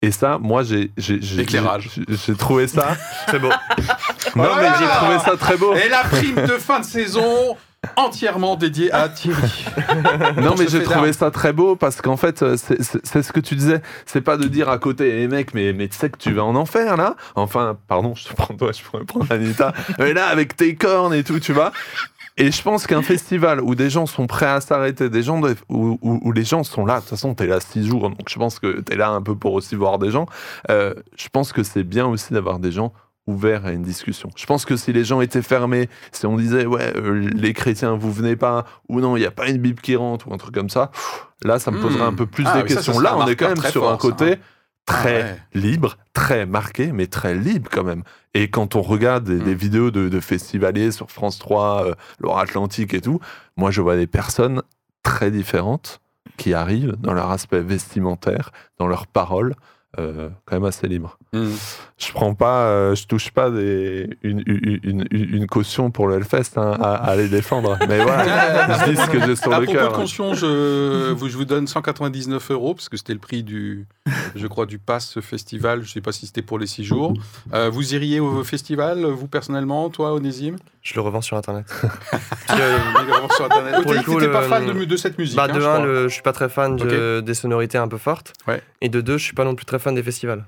Et 0.01 0.11
ça, 0.11 0.37
moi, 0.41 0.63
j'ai 0.63 0.91
trouvé 2.37 2.67
ça. 2.67 2.97
C'est 3.31 3.39
beau. 3.39 3.47
non, 4.35 4.43
mais 4.57 4.69
j'ai 4.79 4.85
Voilà. 4.85 4.95
trouvé 4.95 5.19
ça 5.19 5.37
très 5.37 5.55
beau. 5.57 5.73
Et 5.75 5.87
la 5.89 5.99
prime 6.03 6.35
de 6.35 6.57
fin 6.57 6.79
de 6.79 6.85
saison 6.85 7.55
entièrement 7.97 8.55
dédiée 8.55 8.91
à 8.93 9.09
Thierry. 9.09 9.65
Non, 10.41 10.55
mais 10.57 10.67
j'ai 10.69 10.83
trouvé 10.83 11.11
ça 11.13 11.31
très 11.31 11.53
beau 11.53 11.75
parce 11.75 12.01
qu'en 12.01 12.17
fait, 12.17 12.41
euh, 12.41 12.55
c'est- 12.57 12.81
ce 13.21 13.31
que 13.31 13.39
tu 13.41 13.55
disais. 13.55 13.81
C'est 14.05 14.21
pas 14.21 14.37
de 14.37 14.47
dire 14.47 14.69
à 14.69 14.77
côté, 14.77 15.11
les 15.11 15.27
mecs, 15.27 15.53
mais, 15.53 15.71
mais 15.73 15.87
tu 15.89 15.97
sais 15.97 16.09
que 16.09 16.17
tu 16.17 16.31
vas 16.33 16.43
en 16.45 16.55
enfer 16.55 16.97
là. 16.97 17.15
Enfin, 17.35 17.77
pardon, 17.87 18.15
je 18.15 18.23
te 18.25 18.33
prends 18.33 18.55
toi, 18.55 18.71
je 18.71 18.81
pourrais 18.83 19.03
prendre 19.05 19.29
Anita. 19.31 19.73
mais 19.99 20.13
là, 20.13 20.27
avec 20.27 20.55
tes 20.55 20.75
cornes 20.75 21.13
et 21.13 21.23
tout, 21.23 21.39
tu 21.39 21.51
vois. 21.53 21.71
Et 22.37 22.51
je 22.51 22.61
pense 22.63 22.87
qu'un 22.87 23.01
festival 23.03 23.61
où 23.61 23.75
des 23.75 23.89
gens 23.91 24.05
sont 24.07 24.25
prêts 24.25 24.47
à 24.47 24.59
s'arrêter, 24.59 25.09
des 25.09 25.21
gens 25.21 25.39
de- 25.39 25.55
où, 25.69 25.99
où- 26.01 26.19
où 26.23 26.31
les 26.31 26.43
gens 26.43 26.63
sont 26.63 26.85
là, 26.85 26.95
de 26.95 26.99
toute 27.01 27.09
façon, 27.11 27.35
t'es 27.35 27.45
là 27.45 27.59
six 27.59 27.85
jours, 27.87 28.09
donc 28.09 28.27
je 28.27 28.39
pense 28.39 28.57
que 28.59 28.81
t'es 28.81 28.95
là 28.95 29.09
un 29.09 29.21
peu 29.21 29.35
pour 29.35 29.53
aussi 29.53 29.75
voir 29.75 29.99
des 29.99 30.09
gens. 30.09 30.25
Euh, 30.71 30.93
je 31.15 31.27
pense 31.29 31.53
que 31.53 31.61
c'est 31.61 31.83
bien 31.83 32.07
aussi 32.07 32.33
d'avoir 32.33 32.57
des 32.59 32.71
gens 32.71 32.91
ouverts 33.27 33.65
à 33.65 33.71
une 33.71 33.83
discussion. 33.83 34.29
Je 34.35 34.45
pense 34.45 34.65
que 34.65 34.75
si 34.75 34.91
les 34.91 35.05
gens 35.05 35.21
étaient 35.21 35.41
fermés, 35.43 35.89
si 36.11 36.25
on 36.25 36.35
disait 36.35 36.65
ouais 36.65 36.91
euh, 36.97 37.29
les 37.35 37.53
chrétiens 37.53 37.93
vous 37.95 38.11
venez 38.11 38.35
pas 38.35 38.65
ou 38.89 38.99
non 38.99 39.15
il 39.15 39.21
n'y 39.21 39.25
a 39.25 39.31
pas 39.31 39.47
une 39.47 39.59
bible 39.59 39.79
qui 39.79 39.95
rentre 39.95 40.27
ou 40.27 40.33
un 40.33 40.37
truc 40.37 40.53
comme 40.55 40.69
ça, 40.69 40.87
pff, 40.87 41.27
là 41.45 41.57
ça 41.59 41.71
me 41.71 41.79
poserait 41.79 42.03
Hmm. 42.03 42.07
un 42.07 42.13
peu 42.13 42.25
plus 42.25 42.43
Ah 42.45 42.53
ça, 42.55 42.63
questions. 42.63 42.93
ça 42.95 43.01
là 43.01 43.15
on 43.17 43.25
est 43.27 43.37
quand 43.37 43.47
même 43.47 43.61
sur 43.61 43.83
fort, 43.83 43.93
un 43.93 43.97
côté 43.97 44.31
ça. 44.31 44.35
Très 44.85 45.21
Ah 45.21 45.25
ouais. 45.25 45.39
libre, 45.53 45.97
très 46.13 46.45
marqué, 46.45 46.91
mais 46.91 47.07
très 47.07 47.35
libre 47.35 47.69
quand 47.71 47.83
même. 47.83 48.03
Et 48.33 48.49
quand 48.49 48.75
on 48.75 48.81
regarde 48.81 49.23
des, 49.25 49.39
des 49.39 49.55
vidéos 49.55 49.91
de, 49.91 50.09
de 50.09 50.19
festivaliers 50.19 50.91
sur 50.91 51.09
France 51.11 51.39
3, 51.39 51.85
euh, 51.87 51.93
Loire-Atlantique 52.19 52.93
et 52.93 53.01
tout, 53.01 53.19
moi 53.57 53.71
je 53.71 53.81
vois 53.81 53.95
des 53.95 54.07
personnes 54.07 54.61
très 55.03 55.31
différentes 55.31 55.99
qui 56.37 56.53
arrivent 56.53 56.95
dans 56.99 57.13
leur 57.13 57.29
aspect 57.31 57.61
vestimentaire, 57.61 58.51
dans 58.79 58.87
leurs 58.87 59.07
paroles, 59.07 59.55
euh, 59.99 60.29
quand 60.45 60.55
même 60.55 60.65
assez 60.65 60.87
libres. 60.87 61.17
Hmm. 61.33 61.51
Je 61.97 62.11
prends 62.11 62.33
pas, 62.33 62.65
euh, 62.65 62.95
je 62.95 63.05
touche 63.05 63.31
pas 63.31 63.49
des, 63.51 64.09
une, 64.23 64.43
une, 64.47 64.79
une, 64.83 65.07
une 65.11 65.47
caution 65.47 65.91
pour 65.91 66.07
le 66.07 66.15
Hellfest 66.15 66.57
hein, 66.57 66.77
à, 66.81 66.95
à 66.95 67.15
les 67.15 67.29
défendre. 67.29 67.77
Mais 67.87 68.01
voilà, 68.01 68.85
je 68.85 68.91
dis 68.91 68.97
ce 68.97 69.09
que 69.09 69.19
j'ai 69.23 69.35
sur 69.35 69.53
À 69.53 69.59
le 69.59 69.65
propos 69.65 69.79
de 69.79 69.83
cœur. 69.85 69.93
caution, 69.93 70.33
je 70.33 71.11
vous, 71.11 71.29
je 71.29 71.37
vous 71.37 71.45
donne 71.45 71.67
199 71.67 72.51
euros, 72.51 72.73
parce 72.73 72.89
que 72.89 72.97
c'était 72.97 73.13
le 73.13 73.19
prix 73.19 73.43
du, 73.43 73.85
je 74.35 74.47
crois, 74.47 74.65
du 74.65 74.79
pass 74.79 75.19
festival. 75.21 75.81
Je 75.81 75.89
ne 75.89 75.91
sais 75.93 76.01
pas 76.01 76.11
si 76.11 76.25
c'était 76.25 76.41
pour 76.41 76.57
les 76.59 76.67
six 76.67 76.83
jours. 76.83 77.13
Euh, 77.53 77.69
vous 77.69 77.93
iriez 77.93 78.19
au 78.19 78.43
festival, 78.43 79.05
vous 79.05 79.27
personnellement, 79.27 79.89
toi, 79.89 80.13
Onésime? 80.13 80.57
Je 80.83 80.93
le 80.95 81.01
revends 81.01 81.21
sur 81.21 81.37
internet. 81.37 81.65
Il 82.49 83.33
sur 83.35 83.45
Internet. 83.45 83.81
Pour 83.83 83.93
le 83.93 83.99
Tu 83.99 84.05
coup, 84.05 84.19
n'étais 84.19 84.31
pas 84.31 84.41
fan 84.43 84.65
de, 84.67 84.73
mu- 84.73 84.85
de 84.85 84.97
cette 84.97 85.17
musique 85.17 85.35
bah, 85.37 85.47
hein, 85.49 85.53
de 85.53 85.59
je 85.61 85.65
un, 85.65 85.73
crois. 85.75 85.85
le- 85.85 86.07
je 86.09 86.13
suis 86.13 86.21
pas 86.21 86.33
très 86.33 86.49
fan 86.49 86.75
de- 86.75 87.21
des 87.25 87.33
sonorités 87.33 87.77
un 87.77 87.87
peu 87.87 87.97
fortes. 87.97 88.33
Ouais. 88.47 88.61
Et 88.81 88.89
de 88.89 88.99
deux, 89.01 89.17
je 89.17 89.23
suis 89.23 89.33
pas 89.33 89.45
non 89.45 89.55
plus 89.55 89.65
très 89.65 89.79
fan 89.79 89.95
des 89.95 90.03
festivals. 90.03 90.45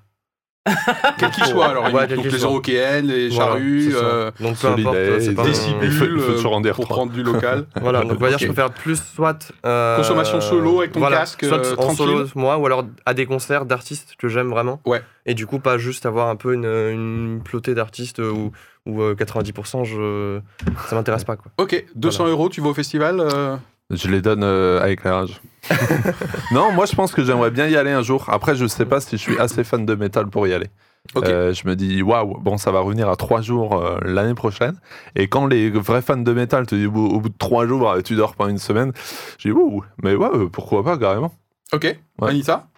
Quel 1.19 1.29
qu'il 1.29 1.45
soit, 1.45 1.67
alors. 1.67 1.93
Ouais, 1.93 2.05
il- 2.09 2.15
donc 2.15 2.25
les 2.25 2.31
soit. 2.39 2.49
européennes, 2.49 3.05
les 3.07 3.29
Voilà, 3.29 3.51
charrues, 3.51 3.91
ça. 3.91 3.97
euh, 3.97 4.31
Donc 4.41 4.57
peu 4.59 4.67
importe, 4.67 4.97
c'est 5.19 5.35
pas 5.35 5.43
des 5.43 5.51
des 5.51 5.53
mon- 5.53 5.53
cibles. 5.53 5.53
cibules 5.53 5.83
Il 5.83 5.91
faut- 5.91 6.05
il 6.05 6.19
faut 6.41 6.65
euh, 6.67 6.73
pour 6.73 6.87
prendre 6.87 7.11
du 7.13 7.23
local. 7.23 7.67
Voilà, 7.81 8.01
donc 8.01 8.11
on 8.13 8.15
va 8.15 8.27
dire 8.29 8.35
Ok. 8.37 8.41
je 8.41 8.45
préfère 8.47 8.71
plus 8.71 9.01
soit. 9.15 9.53
euh, 9.65 9.97
Consommation 9.97 10.41
solo 10.41 10.79
avec 10.79 10.91
ton 10.91 10.99
voilà, 10.99 11.17
casque, 11.19 11.45
Soit 11.45 11.59
euh, 11.65 11.73
en 11.73 11.75
tranquille. 11.75 11.97
solo, 11.97 12.25
moi, 12.35 12.57
ou 12.57 12.65
alors 12.65 12.83
à 13.05 13.13
des 13.13 13.25
concerts 13.25 13.65
d'artistes 13.65 14.15
que 14.17 14.27
j'aime 14.27 14.49
vraiment. 14.49 14.81
Ouais. 14.85 15.01
Et 15.27 15.33
du 15.33 15.45
coup, 15.47 15.59
pas 15.59 15.77
juste 15.77 16.05
avoir 16.05 16.27
un 16.29 16.35
peu 16.35 16.53
une, 16.53 16.65
une 16.65 17.41
plotée 17.43 17.73
d'artistes 17.75 18.19
où, 18.19 18.51
où 18.85 19.01
euh, 19.01 19.15
90% 19.15 19.83
je, 19.85 20.39
ça 20.87 20.95
m'intéresse 20.95 21.23
pas. 21.23 21.35
Quoi. 21.35 21.51
Ok, 21.57 21.85
200 21.95 22.17
Voilà. 22.17 22.31
euros, 22.33 22.49
tu 22.49 22.61
vas 22.61 22.69
au 22.69 22.73
festival 22.73 23.19
euh, 23.19 23.55
Je 23.89 24.07
les 24.09 24.21
donne 24.21 24.43
euh, 24.43 24.81
à 24.81 24.89
éclairage. 24.89 25.41
non, 26.51 26.71
moi 26.71 26.85
je 26.85 26.95
pense 26.95 27.11
que 27.13 27.23
j'aimerais 27.23 27.51
bien 27.51 27.67
y 27.67 27.75
aller 27.75 27.91
un 27.91 28.01
jour. 28.03 28.25
Après, 28.29 28.55
je 28.55 28.65
sais 28.67 28.85
pas 28.85 28.99
si 28.99 29.17
je 29.17 29.21
suis 29.21 29.37
assez 29.39 29.63
fan 29.63 29.85
de 29.85 29.95
métal 29.95 30.27
pour 30.27 30.47
y 30.47 30.53
aller. 30.53 30.67
Ok. 31.13 31.25
Euh, 31.27 31.53
je 31.53 31.67
me 31.67 31.75
dis, 31.75 32.01
waouh, 32.01 32.39
bon, 32.39 32.57
ça 32.57 32.71
va 32.71 32.79
revenir 32.79 33.07
à 33.09 33.15
trois 33.15 33.41
jours 33.41 33.77
euh, 33.79 33.99
l'année 34.03 34.33
prochaine. 34.33 34.79
Et 35.15 35.27
quand 35.27 35.45
les 35.45 35.69
vrais 35.69 36.01
fans 36.01 36.17
de 36.17 36.33
métal 36.33 36.65
te 36.65 36.73
disent, 36.73 36.87
au 36.87 36.91
bout, 36.91 37.05
au 37.07 37.19
bout 37.19 37.29
de 37.29 37.37
trois 37.37 37.67
jours, 37.67 37.89
euh, 37.91 38.01
tu 38.01 38.15
dors 38.15 38.35
pendant 38.35 38.49
une 38.49 38.57
semaine, 38.57 38.91
je 39.37 39.49
dis, 39.49 39.51
ouh, 39.51 39.83
mais 40.03 40.15
ouais, 40.15 40.29
euh, 40.33 40.47
pourquoi 40.49 40.83
pas, 40.83 40.97
carrément. 40.97 41.31
Ok, 41.73 41.95
Anita 42.23 42.69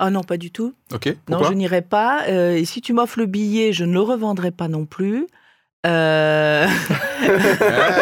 Ah 0.00 0.10
non, 0.10 0.22
pas 0.24 0.38
du 0.38 0.50
tout. 0.50 0.74
Ok, 0.92 1.06
Non, 1.06 1.14
pourquoi? 1.26 1.48
je 1.50 1.52
n'irai 1.54 1.82
pas. 1.82 2.24
Euh, 2.28 2.56
et 2.56 2.64
si 2.64 2.80
tu 2.80 2.92
m'offres 2.92 3.20
le 3.20 3.26
billet, 3.26 3.72
je 3.72 3.84
ne 3.84 3.92
le 3.92 4.00
revendrai 4.00 4.50
pas 4.50 4.66
non 4.66 4.84
plus. 4.84 5.26
Euh, 5.88 6.66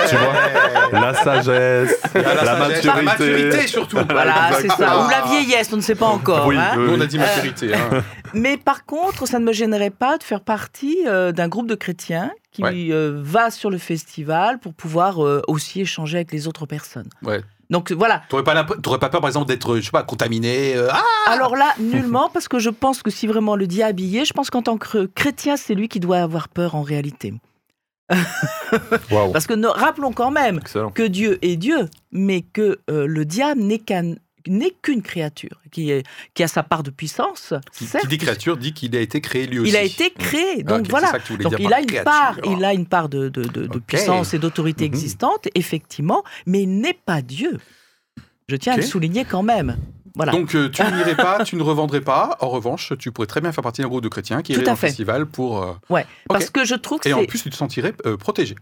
Tu 0.08 0.16
vois 0.16 1.00
La 1.00 1.14
sagesse, 1.14 1.98
la, 2.14 2.22
sagesse, 2.44 2.58
maturité. 2.58 2.86
La 2.86 3.02
maturité 3.02 3.66
surtout. 3.66 3.96
voilà, 4.10 4.50
c'est 4.60 4.68
ça. 4.72 5.04
Ou 5.04 5.08
la 5.08 5.22
vieillesse, 5.22 5.70
on 5.72 5.76
ne 5.76 5.80
sait 5.82 5.94
pas 5.94 6.06
encore. 6.06 6.46
Oui, 6.46 6.56
hein. 6.56 6.74
oui. 6.76 6.88
On 6.96 7.00
a 7.00 7.06
dit 7.06 7.18
maturité. 7.18 7.74
hein. 7.74 8.02
Mais 8.34 8.56
par 8.56 8.84
contre, 8.84 9.26
ça 9.26 9.38
ne 9.38 9.44
me 9.44 9.52
gênerait 9.52 9.90
pas 9.90 10.18
de 10.18 10.22
faire 10.22 10.40
partie 10.40 10.98
euh, 11.06 11.32
d'un 11.32 11.48
groupe 11.48 11.68
de 11.68 11.74
chrétiens 11.74 12.30
qui 12.52 12.62
Ouais. 12.62 12.88
euh, 12.90 13.20
va 13.22 13.50
sur 13.50 13.68
le 13.70 13.78
festival 13.78 14.58
pour 14.58 14.72
pouvoir 14.74 15.24
euh, 15.24 15.42
aussi 15.46 15.82
échanger 15.82 16.16
avec 16.18 16.32
les 16.32 16.48
autres 16.48 16.64
personnes. 16.66 17.08
Ouais. 17.22 17.40
Donc 17.68 17.92
voilà. 17.92 18.22
T'aurais 18.28 18.44
pas, 18.44 18.64
pas 18.64 19.08
peur, 19.08 19.20
par 19.20 19.26
exemple, 19.26 19.46
d'être, 19.48 19.76
je 19.76 19.82
sais 19.82 19.90
pas, 19.90 20.04
contaminé 20.04 20.74
euh, 20.74 20.88
Ah 20.90 21.02
Alors 21.32 21.56
là, 21.56 21.74
nullement, 21.80 22.30
parce 22.32 22.48
que 22.48 22.58
je 22.58 22.70
pense 22.70 23.02
que 23.02 23.10
si 23.10 23.26
vraiment 23.26 23.56
le 23.56 23.66
y 23.66 23.80
est, 23.82 24.24
je 24.24 24.32
pense 24.32 24.50
qu'en 24.50 24.62
tant 24.62 24.78
que 24.78 25.06
chrétien, 25.06 25.56
c'est 25.56 25.74
lui 25.74 25.88
qui 25.88 26.00
doit 26.00 26.18
avoir 26.18 26.48
peur 26.48 26.74
en 26.76 26.82
réalité. 26.82 27.34
Parce 29.32 29.46
que 29.46 29.66
rappelons 29.66 30.12
quand 30.12 30.30
même 30.30 30.58
excellent. 30.58 30.90
que 30.90 31.02
Dieu 31.02 31.38
est 31.42 31.56
Dieu, 31.56 31.88
mais 32.12 32.42
que 32.42 32.78
euh, 32.90 33.06
le 33.06 33.24
diable 33.24 33.62
n'est 33.62 33.78
qu'un 33.78 34.14
n'est 34.48 34.70
qu'une 34.80 35.02
créature 35.02 35.60
qui, 35.72 35.90
est, 35.90 36.04
qui 36.32 36.44
a 36.44 36.46
sa 36.48 36.62
part 36.62 36.84
de 36.84 36.90
puissance. 36.90 37.52
qui, 37.76 37.84
certes. 37.84 38.02
qui 38.04 38.08
dit 38.10 38.18
créature 38.18 38.56
dit 38.56 38.72
qu'il 38.72 38.94
a 38.96 39.00
été 39.00 39.20
créé 39.20 39.44
lui 39.48 39.58
aussi. 39.58 39.70
Il 39.70 39.76
a 39.76 39.82
été 39.82 40.10
créé, 40.10 40.58
Ah, 40.60 40.62
donc 40.62 40.78
ok, 40.82 40.86
c'est 40.86 40.90
voilà. 40.92 41.12
Donc 41.40 41.54
il 41.58 41.72
a 41.74 41.80
une 41.80 41.86
créature. 41.86 42.04
part, 42.04 42.38
il 42.44 42.64
a 42.64 42.72
une 42.72 42.86
part 42.86 43.08
de, 43.08 43.28
de, 43.28 43.42
de- 43.42 43.66
de 43.66 43.76
Ok. 43.78 43.82
puissance 43.86 44.34
et 44.34 44.38
d'autorité 44.38 44.84
Mhm. 44.84 44.94
existante, 44.94 45.48
effectivement, 45.56 46.22
mais 46.46 46.62
il 46.62 46.78
n'est 46.80 46.92
pas 46.94 47.22
Dieu. 47.22 47.58
Je 48.48 48.54
tiens 48.54 48.74
à 48.74 48.76
le 48.76 48.82
souligner 48.82 49.24
quand 49.24 49.42
même. 49.42 49.76
Voilà. 50.16 50.32
Donc 50.32 50.54
euh, 50.54 50.68
tu 50.70 50.82
n'irais 50.82 51.14
pas, 51.14 51.44
tu 51.44 51.54
ne 51.56 51.62
revendrais 51.62 52.00
pas. 52.00 52.36
En 52.40 52.48
revanche, 52.48 52.94
tu 52.98 53.12
pourrais 53.12 53.26
très 53.28 53.40
bien 53.40 53.52
faire 53.52 53.62
partie 53.62 53.82
d'un 53.82 53.88
groupe 53.88 54.02
de 54.02 54.08
chrétiens 54.08 54.42
qui 54.42 54.54
irait 54.54 54.66
à 54.68 54.72
au 54.72 54.76
fait. 54.76 54.88
festival 54.88 55.26
pour. 55.26 55.62
euh, 55.62 55.74
ouais, 55.90 56.06
parce 56.28 56.50
que 56.50 56.64
je 56.64 56.74
trouve 56.74 57.00
que 57.00 57.08
Et 57.08 57.12
en 57.12 57.20
c'est 57.20 57.26
plus, 57.26 57.42
tu 57.42 57.50
te 57.50 57.54
sentirais 57.56 57.92
euh, 58.06 58.16
protégé. 58.16 58.56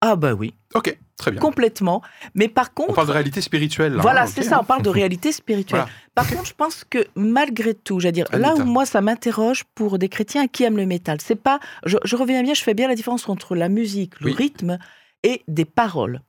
ah 0.00 0.14
bah 0.16 0.32
oui, 0.34 0.54
Ok, 0.74 0.96
très 1.18 1.32
bien. 1.32 1.40
complètement. 1.40 2.00
Mais 2.34 2.46
par 2.48 2.68
On 2.76 2.82
contre, 2.82 2.94
parle 2.94 3.08
de 3.08 3.12
réalité 3.12 3.40
spirituelle. 3.40 3.94
là, 3.94 4.02
Voilà, 4.02 4.22
hein, 4.22 4.26
c'est 4.26 4.42
ok, 4.42 4.46
ça, 4.46 4.60
on 4.60 4.64
parle 4.64 4.82
de 4.82 4.88
réalité 4.88 5.32
spirituelle. 5.32 5.80
Voilà. 5.84 5.92
Par 6.14 6.28
contre, 6.28 6.46
je 6.46 6.54
pense 6.54 6.84
que 6.88 7.04
malgré 7.16 7.74
tout, 7.74 7.98
j'allais 7.98 8.12
dire, 8.12 8.26
là 8.32 8.54
où 8.54 8.62
moi 8.64 8.86
ça 8.86 9.00
m'interroge 9.00 9.64
pour 9.74 9.98
des 9.98 10.08
chrétiens 10.08 10.46
qui 10.46 10.62
aiment 10.62 10.76
le 10.76 10.86
métal, 10.86 11.18
c'est 11.20 11.34
pas, 11.34 11.58
je, 11.86 11.96
je 12.04 12.14
reviens 12.16 12.42
bien, 12.44 12.54
je 12.54 12.62
fais 12.62 12.74
bien 12.74 12.86
la 12.88 12.94
différence 12.94 13.28
entre 13.28 13.56
la 13.56 13.68
musique, 13.68 14.20
le 14.20 14.26
Oui. 14.26 14.34
rythme 14.34 14.78
et 15.24 15.42
des 15.48 15.64
paroles. 15.64 16.20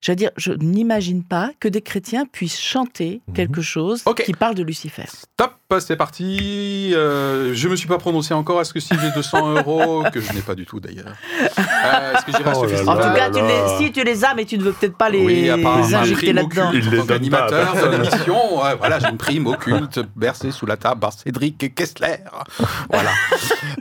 Je 0.00 0.12
veux 0.12 0.16
dire, 0.16 0.30
je 0.36 0.52
n'imagine 0.52 1.24
pas 1.24 1.50
que 1.58 1.66
des 1.66 1.82
chrétiens 1.82 2.24
puissent 2.24 2.60
chanter 2.60 3.20
Mhm. 3.26 3.34
quelque 3.34 3.60
chose 3.62 4.04
qui 4.24 4.32
parle 4.32 4.54
de 4.54 4.62
Lucifer. 4.62 5.06
Top, 5.36 5.54
c'est 5.80 5.96
parti. 5.96 6.92
Euh, 6.94 7.52
je 7.52 7.68
me 7.68 7.74
suis 7.74 7.88
pas 7.88 7.98
prononcé 7.98 8.32
encore. 8.32 8.60
Est-ce 8.60 8.72
que 8.72 8.78
si 8.78 8.94
j'ai 9.00 9.10
200 9.10 9.54
euros, 9.56 10.04
que 10.12 10.20
je 10.20 10.32
n'ai 10.32 10.40
pas 10.40 10.54
du 10.54 10.66
tout 10.66 10.78
d'ailleurs, 10.78 11.14
euh, 11.58 12.14
est-ce 12.14 12.24
que 12.26 12.30
j'irai 12.32 12.50
à 12.50 12.54
ce 12.54 12.60
Oh 12.60 12.88
En 12.90 12.94
tout 12.94 13.12
cas, 13.14 13.28
tu 13.30 13.40
les- 13.42 13.76
si 13.86 13.90
tu 13.92 14.04
les 14.04 14.24
as, 14.24 14.34
mais 14.34 14.44
tu 14.44 14.56
ne 14.56 14.62
veux 14.62 14.72
peut-être 14.72 14.96
pas 14.96 15.08
les 15.10 15.24
oui, 15.24 15.50
ma 15.62 15.74
injecter 15.74 16.26
prime 16.32 16.36
là-dedans. 16.36 16.68
occulte 16.68 16.84
Il 16.84 16.90
les 16.92 17.04
qu'animateur 17.06 17.74
de 17.74 17.90
l'émission. 17.96 18.36
Voilà, 18.78 18.98
j'ai 19.00 19.08
une 19.08 19.16
prime 19.18 19.46
occulte 19.48 20.00
bercée 20.14 20.52
sous 20.52 20.66
la 20.66 20.76
table 20.76 21.00
par 21.00 21.12
Cédric 21.12 21.74
Kessler. 21.74 22.18
Voilà. 22.88 23.10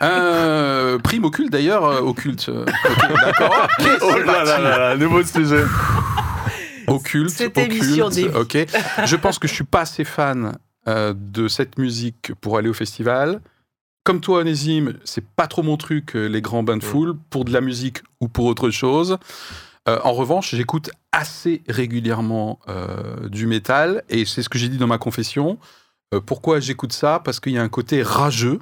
Euh, 0.01 0.97
prime 0.99 1.25
occulte 1.25 1.51
d'ailleurs, 1.51 1.83
occulte. 2.03 2.49
euh, 2.49 2.65
ok, 2.65 3.21
D'accord. 3.21 3.67
Ok, 3.79 3.87
Oh 4.01 4.11
là 4.25 4.43
là 4.43 4.59
là, 4.59 4.95
nouveau 4.95 5.23
sujet. 5.23 5.63
Occulte. 6.87 7.29
Cette 7.29 7.57
occulte, 7.57 8.13
des- 8.15 8.27
Ok. 8.29 8.57
Je 9.05 9.15
pense 9.15 9.39
que 9.39 9.47
je 9.47 9.53
suis 9.53 9.63
pas 9.63 9.81
assez 9.81 10.03
fan 10.03 10.57
euh, 10.87 11.13
de 11.15 11.47
cette 11.47 11.77
musique 11.77 12.31
pour 12.41 12.57
aller 12.57 12.69
au 12.69 12.73
festival. 12.73 13.41
Comme 14.03 14.21
toi, 14.21 14.39
Onésime, 14.39 14.93
c'est 15.03 15.25
pas 15.25 15.47
trop 15.47 15.63
mon 15.63 15.75
truc, 15.75 16.15
euh, 16.15 16.27
les 16.27 16.41
grands 16.41 16.63
bains 16.63 16.77
de 16.77 16.83
foule, 16.83 17.15
pour 17.29 17.43
de 17.43 17.51
la 17.51 17.59
musique 17.61 17.99
ou 18.21 18.29
pour 18.29 18.45
autre 18.45 18.69
chose. 18.69 19.17
Euh, 19.89 19.99
en 20.05 20.13
revanche, 20.13 20.55
j'écoute 20.55 20.89
assez 21.11 21.61
régulièrement 21.67 22.59
euh, 22.69 23.27
du 23.27 23.47
métal, 23.47 24.03
et 24.09 24.23
c'est 24.25 24.43
ce 24.43 24.49
que 24.49 24.57
j'ai 24.57 24.69
dit 24.69 24.77
dans 24.77 24.87
ma 24.87 24.97
confession. 24.97 25.57
Pourquoi 26.25 26.61
j'écoute 26.61 26.93
ça? 26.93 27.19
Parce 27.23 27.41
qu'il 27.41 27.51
y 27.51 27.57
a 27.57 27.61
un 27.63 27.67
côté 27.67 28.01
rageux. 28.01 28.59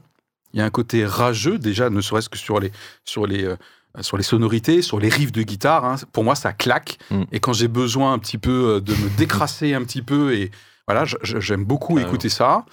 Il 0.54 0.60
y 0.60 0.64
a 0.64 0.66
un 0.66 0.72
côté 0.72 1.06
rageux, 1.06 1.60
déjà, 1.60 1.92
ne 1.92 2.02
serait-ce 2.02 2.28
que 2.30 2.40
sur 2.40 2.60
les, 2.60 2.72
sur 3.04 3.28
les, 3.28 3.54
sur 4.02 4.18
les 4.18 4.24
sonorités, 4.24 4.82
sur 4.82 5.00
les 5.00 5.10
riffs 5.10 5.32
de 5.32 5.42
guitare. 5.44 5.86
hein. 5.86 5.96
Pour 6.12 6.24
moi, 6.24 6.36
ça 6.36 6.54
claque. 6.54 6.98
Mm. 7.12 7.24
Et 7.32 7.40
quand 7.40 7.54
j'ai 7.54 7.68
besoin 7.68 8.14
un 8.14 8.20
petit 8.20 8.38
peu 8.38 8.76
euh, 8.76 8.82
de 8.82 8.94
me 8.94 9.10
décrasser 9.18 9.74
un 9.74 9.84
petit 9.84 10.02
peu, 10.02 10.34
et 10.34 10.52
voilà, 10.88 11.06
j'aime 11.24 11.64
beaucoup 11.66 11.98
écouter 12.00 12.30
ça. 12.30 12.66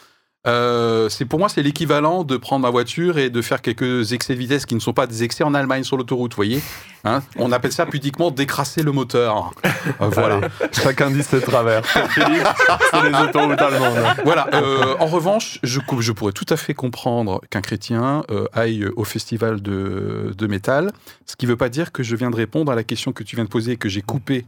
Euh, 0.45 1.09
c'est 1.09 1.25
pour 1.25 1.39
moi 1.39 1.49
c'est 1.49 1.63
l'équivalent 1.63 2.25
de 2.25 2.37
prendre 2.37 2.63
ma 2.63 2.71
voiture 2.71 3.17
et 3.17 3.31
de 3.31 3.43
faire 3.43 3.63
quelques 3.63 4.13
excès 4.13 4.35
de 4.35 4.39
vitesse 4.41 4.67
qui 4.67 4.75
ne 4.75 4.81
sont 4.81 4.93
pas 4.93 5.07
des 5.07 5.23
excès 5.23 5.45
en 5.45 5.55
Allemagne 5.55 5.85
sur 5.85 5.97
l'autoroute, 5.97 6.33
vous 6.33 6.37
voyez. 6.37 6.61
Hein 7.05 7.23
On 7.37 7.53
appelle 7.53 7.73
ça 7.73 7.87
pudiquement 7.87 8.31
décrasser 8.33 8.83
le 8.83 8.91
moteur. 8.91 9.53
Euh, 10.01 10.09
voilà. 10.09 10.37
Allez, 10.37 10.49
chacun 10.73 11.11
dit 11.11 11.23
ses 11.23 11.41
travers. 11.41 11.83
Pour 11.83 12.11
Philippe, 12.11 12.47
c'est 12.91 13.11
les 13.11 13.19
autoroutes 13.19 13.61
allemandes. 13.61 13.99
Voilà. 14.25 14.49
euh, 14.55 14.97
en 14.99 15.07
revanche, 15.07 15.59
je, 15.63 15.81
je 16.01 16.13
pourrais 16.13 16.33
tout 16.33 16.47
à 16.49 16.57
fait 16.57 16.75
comprendre 16.75 17.41
qu'un 17.51 17.61
chrétien 17.61 18.25
euh, 18.31 18.47
aille 18.53 18.87
au 18.97 19.05
festival 19.05 19.61
de, 19.63 20.33
de 20.37 20.47
métal, 20.47 20.93
ce 21.27 21.37
qui 21.37 21.47
ne 21.47 21.51
veut 21.51 21.57
pas 21.57 21.69
dire 21.69 21.93
que 21.93 22.03
je 22.03 22.17
viens 22.17 22.31
de 22.31 22.37
répondre 22.37 22.71
à 22.73 22.75
la 22.75 22.85
question 22.85 23.13
que 23.13 23.23
tu 23.23 23.37
viens 23.37 23.45
de 23.45 23.49
poser 23.51 23.73
et 23.73 23.77
que 23.77 23.89
j'ai 23.89 24.03
coupée 24.03 24.45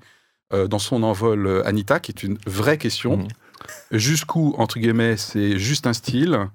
euh, 0.52 0.66
dans 0.68 0.78
son 0.78 1.02
envol, 1.02 1.46
euh, 1.46 1.66
Anita, 1.66 2.00
qui 2.00 2.12
est 2.12 2.22
une 2.22 2.38
vraie 2.46 2.78
question. 2.78 3.16
Mhm. 3.18 3.28
Jusqu'où, 3.90 4.55
entre 4.59 4.79
guillemets, 4.79 5.16
c'est 5.16 5.59
juste 5.59 5.87
un 5.87 5.92
style 5.92 6.48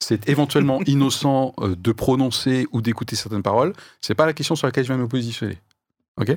c'est 0.00 0.28
éventuellement 0.28 0.80
innocent 0.86 1.54
euh, 1.60 1.76
de 1.76 1.92
prononcer 1.92 2.66
ou 2.72 2.82
d'écouter 2.82 3.14
certaines 3.14 3.42
paroles. 3.42 3.72
C'est 4.00 4.16
pas 4.16 4.26
la 4.26 4.32
question 4.32 4.56
sur 4.56 4.66
laquelle 4.66 4.82
je 4.84 4.88
viens 4.88 4.96
de 4.98 5.02
me 5.02 5.08
positionner. 5.08 5.58
Ok? 6.20 6.34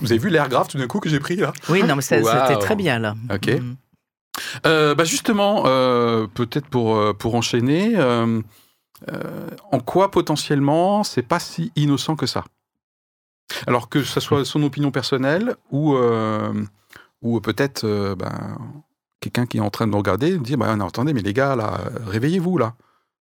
Vous 0.00 0.12
avez 0.12 0.18
vu 0.18 0.28
l'air 0.28 0.48
grave 0.50 0.68
tout 0.68 0.76
d'un 0.78 0.86
coup 0.86 1.00
que 1.00 1.08
j'ai 1.08 1.18
pris 1.20 1.36
là? 1.36 1.52
Oui, 1.70 1.82
non, 1.82 1.96
mais 1.96 2.02
ça- 2.02 2.22
c'était 2.22 2.58
très 2.60 2.76
bien 2.76 2.98
là. 2.98 3.16
Ok. 3.32 3.48
Mhm. 3.48 3.76
Euh, 4.66 4.94
bah 4.94 5.04
justement, 5.04 5.64
euh, 5.66 6.26
peut-être 6.26 6.66
pour, 6.68 7.16
pour 7.16 7.34
enchaîner, 7.34 7.94
euh, 7.96 8.40
en 9.72 9.80
quoi 9.80 10.10
potentiellement 10.10 11.02
c'est 11.04 11.22
pas 11.22 11.40
si 11.40 11.72
innocent 11.76 12.16
que 12.16 12.26
ça? 12.26 12.44
Alors 13.66 13.88
que 13.88 14.02
ce 14.02 14.20
soit 14.20 14.44
son 14.44 14.62
opinion 14.62 14.90
personnelle 14.90 15.56
ou, 15.70 15.96
ou 17.22 17.40
peut-être 17.40 18.14
ben, 18.14 18.58
quelqu'un 19.20 19.46
qui 19.46 19.58
est 19.58 19.60
en 19.60 19.70
train 19.70 19.86
de 19.86 19.92
nous 19.92 19.98
regarder 19.98 20.38
dire 20.38 20.58
bah, 20.58 20.74
non, 20.76 20.86
attendez, 20.88 21.12
mais 21.12 21.22
les 21.22 21.32
gars, 21.32 21.56
là, 21.56 21.78
réveillez-vous 22.06 22.58
là. 22.58 22.74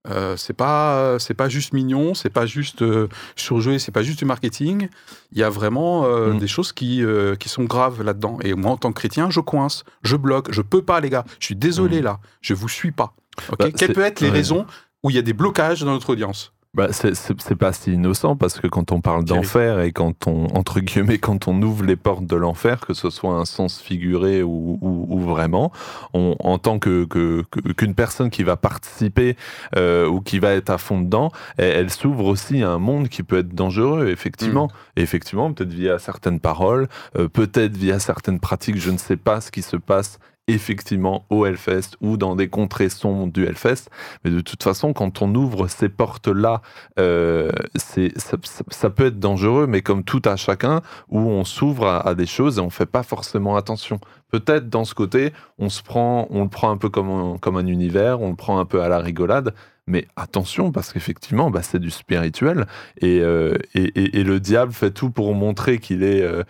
Euh, 0.10 0.38
c'est 0.38 0.54
pas 0.54 1.18
c'est 1.20 1.34
pas 1.34 1.50
juste 1.50 1.74
mignon, 1.74 2.14
c'est 2.14 2.30
pas 2.30 2.46
juste 2.46 2.82
euh, 2.82 3.10
surjoué, 3.36 3.78
c'est 3.78 3.92
pas 3.92 4.04
juste 4.04 4.20
du 4.20 4.26
marketing. 4.26 4.88
Il 5.34 5.38
y 5.38 5.44
a 5.44 5.50
vraiment 5.50 6.06
euh, 6.06 6.32
Mm. 6.34 6.40
des 6.40 6.48
choses 6.48 6.72
qui 6.72 7.04
euh, 7.04 7.36
qui 7.36 7.50
sont 7.50 7.66
graves 7.66 8.02
là-dedans. 8.04 8.38
Et 8.42 8.54
moi, 8.54 8.72
en 8.72 8.78
tant 8.78 8.94
que 8.94 9.00
chrétien, 9.00 9.30
je 9.30 9.42
coince, 9.42 9.84
je 10.04 10.16
bloque, 10.16 10.50
je 10.54 10.62
peux 10.62 10.82
pas, 10.82 11.02
les 11.02 11.10
gars. 11.10 11.26
Je 11.40 11.46
suis 11.48 11.56
désolé 11.58 12.00
Mm. 12.00 12.04
là, 12.06 12.20
je 12.42 12.54
vous 12.54 12.70
suis 12.70 12.92
pas. 12.94 13.14
Bah, 13.60 13.68
Quelles 13.76 13.92
peuvent 13.94 14.06
être 14.06 14.22
les 14.22 14.28
ouais. 14.30 14.34
raisons 14.34 14.66
où 15.04 15.10
il 15.10 15.16
y 15.18 15.20
a 15.20 15.22
des 15.24 15.34
blocages 15.34 15.82
dans 15.82 15.92
notre 15.92 16.12
audience? 16.12 16.54
Bah, 16.74 16.90
c'est- 16.92 17.16
pas 17.56 17.74
si 17.74 17.94
innocent 17.94 18.36
parce 18.36 18.60
que 18.60 18.68
quand 18.68 18.92
on 18.92 19.02
parle 19.02 19.24
d'enfer 19.24 19.80
et 19.80 19.92
quand 19.92 20.28
on 20.28 20.46
entre 20.56 20.80
guillemets 20.80 21.18
quand 21.18 21.48
on 21.48 21.60
ouvre 21.64 21.84
les 21.84 21.96
portes 21.96 22.26
de 22.28 22.36
l'enfer, 22.36 22.82
que 22.82 22.94
ce 22.94 23.10
soit 23.10 23.34
un 23.34 23.46
sens 23.46 23.80
figuré 23.82 24.44
ou, 24.44 24.78
ou- 24.82 25.08
ou 25.10 25.20
vraiment, 25.22 25.72
on, 26.14 26.36
en 26.40 26.60
tant 26.60 26.78
que 26.78 27.06
que- 27.06 27.44
que- 27.50 27.72
qu'une 27.72 27.96
personne 27.96 28.30
qui 28.30 28.44
va 28.44 28.58
participer 28.58 29.36
euh, 29.76 30.08
ou 30.08 30.22
qui 30.22 30.38
va 30.40 30.52
être 30.54 30.70
à 30.70 30.78
fond 30.78 31.02
dedans, 31.02 31.32
elle, 31.58 31.76
elle 31.78 31.90
s'ouvre 31.90 32.26
aussi 32.26 32.62
à 32.62 32.70
un 32.72 32.80
monde 32.80 33.08
qui 33.10 33.24
peut 33.24 33.40
être 33.40 33.56
dangereux 33.56 34.10
effectivement. 34.10 34.70
Et 34.98 35.02
effectivement, 35.02 35.52
peut-être 35.52 35.74
via 35.74 35.98
certaines 35.98 36.40
paroles, 36.40 36.88
euh, 37.18 37.28
peut-être 37.28 37.76
via 37.76 37.98
certaines 37.98 38.40
pratiques, 38.40 38.78
je 38.78 38.92
ne 38.92 38.98
sais 38.98 39.18
pas 39.18 39.42
ce 39.42 39.50
qui 39.52 39.62
se 39.64 39.78
passe 39.78 40.20
effectivement 40.48 41.26
au 41.30 41.46
Hellfest 41.46 41.98
ou 42.02 42.18
dans 42.18 42.36
des 42.36 42.48
contrées 42.48 42.90
sombres 42.90 43.32
du 43.32 43.46
Hellfest. 43.46 43.90
Mais 44.24 44.32
de 44.32 44.40
toute 44.40 44.64
façon, 44.64 44.94
quand 44.94 45.22
on 45.22 45.34
ouvre 45.36 45.68
ces 45.68 45.90
portes-là, 45.90 46.62
euh, 47.00 47.52
ça, 47.76 48.90
peut 48.90 49.08
être 49.08 49.20
dangereux, 49.20 49.68
mais 49.68 49.82
comme 49.82 50.04
tout 50.04 50.22
à 50.26 50.36
chacun, 50.36 50.82
où 51.10 51.20
on 51.20 51.44
s'ouvre 51.44 51.88
à, 51.88 52.08
à 52.08 52.16
des 52.16 52.26
choses 52.26 52.58
et 52.58 52.62
on 52.62 52.70
fait 52.70 52.86
pas 52.86 53.04
forcément 53.04 53.56
attention. 53.56 54.00
Peut-être 54.30 54.70
dans 54.70 54.86
ce 54.86 54.94
côté, 54.94 55.34
on 55.58 55.70
se 55.70 55.82
prend, 55.82 56.28
on 56.30 56.44
le 56.44 56.50
prend 56.50 56.70
un 56.70 56.78
peu 56.78 56.90
comme 56.90 57.10
un, 57.10 57.38
comme 57.38 57.58
un 57.58 57.68
univers, 57.68 58.22
on 58.22 58.30
le 58.30 58.36
prend 58.36 58.60
un 58.60 58.66
peu 58.66 58.82
à 58.82 58.90
la 58.90 59.00
rigolade, 59.00 59.54
mais 59.88 60.06
attention 60.16 60.72
parce 60.72 60.92
qu'effectivement, 60.94 61.50
bah, 61.50 61.62
c'est 61.64 61.80
du 61.80 61.90
spirituel 61.90 62.66
et, 63.02 63.20
euh, 63.22 63.56
et, 63.74 63.84
et- 63.96 64.20
et 64.20 64.24
le 64.24 64.40
diable 64.40 64.74
fait 64.74 64.92
tout 64.92 65.10
pour 65.10 65.34
montrer 65.34 65.80
qu'il 65.80 66.04
est, 66.04 66.22
euh, 66.22 66.44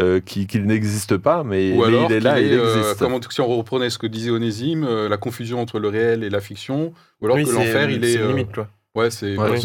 euh, 0.00 0.20
qu'il 0.20 0.64
n'existe 0.64 1.16
pas, 1.16 1.42
mais, 1.44 1.72
Ou 1.72 1.78
mais 1.80 1.84
alors 1.86 2.10
il 2.10 2.14
est 2.14 2.20
là, 2.20 2.40
il 2.40 2.52
est, 2.52 2.56
euh, 2.56 2.78
existe. 2.78 2.98
comment- 3.00 3.20
si 3.28 3.40
on 3.40 3.46
reprenait 3.48 3.90
ce 3.90 3.98
que 3.98 4.06
disait 4.06 4.30
Onésime, 4.30 4.84
euh, 4.84 5.08
la 5.08 5.16
confusion 5.16 5.60
entre 5.60 5.78
le 5.80 5.88
réel 5.88 6.22
et 6.24 6.30
la 6.30 6.40
fiction, 6.40 6.92
ou 7.20 7.24
alors 7.26 7.36
Oui, 7.36 7.44
que 7.44 7.50
c'est- 7.50 7.56
l'enfer, 7.56 7.90
il 7.90 8.04
est... 8.04 8.12
c'est 8.14 8.18
euh, 8.20 8.28
limite, 8.28 8.52
quoi. 8.54 8.68
ouais, 8.94 9.10
c'est 9.10 9.36
Ouais. 9.36 9.58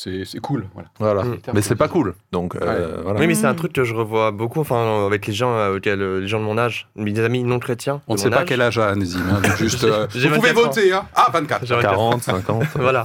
C'est- 0.00 0.36
Mm. 0.36 0.40
cool. 0.40 0.64
Voilà. 0.74 0.88
Voilà. 1.00 1.22
Mm. 1.24 1.38
Mais 1.54 1.62
c'est 1.62 1.74
pas 1.74 1.88
cool. 1.88 2.14
Donc 2.30 2.54
euh, 2.54 3.00
voilà. 3.02 3.18
Oui, 3.18 3.26
mais 3.26 3.34
c'est 3.34 3.46
un 3.46 3.52
Mm. 3.52 3.56
truc 3.56 3.72
que 3.72 3.82
je 3.82 3.94
revois 3.94 4.30
beaucoup, 4.30 4.60
enfin, 4.60 5.04
avec 5.06 5.26
les 5.26 5.32
gens, 5.32 5.52
euh, 5.56 5.76
auxquels, 5.76 6.00
euh, 6.00 6.20
les 6.20 6.28
gens 6.28 6.38
de 6.38 6.44
mon 6.44 6.56
âge, 6.56 6.88
mes 6.94 7.18
amis 7.18 7.42
non 7.42 7.58
chrétiens. 7.58 8.00
On 8.06 8.12
ne 8.14 8.18
sait 8.18 8.30
pas 8.30 8.38
âge. 8.42 8.44
quel 8.46 8.60
âge 8.62 8.78
a 8.78 8.92
Onésime. 8.92 9.22
hein, 9.30 9.40
donc 9.42 9.56
juste, 9.56 9.82
euh, 9.84 10.06
vous 10.14 10.18
pouvez 10.36 10.52
24 10.52 10.58
ans. 10.58 10.62
voter. 10.68 10.92
Hein 10.92 11.06
ah, 11.14 11.30
24. 11.32 11.66
J'ai 11.66 11.74
24 11.74 11.92
ans. 11.98 12.10
40, 12.10 12.22
50. 12.22 12.64
Voilà. 12.76 13.04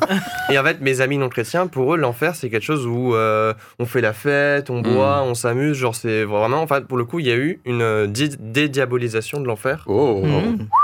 Et 0.52 0.60
en 0.60 0.64
fait, 0.64 0.82
mes 0.82 1.02
amis 1.02 1.18
non 1.18 1.30
chrétiens, 1.30 1.66
pour 1.68 1.94
eux, 1.96 1.98
l'enfer, 1.98 2.36
c'est 2.36 2.50
quelque 2.52 2.64
chose 2.64 2.86
où 2.86 3.16
euh, 3.16 3.54
on 3.80 3.86
fait 3.86 4.02
la 4.02 4.14
fête, 4.14 4.70
on 4.70 4.82
boit, 4.82 5.24
on 5.24 5.34
s'amuse. 5.34 5.76
Genre, 5.78 5.96
c'est 5.96 6.24
vraiment. 6.26 6.62
En 6.62 6.68
fait, 6.68 6.86
pour 6.86 6.98
le 6.98 7.06
coup, 7.06 7.20
il 7.20 7.26
y 7.28 7.32
a 7.32 7.36
eu 7.36 7.60
une 7.66 8.06
di- 8.08 8.38
dédiabolisation 8.40 9.42
de 9.42 9.48
l'enfer, 9.48 9.84
Oh, 9.88 10.22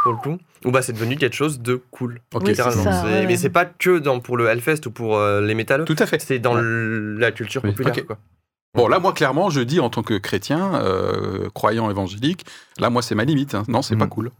pour 0.04 0.12
le 0.14 0.18
coup, 0.18 0.38
où 0.66 0.72
bah, 0.72 0.82
c'est 0.82 0.94
devenu 0.94 1.16
quelque 1.16 1.36
chose 1.36 1.60
de 1.60 1.76
cool. 1.92 2.22
ok. 2.34 2.42
Oui, 2.46 2.56
c'est 2.56 2.64
littéralement. 2.64 2.84
ça, 2.84 3.06
ouais. 3.06 3.26
Mais 3.26 3.38
c'est 3.38 3.50
pas 3.50 3.66
que 3.66 4.00
dans, 4.00 4.20
pour 4.20 4.38
le 4.38 4.48
Hellfest 4.48 4.86
ou 4.88 4.92
pour 4.92 5.18
euh, 5.18 5.42
les 5.42 5.56
métalleux. 5.56 5.86
Tout 5.86 5.96
à 6.00 6.06
fait. 6.06 6.20
C'est 6.22 6.40
dans 6.40 6.56
Ouais. 6.56 6.62
la 6.64 7.32
culture 7.32 7.62
Oui. 7.64 7.72
populaire. 7.72 8.06
Quoi. 8.06 8.18
Bon, 8.76 8.88
là, 8.88 9.00
moi, 9.00 9.14
clairement, 9.14 9.50
je 9.50 9.62
dis 9.62 9.80
en 9.80 9.90
tant 9.90 10.04
que 10.04 10.16
chrétien, 10.18 10.76
euh, 10.76 11.50
croyant 11.54 11.90
évangélique, 11.90 12.46
là, 12.80 12.90
moi, 12.90 13.02
c'est 13.02 13.16
ma 13.16 13.24
limite. 13.26 13.56
hein. 13.56 13.64
Non, 13.68 13.82
c'est 13.82 13.96
Mm. 13.96 14.00
pas 14.00 14.08
cool. 14.08 14.32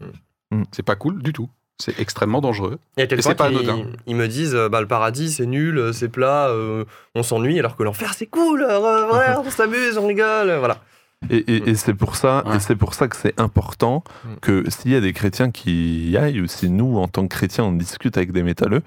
Mm. 0.52 0.62
C'est 0.72 0.84
pas 0.84 0.94
cool 0.96 1.22
du 1.22 1.32
tout. 1.32 1.48
C'est 1.82 1.98
extrêmement 1.98 2.42
dangereux. 2.42 2.78
Et 2.98 3.06
point 3.06 3.16
c'est 3.22 3.34
pas 3.34 3.46
anodin. 3.46 3.86
ils 4.06 4.14
me 4.14 4.28
disent 4.28 4.54
euh, 4.54 4.68
bah, 4.68 4.82
le 4.82 4.86
paradis 4.86 5.30
c'est 5.32 5.46
nul, 5.46 5.94
c'est 5.94 6.10
plat, 6.10 6.48
euh, 6.48 6.84
on 7.14 7.22
s'ennuie, 7.22 7.58
alors 7.58 7.74
que 7.74 7.82
l'enfer 7.82 8.12
c'est 8.12 8.26
cool, 8.26 8.62
euh, 8.62 8.78
ouais, 9.10 9.34
on 9.46 9.50
s'amuse, 9.50 9.96
on 9.96 10.06
rigole, 10.06 10.54
voilà. 10.58 10.82
Et, 11.28 11.36
et- 11.36 11.68
et 11.70 11.74
c'est 11.74 11.92
pour 11.92 12.16
ça, 12.16 12.42
Ouais. 12.46 12.56
et 12.56 12.60
c'est 12.60 12.76
pour 12.76 12.94
ça 12.94 13.06
que 13.06 13.14
c'est 13.14 13.38
important 13.38 14.02
Mm. 14.24 14.28
que 14.40 14.70
s'il 14.70 14.90
y 14.92 14.94
a 14.96 15.02
des 15.02 15.12
chrétiens 15.12 15.50
qui 15.50 16.08
y 16.10 16.16
aillent, 16.16 16.40
ou 16.40 16.46
si 16.46 16.70
nous, 16.70 16.96
en 16.96 17.08
tant 17.08 17.22
que 17.22 17.28
chrétiens, 17.36 17.64
on 17.64 17.72
discute 17.72 18.16
avec 18.16 18.32
des 18.32 18.42
métalleux, 18.42 18.80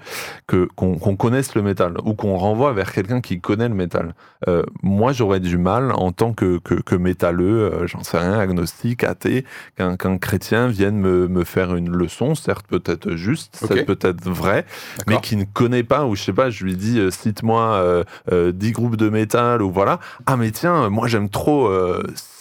que 0.48 0.68
qu'on 0.74 0.96
connaisse 1.16 1.54
le 1.54 1.62
métal 1.62 1.94
ou 2.04 2.14
qu'on 2.14 2.36
renvoie 2.36 2.72
vers 2.72 2.92
quelqu'un 2.92 3.20
qui 3.20 3.40
connaît 3.40 3.68
le 3.68 3.74
métal. 3.76 4.14
Euh, 4.48 4.64
moi, 4.82 5.12
j'aurais 5.12 5.38
du 5.38 5.58
mal 5.58 5.92
en 5.92 6.10
tant 6.10 6.32
que 6.32 6.58
que, 6.58 6.74
que 6.74 6.96
métalleux, 6.96 7.72
euh, 7.72 7.86
j'en 7.86 8.02
sais 8.02 8.18
rien, 8.18 8.36
agnostique, 8.36 9.04
athée, 9.04 9.44
qu'un 9.76 10.18
chrétien 10.18 10.66
vienne 10.66 10.96
me, 10.98 11.28
me 11.28 11.44
faire 11.44 11.76
une 11.76 11.88
leçon, 11.90 12.34
certes 12.34 12.66
peut-être 12.66 13.12
juste, 13.14 13.54
certes 13.54 13.86
peut-être 13.86 14.28
vraie, 14.28 14.66
mais 15.06 15.20
qui 15.20 15.36
ne 15.36 15.44
connaît 15.44 15.84
pas, 15.84 16.04
ou 16.04 16.16
je 16.16 16.22
sais 16.24 16.32
pas, 16.32 16.50
je 16.50 16.64
lui 16.64 16.74
dis, 16.74 16.98
euh, 16.98 17.10
cite-moi 17.12 17.62
euh, 17.74 18.04
euh, 18.32 18.50
10 18.50 18.72
groupes 18.72 18.96
de 18.96 19.08
métal, 19.08 19.62
ou 19.62 19.70
voilà. 19.70 20.00
Ah, 20.26 20.36
mais 20.36 20.50
tiens, 20.50 20.90
moi 20.90 21.06
j'aime 21.06 21.28
trop 21.28 21.68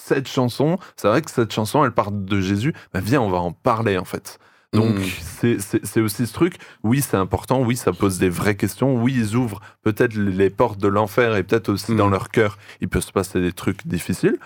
cette 0.06 0.28
chanson. 0.28 0.78
C'est 0.97 1.08
vrai 1.08 1.22
que 1.22 1.32
cette 1.32 1.51
chanson, 1.54 1.84
elle 1.86 1.91
parle 1.91 2.26
de 2.26 2.41
Jésus. 2.41 2.74
Bah, 2.93 2.99
viens, 3.01 3.22
on 3.22 3.30
va 3.30 3.38
en 3.39 3.51
parler, 3.51 3.97
en 3.97 4.06
fait. 4.06 4.39
Donc, 4.74 4.95
Mm. 4.95 5.58
c'est- 5.84 6.01
aussi 6.01 6.26
ce 6.26 6.34
truc. 6.34 6.56
Oui, 6.84 7.01
c'est 7.01 7.16
important. 7.18 7.62
Oui, 7.62 7.76
ça 7.78 7.93
pose 7.93 8.18
des 8.18 8.30
vraies 8.30 8.56
questions. 8.58 8.95
Oui, 9.01 9.14
ils 9.16 9.36
ouvrent 9.36 9.62
peut-être 9.84 10.16
les 10.16 10.49
portes 10.49 10.80
de 10.80 10.88
l'enfer 10.88 11.36
et 11.36 11.43
peut-être 11.43 11.70
aussi 11.70 11.91
Mm. 11.93 11.97
dans 11.97 12.10
leur 12.10 12.30
cœur, 12.30 12.58
il 12.82 12.89
peut 12.89 13.01
se 13.01 13.12
passer 13.12 13.39
des 13.39 13.54
trucs 13.54 13.86
difficiles. 13.88 14.38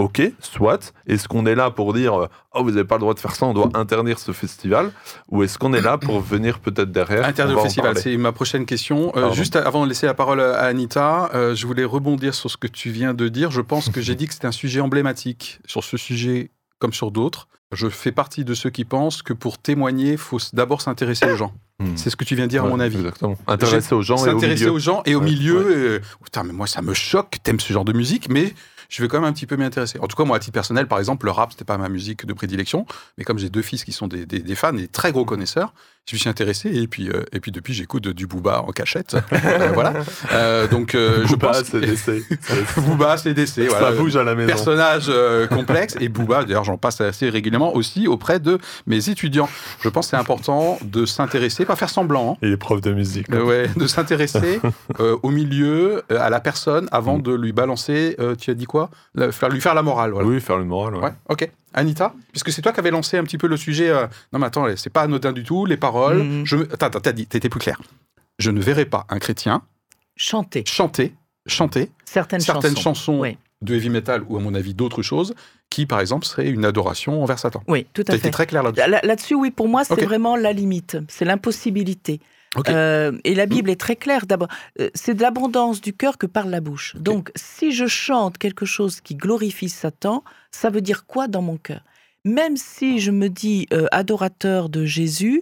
Ok, 0.00 0.22
soit. 0.40 0.94
Est-ce 1.06 1.28
qu'on 1.28 1.44
est 1.44 1.54
là 1.54 1.70
pour 1.70 1.92
dire 1.92 2.14
euh, 2.22 2.26
oh 2.54 2.62
vous 2.64 2.70
n'avez 2.70 2.84
pas 2.84 2.94
le 2.94 3.00
droit 3.00 3.12
de 3.12 3.18
faire 3.18 3.34
ça, 3.34 3.44
on 3.44 3.52
doit 3.52 3.68
interdire 3.74 4.18
ce 4.18 4.32
festival, 4.32 4.92
ou 5.28 5.42
est-ce 5.42 5.58
qu'on 5.58 5.74
est 5.74 5.82
là 5.82 5.98
pour 5.98 6.20
venir 6.34 6.58
peut-être 6.60 6.90
derrière 6.90 7.28
au 7.28 7.58
en 7.58 7.62
festival, 7.62 7.98
c'est 7.98 8.16
ma 8.16 8.32
prochaine 8.32 8.64
question. 8.64 9.12
Euh, 9.14 9.30
juste 9.32 9.56
avant 9.56 9.84
de 9.84 9.90
laisser 9.90 10.06
la 10.06 10.14
parole 10.14 10.40
à 10.40 10.62
Anita, 10.62 11.28
euh, 11.34 11.54
je 11.54 11.66
voulais 11.66 11.84
rebondir 11.84 12.34
sur 12.34 12.50
ce 12.50 12.56
que 12.56 12.66
tu 12.66 12.88
viens 12.88 13.12
de 13.12 13.28
dire. 13.28 13.50
Je 13.50 13.60
pense 13.60 13.90
que 13.90 14.00
j'ai 14.00 14.14
dit 14.14 14.26
que 14.26 14.32
c'était 14.32 14.46
un 14.46 14.52
sujet 14.52 14.80
emblématique. 14.80 15.60
Sur 15.66 15.84
ce 15.84 15.98
sujet, 15.98 16.50
comme 16.78 16.94
sur 16.94 17.10
d'autres, 17.10 17.48
je 17.70 17.90
fais 17.90 18.10
partie 18.10 18.46
de 18.46 18.54
ceux 18.54 18.70
qui 18.70 18.86
pensent 18.86 19.20
que 19.20 19.34
pour 19.34 19.58
témoigner, 19.58 20.12
il 20.12 20.18
faut 20.18 20.38
d'abord 20.54 20.80
s'intéresser 20.80 21.30
aux 21.30 21.36
gens. 21.36 21.52
Hmm. 21.78 21.96
C'est 21.96 22.08
ce 22.08 22.16
que 22.16 22.24
tu 22.24 22.36
viens 22.36 22.46
de 22.46 22.50
dire, 22.50 22.64
à 22.64 22.68
mon 22.68 22.80
avis. 22.80 22.96
Exactement. 22.96 23.36
Intéresser 23.46 23.94
aux 23.94 24.02
gens 24.02 24.16
et 24.16 24.30
au 24.30 24.32
S'intéresser 24.32 24.64
milieu. 24.64 24.72
aux 24.74 24.78
gens 24.78 25.02
et 25.04 25.14
au 25.14 25.18
Ouais, 25.20 25.24
milieu. 25.26 26.00
putain, 26.24 26.42
mais 26.42 26.52
moi, 26.52 26.66
ça 26.66 26.80
me 26.82 26.94
choque. 26.94 27.36
T'aimes 27.42 27.60
ce 27.60 27.72
genre 27.72 27.84
de 27.84 27.92
musique, 27.92 28.28
mais 28.30 28.54
je 28.90 29.00
vais 29.02 29.08
quand 29.08 29.20
même 29.20 29.28
un 29.30 29.32
petit 29.32 29.46
peu 29.46 29.56
m'y 29.56 29.64
intéresser. 29.64 29.98
En 30.00 30.08
tout 30.08 30.16
cas, 30.16 30.24
moi, 30.24 30.36
à 30.36 30.40
titre 30.40 30.52
personnel, 30.52 30.86
par 30.88 30.98
exemple, 30.98 31.24
le 31.26 31.32
rap, 31.32 31.52
c'était 31.52 31.64
pas 31.64 31.78
ma 31.78 31.88
musique 31.88 32.26
de 32.26 32.32
prédilection. 32.34 32.84
Mais 33.16 33.24
comme 33.24 33.38
j'ai 33.38 33.48
deux 33.48 33.62
fils 33.62 33.84
qui 33.84 33.92
sont 33.92 34.08
des, 34.08 34.26
des- 34.26 34.40
des 34.40 34.54
fans 34.54 34.76
et 34.76 34.88
très 34.88 35.12
gros 35.12 35.24
connaisseurs, 35.24 35.72
je 36.08 36.16
me 36.16 36.18
suis 36.18 36.28
intéressé. 36.28 36.70
Et 36.74 36.88
puis, 36.88 37.08
euh, 37.08 37.22
et 37.32 37.38
puis 37.40 37.52
depuis, 37.52 37.72
j'écoute 37.72 38.08
du 38.08 38.26
Booba 38.26 38.62
en 38.62 38.72
cachette. 38.72 39.16
Euh, 39.50 39.70
voilà. 39.72 39.94
Euh, 40.32 40.66
donc, 40.68 40.94
euh, 40.94 41.22
je 41.26 41.30
Booba, 41.34 41.48
pense. 41.52 41.64
c'est 41.64 41.80
décès. 41.80 42.22
Booba, 42.76 43.16
c'est 43.16 43.34
décès. 43.34 43.68
Ça 43.68 43.78
Voilà. 43.78 43.96
bouge 43.96 44.16
à 44.16 44.22
la 44.24 44.34
maison. 44.34 44.48
Personnage 44.48 45.10
complexe 45.48 45.96
et 46.00 46.08
Booba, 46.08 46.44
d'ailleurs 46.44 46.64
j'en 46.64 46.76
passe 46.76 47.00
assez 47.00 47.28
régulièrement 47.30 47.74
aussi 47.74 48.06
auprès 48.08 48.38
de 48.40 48.58
mes 48.86 49.08
étudiants. 49.08 49.48
Je 49.82 49.88
pense 49.88 50.06
que 50.06 50.10
c'est 50.10 50.16
important 50.16 50.78
de 50.82 51.04
s'intéresser, 51.06 51.64
pas 51.64 51.76
faire 51.76 51.88
semblant, 51.90 52.32
hein, 52.32 52.38
Il 52.42 52.52
est 52.52 52.56
prof 52.56 52.80
de 52.80 52.92
musique. 52.92 53.28
ouais, 53.28 53.68
de 53.76 53.86
s'intéresser 53.86 54.60
au 54.98 55.30
milieu, 55.30 56.02
à 56.10 56.30
la 56.30 56.40
personne, 56.40 56.88
avant 56.92 57.18
Mm. 57.18 57.22
de 57.22 57.34
lui 57.34 57.52
balancer, 57.52 58.16
tu 58.38 58.50
as 58.50 58.54
dit 58.54 58.66
quoi? 58.66 58.90
Faire, 59.30 59.48
Lui 59.48 59.60
faire 59.60 59.74
la 59.74 59.82
morale. 59.82 60.10
Voilà. 60.12 60.28
Oui, 60.28 60.40
faire 60.40 60.58
le 60.58 60.64
moral. 60.64 60.94
ouais. 60.96 61.02
Ouais, 61.04 61.12
ok. 61.28 61.50
Anita, 61.74 62.14
puisque 62.32 62.50
c'est 62.52 62.62
toi 62.62 62.72
qui 62.72 62.80
avais 62.80 62.90
lancé 62.90 63.16
un 63.18 63.24
petit 63.24 63.38
peu 63.38 63.46
le 63.46 63.56
sujet. 63.56 63.90
euh, 63.90 64.06
non, 64.32 64.38
mais 64.38 64.46
attends, 64.46 64.66
c'est 64.76 64.90
pas 64.90 65.02
anodin 65.02 65.32
du 65.32 65.44
tout, 65.44 65.66
les 65.66 65.76
paroles. 65.76 66.42
Je 66.44 66.56
me... 66.56 66.72
Attends, 66.72 66.90
t'as 67.00 67.12
dit, 67.12 67.26
t'étais 67.26 67.48
plus 67.48 67.60
clair. 67.60 67.80
Je 68.38 68.50
ne 68.50 68.60
verrai 68.60 68.84
pas 68.86 69.06
un 69.08 69.18
chrétien 69.18 69.62
Chanter 70.16 70.64
chanter, 70.66 71.14
chanter 71.46 71.90
certaines, 72.04 72.40
certaines 72.40 72.76
chansons. 72.76 72.82
chansons 73.14 73.20
Oui. 73.20 73.38
de 73.62 73.74
heavy 73.74 73.88
metal 73.88 74.22
ou, 74.28 74.36
à 74.36 74.40
mon 74.40 74.54
avis, 74.54 74.74
d'autres 74.74 75.02
choses 75.02 75.34
qui, 75.70 75.86
par 75.86 76.00
exemple, 76.00 76.26
seraient 76.26 76.48
une 76.48 76.64
adoration 76.64 77.22
envers 77.22 77.38
Satan. 77.38 77.62
Oui, 77.68 77.86
tout 77.94 78.02
T'as 78.04 78.12
à 78.12 78.16
été 78.16 78.24
fait. 78.24 78.30
très 78.30 78.46
clair 78.46 78.62
là-dessus. 78.62 78.90
Là- 78.90 79.00
Là-dessus, 79.02 79.34
oui, 79.34 79.50
pour 79.50 79.68
moi, 79.68 79.84
c'est 79.84 80.02
vraiment 80.04 80.36
la 80.36 80.52
limite. 80.52 80.98
C'est 81.08 81.24
l'impossibilité. 81.24 82.20
Euh, 82.68 83.12
et 83.24 83.34
la 83.34 83.46
Bible 83.46 83.70
est 83.70 83.80
très 83.80 83.96
claire. 83.96 84.26
D'abord, 84.26 84.48
euh, 84.80 84.90
c'est 84.94 85.14
de 85.14 85.22
l'abondance 85.22 85.80
du 85.80 85.92
cœur 85.92 86.18
que 86.18 86.26
parle 86.26 86.50
la 86.50 86.60
bouche. 86.60 86.96
Donc, 86.96 87.30
si 87.36 87.72
je 87.72 87.86
chante 87.86 88.38
quelque 88.38 88.66
chose 88.66 89.00
qui 89.00 89.14
glorifie 89.14 89.68
Satan, 89.68 90.24
ça 90.50 90.70
veut 90.70 90.80
dire 90.80 91.06
quoi 91.06 91.28
dans 91.28 91.42
mon 91.42 91.56
cœur? 91.56 91.82
Même 92.24 92.56
si 92.56 92.98
je 92.98 93.10
me 93.10 93.28
dis 93.28 93.66
euh, 93.72 93.86
adorateur 93.92 94.68
de 94.68 94.84
Jésus, 94.84 95.40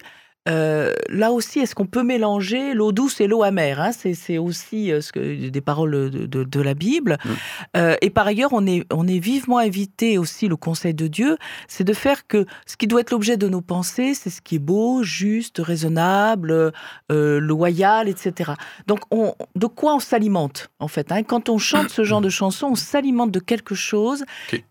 euh, 0.48 0.92
là 1.08 1.32
aussi, 1.32 1.58
est-ce 1.60 1.74
qu'on 1.74 1.86
peut 1.86 2.02
mélanger 2.02 2.74
l'eau 2.74 2.92
douce 2.92 3.20
et 3.20 3.26
l'eau 3.26 3.42
amère 3.42 3.80
hein? 3.80 3.90
C'est 3.92 4.38
aussi 4.38 4.90
euh, 4.92 5.00
ce 5.00 5.12
que, 5.12 5.48
des 5.48 5.60
paroles 5.60 6.10
de, 6.10 6.26
de- 6.26 6.44
de 6.44 6.60
la 6.60 6.74
Bible. 6.74 7.18
Mm. 7.24 7.28
Euh, 7.76 7.96
et 8.00 8.10
par 8.10 8.26
ailleurs, 8.26 8.52
on 8.52 8.66
est, 8.66 8.84
on 8.92 9.06
est 9.06 9.18
vivement 9.18 9.58
invité 9.58 10.18
aussi, 10.18 10.48
le 10.48 10.56
conseil 10.56 10.94
de 10.94 11.06
Dieu, 11.06 11.36
c'est 11.68 11.84
de 11.84 11.92
faire 11.92 12.26
que 12.26 12.46
ce 12.66 12.76
qui 12.76 12.86
doit 12.86 13.00
être 13.00 13.10
l'objet 13.10 13.36
de 13.36 13.48
nos 13.48 13.60
pensées, 13.60 14.14
c'est 14.14 14.30
ce 14.30 14.40
qui 14.40 14.56
est 14.56 14.58
beau, 14.60 15.02
juste, 15.02 15.58
raisonnable, 15.58 16.72
loyal, 17.10 18.08
etc. 18.08 18.52
Donc, 18.86 19.00
on, 19.10 19.34
de 19.56 19.66
quoi 19.66 19.94
on 19.96 20.00
s'alimente, 20.00 20.70
en 20.78 20.88
fait 20.88 21.12
hein? 21.12 21.22
Quand 21.22 21.48
on 21.48 21.58
chante 21.58 21.90
ce 21.90 22.04
genre 22.04 22.20
de 22.20 22.28
chansons, 22.28 22.68
on 22.72 22.74
s'alimente 22.74 23.30
de 23.30 23.40
quelque 23.40 23.74
chose 23.74 24.24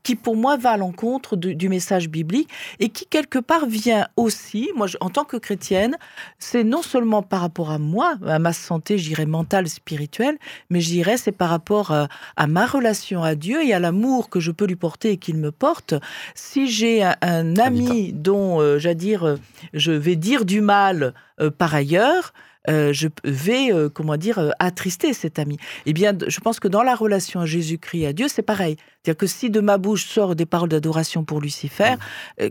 qui, 0.04 0.16
pour 0.16 0.36
moi, 0.36 0.58
va 0.58 0.72
à 0.72 0.78
l'encontre 0.78 1.36
du, 1.36 1.68
message 1.70 2.10
biblique 2.10 2.50
et 2.80 2.90
qui, 2.90 3.06
quelque 3.06 3.40
part, 3.40 3.66
vient 3.66 4.08
aussi, 4.16 4.70
moi, 4.76 4.88
je- 4.88 4.98
en 5.02 5.10
tant 5.10 5.26
que 5.26 5.38
chrétienne, 5.68 5.98
c'est 6.40 6.64
non 6.64 6.82
seulement 6.82 7.22
par 7.22 7.42
rapport 7.42 7.72
à 7.72 7.78
moi, 7.78 8.16
à 8.26 8.40
ma 8.40 8.54
santé, 8.54 8.98
je 8.98 9.08
dirais, 9.10 9.26
mentale, 9.26 9.68
spirituelle, 9.68 10.38
mais 10.70 10.80
je 10.80 10.90
dirais, 10.90 11.18
c'est 11.18 11.32
par 11.34 11.50
rapport 11.50 11.92
à, 11.92 12.08
à 12.38 12.48
ma 12.48 12.66
relation 12.66 13.22
à 13.24 13.36
Dieu 13.36 13.66
et 13.66 13.74
à 13.74 13.80
l'amour 13.80 14.30
que 14.30 14.40
je 14.40 14.52
peux 14.52 14.66
lui 14.66 14.76
porter 14.76 15.12
et 15.12 15.18
qu'il 15.18 15.36
me 15.38 15.52
porte. 15.52 15.94
Si 16.36 16.70
j'ai 16.70 17.04
un, 17.04 17.16
un 17.22 17.58
ami 17.58 18.14
dont, 18.14 18.62
euh, 18.62 18.80
j'allais 18.80 18.96
dire, 18.96 19.26
euh, 19.26 19.36
je 19.74 19.92
vais 19.92 20.16
dire 20.16 20.46
du 20.46 20.62
mal 20.62 21.14
euh, 21.42 21.52
par 21.52 21.76
ailleurs, 21.76 22.34
euh, 22.70 22.92
je 22.94 23.08
vais, 23.24 23.74
euh, 23.74 23.90
comment 23.90 24.18
dire, 24.18 24.40
euh, 24.40 24.50
attrister 24.60 25.14
cet 25.14 25.40
ami. 25.40 25.58
Eh 25.86 25.94
bien, 25.94 26.14
je 26.28 26.40
pense 26.40 26.60
que 26.60 26.68
dans 26.68 26.84
la 26.84 26.96
relation 26.96 27.42
à 27.42 27.46
Jésus-Christ 27.46 28.06
à 28.06 28.14
Dieu, 28.14 28.28
c'est 28.28 28.42
pareil. 28.42 28.76
C'est-à-dire 29.04 29.18
que 29.18 29.28
si 29.28 29.50
de 29.50 29.62
ma 29.62 29.78
bouche 29.78 30.06
sortent 30.06 30.38
des 30.38 30.46
paroles 30.46 30.70
d'adoration 30.70 31.24
pour 31.24 31.40
Lucifer, 31.40 31.96
euh, 32.42 32.50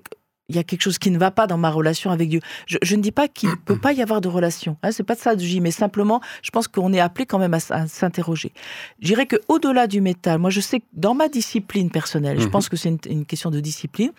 il 0.49 0.57
y 0.57 0.59
a 0.59 0.63
quelque 0.65 0.83
chose 0.83 0.99
qui 0.99 1.11
ne 1.11 1.19
va 1.19 1.31
pas 1.31 1.47
dans 1.47 1.59
ma 1.59 1.71
relation 1.71 2.11
avec 2.11 2.29
Dieu. 2.29 2.41
Je, 2.67 2.79
je 2.83 2.95
ne 2.97 3.03
dis 3.03 3.11
pas 3.11 3.27
qu'il 3.29 3.49
ne 3.49 3.55
peut 3.57 3.77
pas 3.79 3.93
y 3.93 4.01
avoir 4.03 4.21
de 4.21 4.29
relation. 4.29 4.77
Hein, 4.83 4.93
c'est 4.93 5.03
pas 5.03 5.15
de 5.15 5.21
ça 5.21 5.35
que 5.35 5.41
je 5.41 5.47
dis, 5.47 5.61
mais 5.61 5.73
simplement, 5.73 6.21
je 6.43 6.51
pense 6.51 6.69
qu'on 6.69 6.93
est 6.93 7.01
appelé 7.01 7.27
quand 7.27 7.39
même 7.39 7.55
à, 7.55 7.61
s'interroger. 7.89 8.53
Je 9.01 9.07
dirais 9.09 9.27
que 9.27 9.37
au-delà 9.49 9.87
du 9.89 10.01
métal, 10.01 10.39
moi, 10.39 10.51
je 10.51 10.61
sais 10.61 10.81
que 10.81 10.87
dans 10.93 11.15
ma 11.15 11.29
discipline 11.29 11.91
personnelle, 11.91 12.39
je 12.39 12.45
Mhm. 12.45 12.51
pense 12.53 12.69
que 12.69 12.77
c'est 12.77 12.89
une, 12.91 12.99
une 13.11 13.27
question 13.27 13.51
de 13.51 13.59
discipline. 13.61 14.13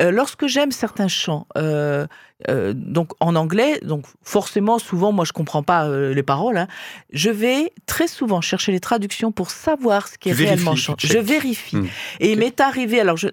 euh, 0.00 0.10
lorsque 0.10 0.46
j'aime 0.46 0.70
certains 0.72 1.08
chants, 1.08 1.46
euh, 1.56 2.06
euh, 2.48 2.72
donc 2.74 3.12
en 3.20 3.34
anglais, 3.34 3.80
donc 3.82 4.04
forcément, 4.22 4.78
souvent, 4.78 5.10
moi, 5.10 5.24
je 5.24 5.32
comprends 5.32 5.62
pas 5.62 5.88
les 5.88 6.22
paroles. 6.22 6.58
hein, 6.58 6.68
je 7.12 7.30
vais 7.30 7.72
très 7.86 8.06
souvent 8.08 8.40
chercher 8.40 8.72
les 8.72 8.80
traductions 8.80 9.32
pour 9.32 9.50
savoir 9.50 10.06
ce 10.06 10.18
qui 10.18 10.28
est 10.28 10.32
réellement 10.32 10.76
chanté. 10.76 11.08
Je 11.08 11.18
vérifie. 11.18 11.76
Mhm. 11.76 11.88
Et 12.20 12.32
il 12.32 12.38
m'est 12.38 12.60
arrivé, 12.60 13.00
alors 13.00 13.16
je, 13.16 13.28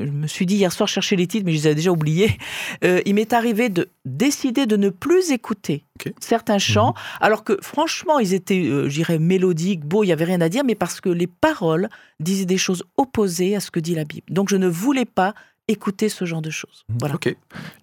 me 0.00 0.26
suis 0.26 0.46
dit 0.46 0.56
hier 0.56 0.72
soir 0.72 0.88
chercher 0.88 1.16
les 1.16 1.26
titres, 1.26 1.44
mais 1.46 1.52
je 1.52 1.58
les 1.58 1.66
avais 1.66 1.74
déjà 1.76 1.92
oubliés. 1.92 2.36
Euh, 2.84 3.00
il 3.06 3.14
m'est 3.14 3.32
arrivé 3.32 3.68
de 3.68 3.88
décider 4.04 4.66
de 4.66 4.76
ne 4.76 4.88
plus 4.90 5.30
écouter 5.30 5.84
certains 6.20 6.58
chants, 6.58 6.94
alors 7.20 7.44
que 7.44 7.56
franchement, 7.62 8.18
ils 8.18 8.34
étaient, 8.34 8.64
euh, 8.66 8.88
je 8.88 8.94
dirais, 8.96 9.18
mélodiques, 9.18 9.84
beaux, 9.84 10.02
il 10.02 10.08
n'y 10.08 10.12
avait 10.12 10.24
rien 10.24 10.40
à 10.40 10.48
dire, 10.48 10.62
mais 10.64 10.74
parce 10.74 11.00
que 11.00 11.08
les 11.08 11.26
paroles 11.28 11.88
disaient 12.20 12.44
des 12.46 12.58
choses 12.58 12.82
opposées 12.96 13.54
à 13.56 13.60
ce 13.60 13.70
que 13.70 13.78
dit 13.80 13.94
la 13.94 14.04
Bible. 14.04 14.26
Donc 14.30 14.48
je 14.48 14.56
ne 14.56 14.66
voulais 14.68 15.04
pas 15.06 15.34
écouter 15.68 16.08
ce 16.08 16.24
genre 16.24 16.42
de 16.42 16.50
choses. 16.50 16.84
Voilà. 17.00 17.16
Ok, 17.16 17.34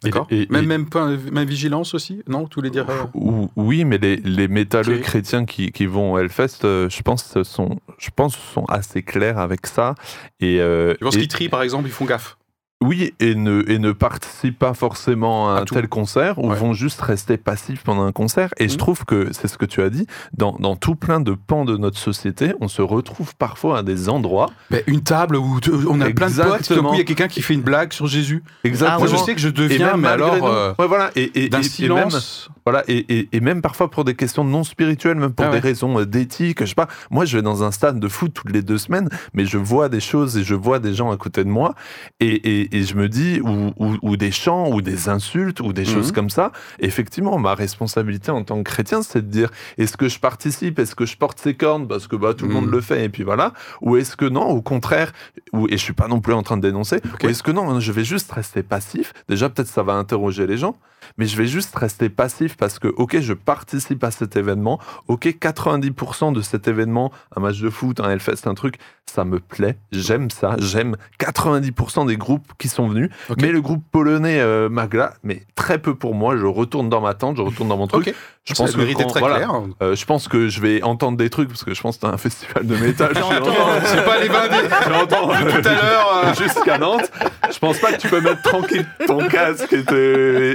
d'accord. 0.03 0.25
et- 0.31 0.47
Même, 0.49 0.63
et- 0.63 0.67
même, 0.67 0.89
pas- 0.89 1.07
même 1.09 1.47
vigilance 1.49 1.93
aussi 1.93 2.21
Non, 2.29 2.47
tous 2.47 2.61
les 2.61 2.69
dire. 2.69 2.89
euh, 2.89 3.03
Ou- 3.13 3.49
Oui, 3.57 3.83
mais 3.83 3.97
les, 3.97 4.15
les 4.15 4.47
métalleux 4.47 4.99
chrétiens 4.99 5.43
qui, 5.43 5.69
qui 5.73 5.85
vont 5.85 6.13
au 6.13 6.17
Hellfest, 6.17 6.63
euh, 6.63 6.87
je 6.89 7.01
pense, 7.01 7.41
sont, 7.43 7.77
je 7.97 8.09
pense, 8.15 8.37
sont 8.53 8.63
assez 8.69 9.03
clairs 9.03 9.37
avec 9.37 9.67
ça. 9.67 9.95
Et, 10.39 10.61
euh, 10.61 10.93
Tu 10.97 11.03
penses 11.03 11.15
et- 11.15 11.19
qu'ils 11.19 11.27
trient, 11.27 11.49
par 11.49 11.61
exemple, 11.61 11.89
ils 11.89 11.91
font 11.91 12.05
gaffe? 12.05 12.37
Oui, 12.83 13.13
et 13.19 13.33
ne, 13.35 13.63
et 13.69 13.79
ne 13.79 13.91
participent 13.93 14.59
pas 14.59 14.73
forcément 14.73 15.49
à 15.49 15.57
À 15.57 15.61
un 15.61 15.65
tout. 15.65 15.73
tel 15.75 15.87
concert, 15.87 16.37
ou 16.39 16.49
Ouais. 16.49 16.55
vont 16.57 16.73
juste 16.73 16.99
rester 17.01 17.37
passifs 17.37 17.81
pendant 17.83 18.03
un 18.03 18.11
concert. 18.11 18.49
Et 18.57 18.67
je 18.67 18.73
Mhm. 18.73 18.77
trouve 18.77 19.05
que, 19.05 19.29
c'est 19.31 19.47
ce 19.47 19.57
que 19.57 19.65
tu 19.65 19.81
as 19.81 19.89
dit, 19.89 20.05
dans, 20.37 20.53
dans 20.59 20.75
tout 20.75 20.95
plein 20.95 21.19
de 21.19 21.33
pans 21.33 21.63
de 21.65 21.77
notre 21.77 21.97
société, 21.97 22.53
on 22.59 22.67
se 22.67 22.81
retrouve 22.81 23.35
parfois 23.35 23.79
à 23.79 23.83
des 23.83 24.09
endroits. 24.09 24.49
Ben, 24.69 24.83
Une 24.87 25.01
table 25.01 25.35
où 25.37 25.59
on 25.89 26.01
a 26.01 26.09
plein 26.09 26.29
de 26.29 26.35
potes, 26.41 26.67
tout 26.67 26.81
coup, 26.83 26.93
il 26.93 26.97
y 26.97 27.01
a 27.01 27.05
quelqu'un 27.05 27.27
qui 27.27 27.41
fait 27.41 27.53
une 27.53 27.61
blague 27.61 27.93
sur 27.93 28.07
Jésus. 28.07 28.43
Exactement. 28.63 28.99
Moi, 28.99 29.07
je 29.07 29.15
sais 29.23 29.33
que 29.35 29.41
je 29.41 29.49
deviens, 29.49 29.91
même 29.91 30.01
mais 30.01 30.07
alors, 30.09 30.45
euh, 30.45 30.73
Ouais, 30.79 30.87
voilà. 30.87 31.11
Et, 31.15 31.45
et, 31.45 31.49
d'un 31.49 31.59
et- 31.59 31.61
et 31.61 31.63
même- 31.63 31.69
silence. 32.09 32.49
Voilà, 32.65 32.83
et, 32.87 33.27
et- 33.31 33.39
même 33.41 33.61
parfois 33.61 33.89
pour 33.89 34.03
des 34.05 34.15
questions 34.15 34.43
non 34.45 34.63
spirituelles, 34.63 35.17
même 35.17 35.33
pour 35.33 35.45
Ah 35.45 35.49
des 35.51 35.59
raisons 35.59 35.99
euh, 35.99 36.05
d'éthique, 36.05 36.59
je 36.61 36.65
sais 36.65 36.75
pas. 36.75 36.87
Moi, 37.11 37.25
je 37.25 37.37
vais 37.37 37.41
dans 37.43 37.63
un 37.63 37.71
stade 37.71 37.99
de 37.99 38.07
foot 38.07 38.31
toutes 38.33 38.51
les 38.51 38.61
deux 38.61 38.77
semaines, 38.77 39.09
mais 39.33 39.45
je 39.45 39.57
vois 39.57 39.89
des 39.89 39.99
choses 39.99 40.37
et 40.37 40.43
je 40.43 40.55
vois 40.55 40.79
des 40.79 40.93
gens 40.93 41.11
à 41.11 41.17
côté 41.17 41.43
de 41.43 41.49
moi, 41.49 41.75
et, 42.21 42.72
et- 42.77 42.83
je 42.83 42.95
me 42.95 43.07
dis, 43.09 43.39
ou, 43.41 43.71
ou- 43.77 43.97
ou 44.01 44.17
des 44.17 44.31
chants, 44.31 44.69
ou 44.71 44.81
des 44.81 45.09
insultes, 45.09 45.59
ou 45.61 45.73
des 45.73 45.85
choses 45.85 46.07
Mhm. 46.09 46.13
comme 46.13 46.29
ça. 46.29 46.51
Effectivement, 46.79 47.37
ma 47.39 47.55
responsabilité 47.55 48.31
en 48.31 48.43
tant 48.43 48.57
que 48.57 48.63
chrétien, 48.63 49.01
c'est 49.03 49.21
de 49.21 49.31
dire, 49.31 49.49
est-ce 49.77 49.95
que 49.97 50.09
je 50.09 50.19
participe, 50.19 50.79
est-ce 50.79 50.95
que 50.95 51.05
je 51.05 51.15
porte 51.17 51.39
ces 51.39 51.53
cornes 51.55 51.87
parce 51.87 52.07
que 52.07 52.15
bah, 52.15 52.33
tout 52.33 52.45
le 52.45 52.53
Mhm. 52.53 52.61
monde 52.61 52.71
le 52.71 52.81
fait, 52.81 53.05
et 53.05 53.09
puis 53.09 53.23
voilà, 53.23 53.53
ou 53.81 53.95
est-ce 53.97 54.15
que 54.17 54.25
non, 54.25 54.47
au 54.47 54.61
contraire, 54.61 55.13
ou, 55.53 55.67
et 55.67 55.71
je 55.77 55.83
suis 55.83 55.93
pas 55.93 56.07
non 56.07 56.19
plus 56.19 56.33
en 56.33 56.43
train 56.43 56.57
de 56.57 56.61
dénoncer, 56.61 56.99
ou 57.23 57.27
est-ce 57.27 57.43
que 57.43 57.51
non, 57.51 57.79
je 57.79 57.91
vais 57.91 58.03
juste 58.03 58.31
rester 58.31 58.63
passif. 58.63 59.13
Déjà, 59.29 59.49
peut-être 59.49 59.67
ça 59.69 59.83
va 59.83 59.93
interroger 59.93 60.45
les 60.47 60.57
gens, 60.57 60.75
mais 61.17 61.25
je 61.25 61.37
vais 61.37 61.47
juste 61.47 61.75
rester 61.75 62.09
passif 62.09 62.57
parce 62.57 62.79
que, 62.79 62.87
ok, 62.87 63.19
je 63.19 63.33
participe 63.33 64.03
à 64.03 64.11
cet 64.11 64.35
événement, 64.35 64.79
ok, 65.07 65.25
90% 65.39 66.33
de 66.33 66.41
cet 66.41 66.67
événement, 66.67 67.11
un 67.35 67.41
match 67.41 67.59
de 67.59 67.69
foot, 67.69 67.99
un 67.99 68.09
Hellfest, 68.09 68.45
un 68.47 68.53
truc, 68.53 68.77
ça 69.05 69.25
me 69.25 69.39
plaît, 69.39 69.77
j'aime 69.91 70.29
ça, 70.31 70.55
j'aime 70.59 70.95
90% 71.19 72.07
des 72.07 72.17
groupes 72.17 72.51
qui 72.57 72.67
sont 72.67 72.87
venus, 72.87 73.09
mais 73.37 73.51
le 73.51 73.61
groupe 73.61 73.83
polonais 73.91 74.39
euh, 74.39 74.69
Magla, 74.69 75.13
mais 75.23 75.43
très 75.55 75.77
peu 75.79 75.95
pour 75.95 76.15
moi, 76.15 76.37
je 76.37 76.45
retourne 76.45 76.89
dans 76.89 77.01
ma 77.01 77.13
tente, 77.13 77.37
je 77.37 77.41
retourne 77.41 77.69
dans 77.69 77.77
mon 77.77 77.87
truc. 77.87 78.13
Je 78.45 78.53
pense 78.55 78.71
que 78.75 78.93
quand- 78.93 79.07
très 79.07 79.19
voilà, 79.21 79.37
clair. 79.37 79.51
euh, 79.81 79.95
je 79.95 80.05
pense 80.05 80.27
que 80.27 80.49
je 80.49 80.59
vais 80.59 80.83
entendre 80.83 81.17
des 81.17 81.29
trucs 81.29 81.47
parce 81.47 81.63
que 81.63 81.73
je 81.73 81.81
pense 81.81 81.95
que 81.95 82.01
c'est 82.07 82.13
un 82.13 82.17
festival 82.17 82.67
de 82.67 82.75
métal. 82.75 83.11
je 83.15 83.19
vais 83.19 83.23
entendre- 83.23 83.55
C'est 83.85 84.03
pas 84.03 84.19
les 84.19 84.27
blindés. 84.27 84.67
J'entends 84.89 85.27
Tout 85.29 85.67
à 85.67 85.73
l'heure, 85.81 86.21
euh, 86.25 86.33
jusqu'à 86.33 86.77
Nantes. 86.77 87.09
Je 87.53 87.59
pense 87.59 87.79
pas 87.79 87.93
que 87.93 88.01
tu 88.01 88.09
peux 88.09 88.19
mettre 88.19 88.41
tranquille 88.41 88.85
ton 89.07 89.19
casque 89.29 89.71
et 89.71 89.77
et, 89.93 90.51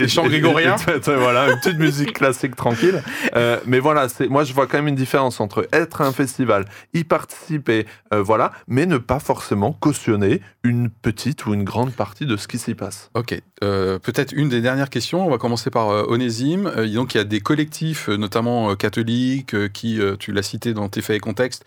et, 0.00 0.02
Et 0.02 0.08
chant 0.08 0.24
grégorien. 0.24 0.76
voilà, 1.06 1.50
une 1.50 1.58
petite 1.60 1.78
musique 1.78 2.12
classique 2.12 2.56
tranquille. 2.56 3.02
Euh, 3.36 3.58
mais 3.64 3.78
voilà, 3.78 4.08
c'est 4.10 4.28
moi 4.28 4.44
je 4.44 4.52
vois 4.52 4.66
quand 4.66 4.76
même 4.78 4.88
une 4.88 4.94
différence 4.94 5.40
entre 5.40 5.66
être 5.72 6.02
à 6.02 6.06
un 6.06 6.12
festival, 6.12 6.66
y 6.92 7.04
participer, 7.04 7.86
euh, 8.12 8.20
voilà, 8.22 8.52
mais 8.68 8.84
ne 8.84 8.98
pas 8.98 9.18
forcément 9.18 9.72
cautionner 9.72 10.42
une 10.62 10.90
petite 10.90 11.46
ou 11.46 11.54
une 11.54 11.64
grande 11.64 11.92
partie 11.92 12.26
de 12.26 12.36
ce 12.36 12.46
qui 12.48 12.58
s'y 12.58 12.74
passe. 12.74 13.10
Ok, 13.14 13.34
euh, 13.64 13.98
peut-être 13.98 14.32
une 14.36 14.48
des 14.50 14.60
dernières 14.60 14.90
questions. 14.90 15.26
On 15.26 15.30
va 15.30 15.38
commencer 15.38 15.70
par 15.70 15.88
euh, 15.90 16.04
Onésime. 16.08 16.70
Euh, 16.76 16.86
donc, 16.86 17.14
il 17.14 17.18
y 17.18 17.20
a 17.20 17.24
des 17.30 17.40
collectifs, 17.40 18.10
euh, 18.10 18.16
notamment 18.16 18.70
euh, 18.70 18.74
catholiques, 18.74 19.54
euh, 19.54 19.68
qui, 19.68 19.98
tu 20.18 20.32
l'as 20.32 20.42
cité 20.42 20.74
dans 20.74 20.90
tes 20.90 21.00
faits 21.00 21.16
et 21.16 21.20
contextes, 21.20 21.64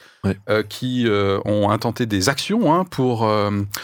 qui 0.70 1.08
ont 1.10 1.70
intenté 1.70 2.06
des 2.06 2.30
actions 2.30 2.74
hein, 2.74 2.86
pour. 2.86 3.28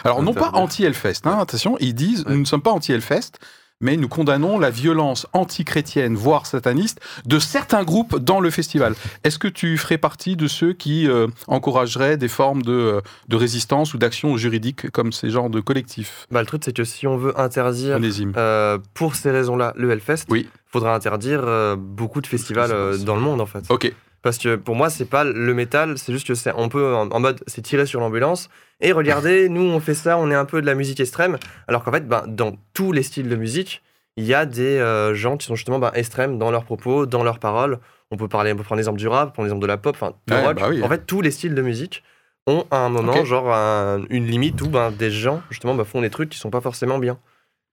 alors, 0.04 0.22
non 0.22 0.34
pas 0.34 0.52
anti-Hellfest, 0.54 1.22
hein, 1.26 1.40
attention, 1.40 1.78
ils 1.80 1.96
disent 1.96 2.26
nous 2.28 2.38
ne 2.38 2.46
sommes 2.46 2.62
pas 2.62 2.72
anti-Hellfest. 2.72 3.40
Mais 3.82 3.96
nous 3.96 4.10
condamnons 4.10 4.60
la 4.60 4.70
violence 4.70 5.26
antichrétienne, 5.32 6.14
voire 6.16 6.46
sataniste, 6.46 7.00
de 7.26 7.40
certains 7.40 7.84
groupes 7.86 8.18
dans 8.20 8.42
le 8.42 8.50
festival. 8.50 8.94
Est-ce 9.24 9.40
que 9.40 9.48
tu 9.48 9.78
ferais 9.78 9.98
partie 9.98 10.36
de 10.36 10.48
ceux 10.48 10.74
qui 10.74 11.08
euh, 11.08 11.28
encourageraient 11.48 12.18
des 12.18 12.28
formes 12.28 12.62
de, 12.62 12.74
euh, 12.74 13.02
de 13.30 13.36
résistance 13.38 13.94
ou 13.94 13.98
d'action 13.98 14.36
juridique 14.36 14.90
comme 14.92 15.14
ces 15.14 15.30
genres 15.30 15.50
de 15.50 15.62
collectifs? 15.62 16.28
Bah, 16.30 16.42
le 16.42 16.46
truc, 16.46 16.64
c'est 16.66 16.76
que 16.76 16.84
si 16.84 17.08
on 17.08 17.16
veut 17.16 17.40
interdire 17.40 17.98
euh, 18.36 18.78
pour 18.94 19.16
ces 19.16 19.32
raisons-là 19.32 19.74
le 19.78 19.90
Hellfest, 19.92 20.26
Oui. 20.30 20.50
faudra 20.68 20.94
interdire 20.94 21.42
euh, 21.46 21.78
beaucoup 21.78 22.20
de 22.20 22.28
festivals 22.28 23.00
dans 23.06 23.16
le 23.16 23.22
monde 23.22 23.40
en 23.40 23.46
fait. 23.46 23.64
Ok, 23.70 23.94
Parce 24.22 24.38
que 24.38 24.56
pour 24.56 24.76
moi, 24.76 24.90
c'est 24.90 25.06
pas 25.10 25.24
le 25.24 25.54
métal, 25.54 25.98
c'est 25.98 26.12
juste 26.12 26.28
que 26.28 26.36
c'est 26.36 26.52
on 26.56 26.68
peut 26.70 26.94
en, 26.94 27.10
en 27.10 27.20
mode 27.20 27.42
c'est 27.48 27.62
tiré 27.62 27.86
sur 27.86 28.00
l'ambulance 28.02 28.50
et 28.82 28.92
regardez, 28.92 29.48
nous 29.56 29.62
on 29.62 29.80
fait 29.80 29.94
ça, 29.94 30.18
on 30.18 30.30
est 30.30 30.36
un 30.36 30.46
peu 30.46 30.60
de 30.62 30.66
la 30.66 30.76
musique 30.76 31.00
extrême, 31.00 31.38
alors 31.68 31.84
qu'en 31.84 31.92
fait, 31.92 32.08
ben, 32.08 32.24
dans 32.28 32.58
tous 32.74 32.92
les 32.92 33.04
styles 33.04 33.30
de 33.30 33.36
musique, 33.36 33.82
il 34.18 34.26
y 34.26 34.34
a 34.34 34.46
des 34.46 34.78
euh, 34.78 35.14
gens 35.14 35.38
qui 35.38 35.46
sont 35.48 35.56
justement 35.56 35.80
ben, 35.80 35.92
extrêmes 35.94 36.38
dans 36.38 36.52
leurs 36.52 36.66
propos, 36.66 37.06
dans 37.06 37.24
leurs 37.24 37.40
paroles. 37.40 37.80
On 38.12 38.18
peut 38.18 38.28
parler, 38.28 38.52
on 38.52 38.58
peut 38.58 38.64
prendre 38.64 38.78
l'exemple 38.80 38.98
du 39.00 39.08
rap, 39.08 39.34
prendre 39.34 39.46
l'exemple 39.46 39.62
de 39.62 39.68
la 39.68 39.78
pop, 39.78 39.96
enfin 39.96 40.14
Ouais, 40.30 40.46
rock. 40.46 40.60
bah 40.60 40.68
oui. 40.70 40.84
En 40.84 40.90
fait, 40.90 41.06
tous 41.06 41.22
les 41.22 41.32
styles 41.32 41.56
de 41.56 41.62
musique 41.62 42.04
ont 42.48 42.66
à 42.72 42.78
un 42.80 42.90
moment 42.90 43.24
genre 43.24 43.54
un- 43.54 44.04
une 44.10 44.26
limite 44.26 44.62
où 44.62 44.68
ben, 44.68 44.92
des 44.92 45.12
gens 45.12 45.42
justement 45.50 45.76
ben, 45.76 45.86
font 45.86 46.02
des 46.02 46.10
trucs 46.10 46.30
qui 46.30 46.38
sont 46.40 46.50
pas 46.50 46.60
forcément 46.62 46.98
bien. 47.00 47.18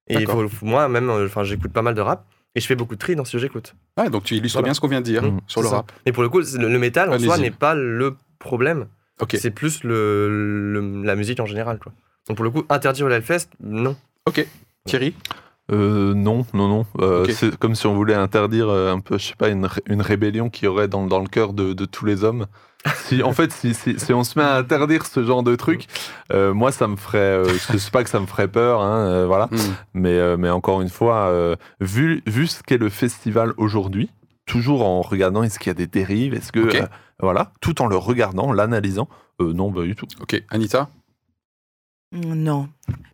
Et 0.08 0.24
faut, 0.26 0.46
moi 0.62 0.88
même, 0.88 1.10
euh, 1.10 1.26
enfin 1.26 1.42
j'écoute 1.42 1.72
pas 1.72 1.82
mal 1.82 1.94
de 1.94 2.00
rap 2.00 2.24
et 2.56 2.60
je 2.60 2.66
fais 2.66 2.74
beaucoup 2.74 2.94
de 2.94 2.98
tri 2.98 3.14
dans 3.14 3.24
ce 3.24 3.32
que 3.32 3.38
j'écoute. 3.38 3.74
Ouais, 3.96 4.10
donc 4.10 4.24
tu 4.24 4.34
illustres 4.34 4.56
Voilà. 4.58 4.66
bien 4.66 4.74
ce 4.74 4.80
qu'on 4.80 4.88
vient 4.88 5.00
de 5.00 5.04
dire 5.04 5.22
Mmh. 5.22 5.40
sur 5.46 5.62
le 5.62 5.68
ça. 5.68 5.76
rap. 5.76 5.92
Mais 6.06 6.10
pour 6.12 6.22
le 6.24 6.28
coup, 6.28 6.40
le, 6.40 6.68
le 6.68 6.78
métal 6.78 7.12
en 7.12 7.18
soi 7.18 7.38
n'est 7.38 7.50
pas 7.52 7.74
le 7.76 8.16
problème. 8.40 8.86
Ok, 9.20 9.36
C'est 9.38 9.50
plus 9.50 9.84
le, 9.84 10.72
le- 10.72 11.02
la 11.04 11.14
musique 11.16 11.38
en 11.40 11.46
général. 11.46 11.78
Quoi. 11.78 11.92
Donc 12.28 12.36
pour 12.36 12.44
le 12.44 12.50
coup, 12.50 12.64
interdire 12.68 13.06
le 13.08 13.14
Hellfest, 13.14 13.48
non. 13.62 13.96
Thierry 14.84 15.14
Euh, 15.72 16.14
non, 16.14 16.46
non, 16.54 16.68
non. 16.68 16.86
Euh, 17.00 17.22
Ok. 17.24 17.30
C'est 17.32 17.56
comme 17.56 17.74
si 17.74 17.86
on 17.86 17.94
voulait 17.94 18.14
interdire 18.14 18.68
euh, 18.68 18.92
un 18.92 19.00
peu, 19.00 19.18
je 19.18 19.24
sais 19.28 19.34
pas, 19.36 19.48
une, 19.48 19.68
une 19.86 20.00
rébellion 20.02 20.48
qui 20.48 20.66
aurait 20.66 20.86
dans, 20.88 21.06
dans 21.06 21.18
le 21.20 21.26
cœur 21.28 21.52
de, 21.54 21.72
de 21.72 21.84
tous 21.84 22.04
les 22.06 22.22
hommes. 22.24 22.46
Si, 22.94 23.22
en 23.22 23.32
fait, 23.32 23.52
si, 23.52 23.74
si, 23.74 23.98
si 23.98 24.12
on 24.12 24.24
se 24.24 24.38
met 24.38 24.44
à 24.44 24.56
interdire 24.56 25.06
ce 25.06 25.24
genre 25.24 25.42
de 25.42 25.56
truc, 25.56 25.86
euh, 26.32 26.54
moi, 26.54 26.72
ça 26.72 26.86
me 26.88 26.96
ferait. 26.96 27.18
euh, 27.18 27.44
je 27.72 27.78
sais 27.78 27.90
pas 27.90 28.04
que 28.04 28.10
ça 28.10 28.20
me 28.20 28.26
ferait 28.26 28.48
peur, 28.48 28.80
hein, 28.82 29.06
euh, 29.08 29.26
voilà. 29.26 29.46
Hmm. 29.46 29.56
Mais, 29.94 30.12
euh, 30.18 30.36
mais 30.36 30.50
encore 30.50 30.82
une 30.82 30.88
fois, 30.88 31.26
euh, 31.28 31.56
vu, 31.80 32.22
vu 32.26 32.46
ce 32.46 32.62
qu'est 32.62 32.78
le 32.78 32.88
festival 32.88 33.52
aujourd'hui, 33.56 34.10
toujours 34.46 34.84
en 34.84 35.02
regardant 35.02 35.42
est-ce 35.42 35.58
qu'il 35.58 35.68
y 35.68 35.70
a 35.70 35.74
des 35.74 35.86
dérives, 35.86 36.34
est-ce 36.34 36.52
que. 36.52 36.60
Euh, 36.60 36.86
voilà, 37.20 37.50
tout 37.62 37.80
en 37.80 37.86
le 37.86 37.96
regardant, 37.96 38.52
l'analysant, 38.52 39.08
euh, 39.40 39.52
non, 39.54 39.72
pas 39.72 39.82
du 39.82 39.94
tout. 39.96 40.06
Ok, 40.20 40.42
Anita? 40.50 40.88
Non. 42.12 42.68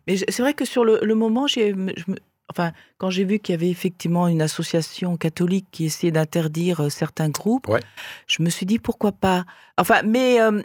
Mais 0.07 0.17
c'est 0.17 0.39
vrai 0.41 0.53
que 0.53 0.65
sur 0.65 0.85
le, 0.85 0.99
le 1.01 1.15
moment, 1.15 1.47
j'ai, 1.47 1.69
je 1.71 1.75
me- 2.11 2.17
enfin, 2.49 2.71
quand 2.97 3.09
j'ai 3.09 3.23
vu 3.23 3.39
qu'il 3.39 3.53
y 3.53 3.57
avait 3.57 3.69
effectivement 3.69 4.27
une 4.27 4.41
association 4.41 5.17
catholique 5.17 5.67
qui 5.71 5.85
essayait 5.85 6.11
d'interdire 6.11 6.81
euh, 6.81 6.89
certains 6.89 7.29
groupes, 7.29 7.67
Ouais. 7.67 7.81
je 8.27 8.43
me 8.43 8.49
suis 8.49 8.65
dit 8.65 8.79
pourquoi 8.79 9.11
pas? 9.11 9.45
Enfin, 9.77 10.01
mais, 10.03 10.39
euh, 10.41 10.61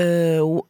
euh, 0.00 0.60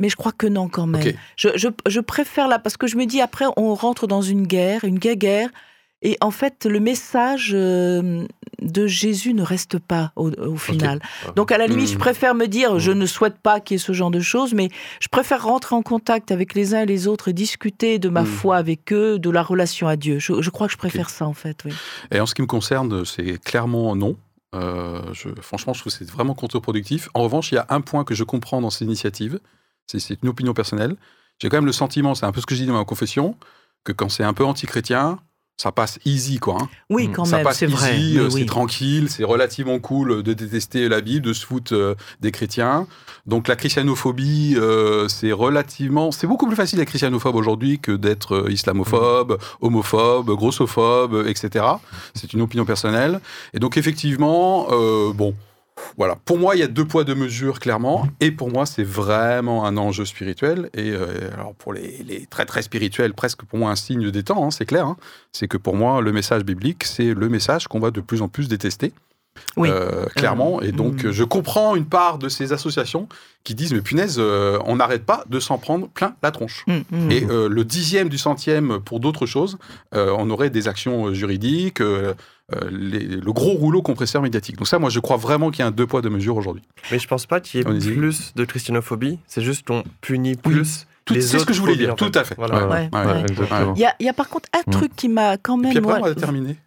mais 0.00 0.08
je 0.08 0.16
crois 0.16 0.32
que 0.32 0.46
non 0.46 0.68
quand 0.68 0.86
même. 0.86 1.12
Je, 1.36 1.48
je, 1.56 1.68
je 1.86 2.00
préfère 2.00 2.48
là 2.48 2.58
parce 2.58 2.76
que 2.76 2.86
je 2.86 2.96
me 2.96 3.06
dis 3.06 3.20
après 3.20 3.44
on 3.56 3.74
rentre 3.74 4.06
dans 4.06 4.22
une 4.22 4.46
guerre, 4.46 4.84
une 4.84 4.98
guerre. 4.98 5.50
Et 6.02 6.16
en 6.20 6.30
fait, 6.32 6.66
le 6.66 6.80
message 6.80 7.52
euh, 7.54 8.26
de 8.60 8.86
Jésus 8.88 9.34
ne 9.34 9.42
reste 9.42 9.78
pas 9.78 10.12
au, 10.16 10.30
au 10.32 10.56
final. 10.56 11.00
Donc, 11.36 11.52
à 11.52 11.58
la 11.58 11.66
limite, 11.68 11.88
je 11.90 11.98
préfère 11.98 12.34
me 12.34 12.46
dire, 12.46 12.78
je 12.80 12.90
Mm. 12.90 12.98
ne 12.98 13.06
souhaite 13.06 13.38
pas 13.38 13.60
qu'il 13.60 13.76
y 13.76 13.76
ait 13.76 13.78
ce 13.78 13.92
genre 13.92 14.10
de 14.10 14.18
choses, 14.20 14.52
mais 14.52 14.68
je 15.00 15.08
préfère 15.08 15.44
rentrer 15.44 15.74
en 15.76 15.82
contact 15.82 16.30
avec 16.32 16.54
les 16.54 16.74
uns 16.74 16.80
et 16.82 16.86
les 16.86 17.06
autres 17.06 17.28
et 17.28 17.32
discuter 17.32 17.98
de 18.00 18.08
ma 18.08 18.22
Mm. 18.22 18.26
foi 18.26 18.56
avec 18.56 18.92
eux, 18.92 19.18
de 19.18 19.30
la 19.30 19.42
relation 19.42 19.86
à 19.88 19.96
Dieu. 19.96 20.18
Je, 20.18 20.42
je 20.42 20.50
crois 20.50 20.66
que 20.66 20.72
je 20.72 20.78
préfère 20.78 21.08
ça, 21.08 21.26
en 21.26 21.34
fait. 21.34 21.62
Oui. 21.64 21.72
Et 22.10 22.18
en 22.20 22.26
ce 22.26 22.34
qui 22.34 22.42
me 22.42 22.46
concerne, 22.48 23.04
c'est 23.04 23.38
clairement 23.42 23.94
non. 23.94 24.16
Euh, 24.54 25.00
je, 25.12 25.28
franchement, 25.40 25.72
je 25.72 25.80
trouve 25.80 25.92
que 25.92 25.98
c'est 25.98 26.10
vraiment 26.10 26.34
contre-productif. 26.34 27.08
En 27.14 27.22
revanche, 27.22 27.52
il 27.52 27.54
y 27.54 27.58
a 27.58 27.66
un 27.70 27.80
point 27.80 28.04
que 28.04 28.14
je 28.14 28.24
comprends 28.24 28.60
dans 28.60 28.70
ces 28.70 28.84
initiatives, 28.84 29.40
c'est 29.86 29.98
c'est 29.98 30.18
une 30.22 30.28
opinion 30.28 30.52
personnelle. 30.52 30.96
J'ai 31.40 31.48
quand 31.48 31.56
même 31.56 31.64
le 31.66 31.72
sentiment, 31.72 32.14
c'est 32.14 32.26
un 32.26 32.32
peu 32.32 32.40
ce 32.40 32.46
que 32.46 32.54
je 32.54 32.60
dis 32.60 32.66
dans 32.66 32.74
ma 32.76 32.84
confession, 32.84 33.36
que 33.84 33.92
quand 33.92 34.08
c'est 34.10 34.24
un 34.24 34.34
peu 34.34 34.44
anti-chrétien, 34.44 35.18
ça 35.58 35.70
passe 35.70 35.98
easy, 36.04 36.38
quoi. 36.38 36.56
hein. 36.60 36.68
Oui, 36.90 37.06
Mm. 37.08 37.12
quand 37.12 37.24
ça 37.24 37.36
même, 37.36 37.44
passe 37.44 37.58
c'est 37.58 37.66
vrai. 37.66 37.92
euh, 38.18 38.28
c'est 38.30 38.34
oui. 38.36 38.46
tranquille, 38.46 39.08
c'est 39.08 39.22
relativement 39.22 39.78
cool 39.78 40.22
de 40.22 40.32
détester 40.32 40.88
la 40.88 41.00
Bible, 41.00 41.24
de 41.26 41.32
se 41.32 41.46
foutre 41.46 41.74
euh, 41.74 41.94
des 42.20 42.32
chrétiens. 42.32 42.86
Donc 43.26 43.46
la 43.46 43.54
christianophobie, 43.54 44.54
euh, 44.56 45.06
c'est 45.08 45.30
relativement, 45.30 46.10
c'est 46.10 46.26
beaucoup 46.26 46.46
plus 46.46 46.56
facile 46.56 46.78
d'être 46.78 46.88
christianophobe 46.88 47.36
aujourd'hui 47.36 47.78
que 47.78 47.92
d'être 47.92 48.34
euh, 48.34 48.50
islamophobe, 48.50 49.38
homophobe, 49.60 50.30
grossophobe, 50.34 51.14
euh, 51.14 51.28
etc. 51.28 51.64
C'est 52.14 52.32
une 52.32 52.40
opinion 52.40 52.64
personnelle. 52.64 53.20
Et 53.54 53.60
donc 53.60 53.76
effectivement, 53.76 54.66
euh, 54.72 55.12
bon. 55.12 55.34
Voilà, 55.96 56.16
pour 56.24 56.38
moi, 56.38 56.54
il 56.56 56.60
y 56.60 56.62
a 56.62 56.68
deux 56.68 56.84
poids, 56.84 57.04
deux 57.04 57.14
mesures, 57.14 57.60
clairement. 57.60 58.06
Et 58.20 58.30
pour 58.30 58.50
moi, 58.50 58.66
c'est 58.66 58.84
vraiment 58.84 59.64
un 59.66 59.76
enjeu 59.76 60.04
spirituel. 60.04 60.70
Et 60.74 60.90
euh, 60.90 61.30
alors, 61.34 61.54
pour 61.54 61.72
les, 61.72 62.02
les 62.06 62.26
très, 62.26 62.44
très 62.46 62.62
spirituels, 62.62 63.14
presque 63.14 63.42
pour 63.44 63.58
moi 63.58 63.70
un 63.70 63.76
signe 63.76 64.10
des 64.10 64.22
temps, 64.22 64.44
hein, 64.46 64.50
c'est 64.50 64.66
clair. 64.66 64.86
hein. 64.86 64.96
C'est 65.32 65.48
que 65.48 65.56
pour 65.56 65.76
moi, 65.76 66.00
le 66.00 66.12
message 66.12 66.44
biblique, 66.44 66.84
c'est 66.84 67.14
le 67.14 67.28
message 67.28 67.68
qu'on 67.68 67.80
va 67.80 67.90
de 67.90 68.00
plus 68.00 68.22
en 68.22 68.28
plus 68.28 68.48
détester. 68.48 68.92
Oui. 69.56 69.70
Euh, 69.70 70.06
clairement. 70.14 70.60
Et 70.60 70.72
donc, 70.72 71.04
mm. 71.04 71.10
je 71.10 71.24
comprends 71.24 71.74
une 71.74 71.86
part 71.86 72.18
de 72.18 72.28
ces 72.28 72.52
associations 72.52 73.08
qui 73.44 73.54
disent 73.54 73.72
Mais 73.72 73.80
punaise, 73.80 74.16
euh, 74.18 74.58
on 74.66 74.76
n'arrête 74.76 75.04
pas 75.06 75.24
de 75.28 75.40
s'en 75.40 75.56
prendre 75.58 75.88
plein 75.88 76.14
la 76.22 76.30
tronche. 76.30 76.64
Mm, 76.66 76.80
mm. 76.90 77.10
Et 77.10 77.24
euh, 77.30 77.48
le 77.48 77.64
dixième 77.64 78.08
du 78.10 78.18
centième 78.18 78.78
pour 78.80 79.00
d'autres 79.00 79.26
choses, 79.26 79.58
euh, 79.94 80.14
on 80.18 80.28
aurait 80.30 80.50
des 80.50 80.68
actions 80.68 81.06
euh, 81.06 81.14
juridiques, 81.14 81.80
euh, 81.80 82.12
euh, 82.12 82.14
les- 82.70 83.06
le 83.06 83.32
gros 83.32 83.52
rouleau 83.52 83.82
compresseur 83.82 84.22
médiatique. 84.22 84.56
Donc 84.56 84.66
ça, 84.68 84.78
moi, 84.78 84.90
je 84.90 85.00
crois 85.00 85.16
vraiment 85.16 85.50
qu'il 85.50 85.60
y 85.60 85.62
a 85.62 85.66
un 85.66 85.70
deux 85.70 85.86
poids, 85.86 86.02
deux 86.02 86.10
mesures 86.10 86.36
aujourd'hui. 86.36 86.62
Mais 86.90 86.98
je 86.98 87.06
pense 87.08 87.26
pas 87.26 87.40
qu'il 87.40 87.60
y 87.60 87.62
ait 87.62 87.66
Allez-y. 87.66 87.92
plus 87.92 88.32
de 88.36 88.44
christianophobie, 88.44 89.18
c'est 89.26 89.42
juste 89.42 89.66
qu'on 89.66 89.82
punit 90.00 90.36
plus 90.36 90.86
Tout- 91.04 91.14
les 91.14 91.20
C'est 91.20 91.40
ce 91.40 91.44
que 91.44 91.52
je 91.52 91.60
voulais 91.60 91.74
dire, 91.74 91.94
en 91.94 91.96
fait. 91.96 92.08
tout 92.10 92.16
à 92.16 92.22
fait. 92.22 92.36
Voilà. 92.38 92.68
Ouais, 92.68 92.88
ouais, 92.92 93.04
ouais. 93.06 93.20
exactement. 93.28 93.74
Il 93.74 93.80
y 93.80 93.84
a, 93.84 93.92
il 93.98 94.06
y 94.06 94.08
a 94.08 94.12
par 94.12 94.28
contre 94.28 94.48
un 94.54 94.70
Mm. 94.70 94.72
truc 94.72 94.92
qui 94.94 95.08
m'a 95.08 95.36
quand 95.36 95.56
même 95.56 95.76
après, 95.76 95.80
moi, 96.00 96.10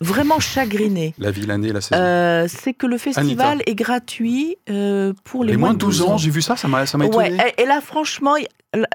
vraiment 0.01 0.41
chagriné. 0.41 1.13
La 1.19 1.31
ville, 1.31 1.47
l'année, 1.47 1.71
la 1.71 1.79
saison. 1.79 2.01
Euh, 2.01 2.45
c'est 2.49 2.73
que 2.73 2.86
le 2.86 2.97
festival 2.97 3.61
est 3.65 3.75
gratuit 3.75 4.57
euh, 4.69 5.13
pour 5.23 5.45
les, 5.45 5.51
les 5.51 5.57
moins 5.57 5.73
de 5.73 5.77
12 5.77 6.01
ans, 6.01 6.17
j'ai 6.17 6.31
vu 6.31 6.41
ça, 6.41 6.57
ça 6.57 6.67
m'a 6.67 6.86
ça 6.86 6.97
m'a 6.97 7.05
Ouais, 7.05 7.27
étonné. 7.29 7.43
et, 7.57 7.61
et 7.61 7.65
là, 7.65 7.79
franchement, 7.79 8.36
y- 8.36 8.45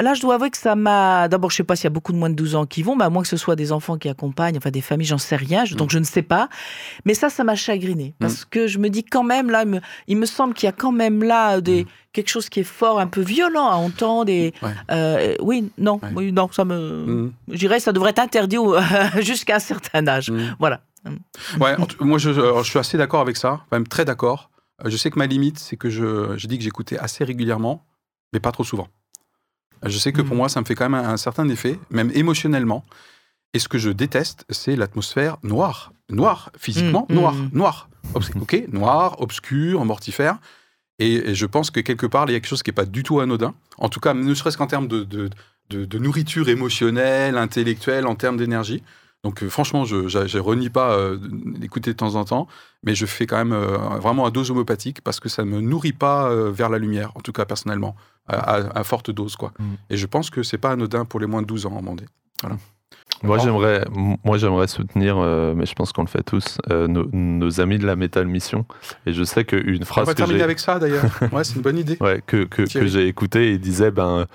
là, 0.01 0.15
je 0.15 0.21
dois 0.21 0.35
avouer 0.37 0.51
que 0.51 0.57
ça 0.59 0.75
m'a. 0.75 1.29
D'abord, 1.29 1.51
je 1.51 1.57
sais 1.57 1.65
pas 1.65 1.77
s'il 1.77 1.85
y 1.85 1.87
a 1.87 1.91
beaucoup 1.91 2.13
de 2.13 2.17
moins 2.19 2.31
de 2.31 2.35
12 2.35 2.55
ans 2.57 2.67
qui 2.67 2.83
vont, 2.83 2.97
mais 2.97 3.05
à 3.05 3.11
moins 3.11 3.23
que 3.23 3.29
ce 3.29 3.37
soit 3.37 3.57
des 3.57 3.73
enfants 3.73 3.99
qui 3.99 4.09
accompagnent, 4.09 4.57
enfin 4.57 4.71
des 4.71 4.81
familles, 4.81 5.07
j'en 5.07 5.19
sais 5.19 5.37
rien, 5.37 5.65
je- 5.65 5.75
donc 5.75 5.89
Mm. 5.89 5.93
je 5.93 5.99
ne 6.01 6.05
sais 6.05 6.23
pas. 6.23 6.49
Mais 7.05 7.15
ça, 7.15 7.29
ça 7.31 7.45
m'a 7.45 7.55
chagriné. 7.55 8.15
Parce 8.19 8.45
que 8.45 8.67
je 8.67 8.79
me 8.79 8.89
dis 8.91 9.05
quand 9.05 9.23
même, 9.25 9.51
là, 9.51 9.63
il 9.63 9.69
me, 9.69 9.81
il 10.09 10.17
me 10.17 10.27
semble 10.27 10.55
qu'il 10.55 10.67
y 10.67 10.69
a 10.69 10.73
quand 10.73 10.93
même 10.93 11.23
là 11.23 11.61
des, 11.61 11.87
quelque 12.13 12.29
chose 12.29 12.49
qui 12.49 12.61
est 12.61 12.65
fort, 12.65 13.01
un 13.01 13.07
peu 13.07 13.21
violent 13.23 13.69
à 13.69 13.75
entendre. 13.77 14.31
Et, 14.31 14.53
Mm. 14.63 14.67
Ouais. 14.67 14.73
euh, 14.91 15.35
oui, 15.41 15.71
non, 15.79 16.01
Ouais. 16.03 16.11
oui, 16.17 16.33
non, 16.33 16.49
ça 16.53 16.65
me. 16.65 16.77
Mm. 17.07 17.33
Je 17.49 17.57
dirais 17.59 17.81
ça 17.81 17.93
devrait 17.93 18.11
être 18.11 18.19
interdit 18.19 18.59
jusqu'à 19.21 19.57
un 19.57 19.61
certain 19.61 20.07
âge. 20.09 20.31
Mm. 20.31 20.57
Voilà. 20.59 20.81
Ouais, 21.59 21.77
moi 22.01 22.19
je 22.19 22.63
suis 22.63 22.79
assez 22.79 22.99
d'accord 22.99 23.21
avec 23.23 23.37
ça, 23.39 23.61
même 23.73 23.87
très 23.87 24.05
d'accord. 24.05 24.51
Euh, 24.85 24.91
Je 24.91 24.97
sais 24.99 25.11
que 25.11 25.19
ma 25.19 25.27
limite, 25.27 25.59
c'est 25.59 25.77
que 25.77 25.89
je, 25.89 26.37
je 26.37 26.47
dis 26.47 26.59
que 26.59 26.65
j'écoutais 26.65 26.99
assez 26.99 27.25
régulièrement, 27.25 27.87
mais 28.35 28.41
pas 28.41 28.53
trop 28.53 28.65
souvent. 28.65 28.89
Je 29.85 29.97
sais 29.99 30.13
que 30.13 30.21
pour 30.23 30.33
Mhm. 30.35 30.39
moi, 30.39 30.49
ça 30.49 30.61
me 30.61 30.67
fait 30.67 30.75
quand 30.75 30.89
même 30.89 31.03
un, 31.05 31.09
un 31.11 31.17
certain 31.17 31.49
effet, 31.49 31.79
même 31.91 32.11
émotionnellement. 32.15 32.85
Et 33.55 33.59
ce 33.59 33.69
que 33.69 33.79
je 33.79 33.91
déteste, 33.91 34.45
c'est 34.51 34.77
l'atmosphère 34.77 35.39
noire. 35.43 35.93
Noire, 36.11 36.51
physiquement, 36.59 37.07
Mhm. 37.09 37.17
noir, 37.17 37.35
Mhm. 37.35 37.51
noir. 37.53 37.89
Obs- 38.15 38.31
Ok, 38.41 38.63
noir, 38.73 39.21
obscur, 39.21 39.85
mortifère. 39.85 40.39
Et, 40.99 41.31
et 41.31 41.35
je 41.35 41.47
pense 41.47 41.71
que 41.71 41.81
quelque 41.81 42.07
part, 42.07 42.27
il 42.29 42.33
y 42.33 42.37
a 42.37 42.41
quelque 42.41 42.49
chose 42.49 42.63
qui 42.63 42.71
n'est 42.71 42.75
pas 42.75 42.85
du 42.85 43.03
tout 43.03 43.21
anodin. 43.21 43.55
En 43.79 43.89
tout 43.89 44.01
cas, 44.01 44.13
ne 44.15 44.35
serait-ce 44.35 44.59
qu'en 44.59 44.67
termes 44.67 44.87
de, 44.89 45.03
de, 45.05 45.31
de- 45.71 45.85
de 45.85 45.99
nourriture 45.99 46.49
émotionnelle, 46.49 47.37
intellectuelle, 47.39 48.07
en 48.07 48.15
termes 48.17 48.37
d'énergie. 48.37 48.83
Donc 49.23 49.43
euh, 49.43 49.51
franchement, 49.51 49.85
je 49.85 49.97
ne 49.97 50.41
renie 50.41 50.71
pas 50.71 50.93
euh, 50.93 51.19
d'écouter 51.21 51.93
de 51.93 51.97
temps 51.97 52.15
en 52.15 52.25
temps, 52.25 52.47
mais 52.83 52.95
je 52.95 53.05
fais 53.07 53.27
quand 53.27 53.37
même 53.37 53.53
euh, 53.53 53.77
vraiment 53.99 54.25
à 54.25 54.31
dose 54.31 54.51
homopathique 54.51 55.03
parce 55.03 55.21
que 55.21 55.29
ça 55.29 55.45
ne 55.45 55.51
me 55.51 55.61
nourrit 55.61 55.93
pas 55.93 56.31
euh, 56.31 56.51
vers 56.51 56.71
la 56.71 56.79
lumière, 56.79 57.13
en 57.17 57.21
tout 57.21 57.33
cas 57.33 57.45
personnellement, 57.45 57.97
à, 58.29 58.37
à- 58.57 58.79
à 58.79 58.85
forte 58.85 59.11
dose. 59.11 59.37
quoi. 59.37 59.53
Mm. 59.59 59.65
Et 59.91 59.97
je 59.99 60.07
pense 60.07 60.31
que 60.31 60.43
c'est 60.43 60.59
pas 60.59 60.71
anodin 60.71 61.05
pour 61.05 61.21
les 61.21 61.27
moins 61.27 61.43
de 61.43 61.47
12 61.47 61.67
ans 61.67 61.73
en 61.77 61.83
Vendée. 61.83 62.07
Moi, 63.23 63.39
j'aimerais, 63.39 63.85
moi, 64.25 64.39
j'aimerais 64.39 64.67
soutenir, 64.67 65.17
euh, 65.19 65.55
mais 65.55 65.67
je 65.67 65.75
pense 65.75 65.93
qu'on 65.93 66.03
le 66.03 66.09
fait 66.09 66.23
tous, 66.23 66.59
euh, 66.71 66.87
nos, 66.87 67.07
nos 67.13 67.61
amis 67.61 67.79
de 67.79 67.87
la 67.87 67.97
Metal 67.97 68.27
Mission. 68.27 68.65
Et 69.07 69.13
je 69.13 69.23
sais 69.25 69.45
qu'une 69.45 69.83
On 69.83 69.85
phrase 69.85 70.07
va 70.07 70.13
que 70.13 70.17
terminer 70.19 70.39
j'ai, 70.39 70.45
avec 70.45 70.59
ça 70.59 70.79
d'ailleurs. 70.79 71.05
Ouais, 71.33 71.45
c'est 71.45 71.57
une 71.57 71.63
bonne 71.63 71.79
idée. 71.79 71.97
ouais, 72.01 72.23
que, 72.27 72.45
que, 72.45 72.65
j'ai 72.87 73.07
écouté, 73.07 73.53
il 73.53 73.61
disait, 73.61 73.91
ben, 73.91 74.27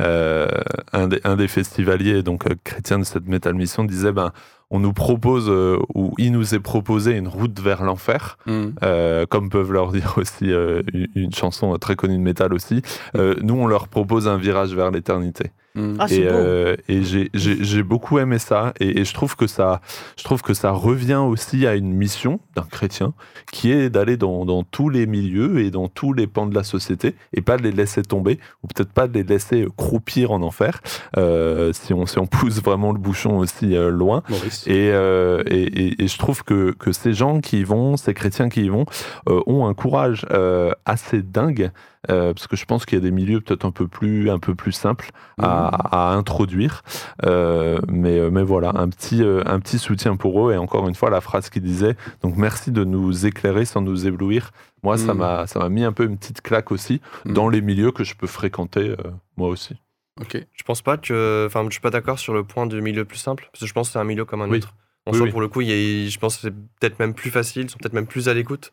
euh, 0.00 0.46
un, 0.92 1.08
des, 1.08 1.20
un 1.24 1.36
des 1.36 1.48
festivaliers, 1.48 2.22
donc 2.22 2.44
chrétien 2.62 2.98
de 2.98 3.04
cette 3.04 3.26
Metal 3.26 3.54
Mission, 3.54 3.84
disait, 3.84 4.12
ben, 4.12 4.32
on 4.70 4.80
nous 4.80 4.92
propose, 4.92 5.46
euh, 5.48 5.78
ou 5.94 6.12
il 6.18 6.32
nous 6.32 6.54
est 6.54 6.60
proposé 6.60 7.12
une 7.16 7.28
route 7.28 7.58
vers 7.60 7.84
l'enfer, 7.84 8.36
Mm. 8.46 8.64
euh, 8.82 9.24
comme 9.26 9.48
peuvent 9.48 9.72
leur 9.72 9.92
dire 9.92 10.14
aussi 10.18 10.52
euh, 10.52 10.82
une, 10.92 11.06
une 11.14 11.32
chanson 11.34 11.76
très 11.78 11.96
connue 11.96 12.16
de 12.18 12.22
métal 12.22 12.52
aussi. 12.52 12.82
Nous, 13.14 13.54
on 13.54 13.66
leur 13.66 13.88
propose 13.88 14.28
un 14.28 14.36
virage 14.36 14.74
vers 14.74 14.90
l'éternité. 14.90 15.52
Mm. 15.76 15.96
Ah, 15.98 16.06
et 16.10 16.26
euh, 16.26 16.76
et 16.88 17.02
j'ai- 17.02 17.82
beaucoup 17.82 18.18
aimé 18.18 18.38
ça. 18.38 18.72
Et, 18.80 19.00
et 19.00 19.04
je 19.04 19.14
trouve 19.14 19.36
que 19.36 19.46
ça 19.46 19.80
je 20.16 20.24
trouve 20.24 20.42
que 20.42 20.54
ça 20.54 20.70
revient 20.70 21.14
aussi 21.26 21.66
à 21.66 21.74
une 21.76 21.92
mission 21.92 22.40
d'un 22.56 22.62
chrétien 22.62 23.12
qui 23.52 23.70
est 23.70 23.90
d'aller 23.90 24.16
dans, 24.16 24.44
dans 24.46 24.62
tous 24.64 24.88
les 24.88 25.06
milieux 25.06 25.60
et 25.60 25.70
dans 25.70 25.88
tous 25.88 26.12
les 26.14 26.26
pans 26.26 26.46
de 26.46 26.54
la 26.54 26.64
société 26.64 27.14
et 27.34 27.42
pas 27.42 27.56
de 27.58 27.62
les 27.62 27.72
laisser 27.72 28.02
tomber 28.02 28.38
ou 28.62 28.66
peut-être 28.68 28.92
pas 28.92 29.06
de 29.06 29.14
les 29.14 29.22
laisser 29.22 29.66
croupir 29.76 30.32
en 30.32 30.42
enfer 30.42 30.80
euh, 31.16 31.72
si 31.72 31.92
on 31.92 32.06
si 32.06 32.18
on 32.18 32.26
pousse 32.26 32.62
vraiment 32.62 32.92
le 32.92 32.98
bouchon 32.98 33.38
aussi 33.38 33.76
euh, 33.76 33.90
loin. 33.90 34.22
Et, 34.66 34.90
euh, 34.92 35.42
et, 35.46 35.62
et- 35.62 36.02
et 36.04 36.08
je 36.08 36.18
trouve 36.18 36.42
que, 36.42 36.72
que 36.72 36.92
ces 36.92 37.12
gens 37.12 37.40
qui 37.40 37.60
y 37.60 37.64
vont, 37.64 37.96
ces 37.96 38.14
chrétiens 38.14 38.48
qui 38.48 38.62
y 38.64 38.68
vont, 38.68 38.86
euh, 39.28 39.40
ont 39.46 39.66
un 39.66 39.74
courage 39.74 40.26
euh, 40.30 40.72
assez 40.86 41.22
dingue, 41.22 41.70
euh, 42.10 42.32
parce 42.34 42.46
que 42.46 42.56
je 42.56 42.64
pense 42.64 42.84
qu'il 42.86 42.96
y 42.98 43.00
a 43.00 43.04
des 43.04 43.10
milieux 43.10 43.40
peut-être 43.40 43.64
un 43.64 43.70
peu 43.70 43.88
plus, 43.88 44.30
un 44.30 44.38
peu 44.38 44.54
plus 44.54 44.72
simples 44.72 45.10
à, 45.40 46.10
à 46.10 46.14
introduire. 46.14 46.82
Euh, 47.24 47.78
mais, 47.88 48.18
euh, 48.18 48.30
mais 48.30 48.42
voilà, 48.42 48.72
un 48.74 48.88
petit, 48.88 49.22
euh, 49.22 49.42
un 49.46 49.60
petit 49.60 49.78
soutien 49.78 50.16
pour 50.16 50.48
eux. 50.48 50.52
Et 50.54 50.56
encore 50.56 50.88
une 50.88 50.94
fois, 50.94 51.10
la 51.10 51.20
phrase 51.20 51.50
qui 51.50 51.60
disait, 51.60 51.96
donc 52.22 52.36
merci 52.36 52.70
de 52.70 52.84
nous 52.84 53.26
éclairer 53.26 53.64
sans 53.64 53.80
nous 53.80 54.06
éblouir. 54.06 54.50
Moi, 54.82 54.98
ça 54.98 55.14
Mm. 55.14 55.18
m'a 55.18 55.46
ça 55.46 55.58
m'a 55.58 55.68
mis 55.68 55.84
un 55.84 55.92
peu 55.92 56.04
une 56.04 56.16
petite 56.18 56.40
claque 56.42 56.70
aussi 56.72 57.00
Mm. 57.24 57.32
dans 57.32 57.48
les 57.48 57.60
milieux 57.60 57.90
que 57.92 58.04
je 58.04 58.14
peux 58.14 58.26
fréquenter, 58.26 58.90
euh, 58.90 58.96
moi 59.36 59.48
aussi. 59.48 59.76
Ok. 60.20 60.36
Je 60.52 60.62
pense 60.62 60.82
pas 60.82 60.96
que. 60.96 61.44
Enfin, 61.46 61.64
je 61.66 61.70
suis 61.72 61.80
pas 61.80 61.90
d'accord 61.90 62.18
sur 62.18 62.32
le 62.34 62.44
point 62.44 62.66
du 62.66 62.80
milieu 62.80 63.04
plus 63.04 63.18
simple, 63.18 63.48
parce 63.52 63.60
que 63.60 63.66
je 63.66 63.72
pense 63.72 63.88
que 63.88 63.92
c'est 63.94 63.98
un 63.98 64.04
milieu 64.04 64.24
comme 64.24 64.42
un 64.42 64.48
Oui. 64.48 64.58
autre. 64.58 64.74
En 65.06 65.12
Oui, 65.12 65.18
soi, 65.18 65.26
oui. 65.26 65.30
pour 65.32 65.40
le 65.40 65.48
coup, 65.48 65.60
il 65.60 65.68
y 65.68 65.72
a- 66.06 66.08
je 66.08 66.18
pense 66.18 66.36
que 66.36 66.42
c'est 66.42 66.50
peut-être 66.80 66.98
même 66.98 67.14
plus 67.14 67.30
facile, 67.30 67.62
ils 67.66 67.70
sont 67.70 67.78
peut-être 67.78 67.92
même 67.92 68.06
plus 68.08 68.28
à 68.28 68.34
l'écoute 68.34 68.72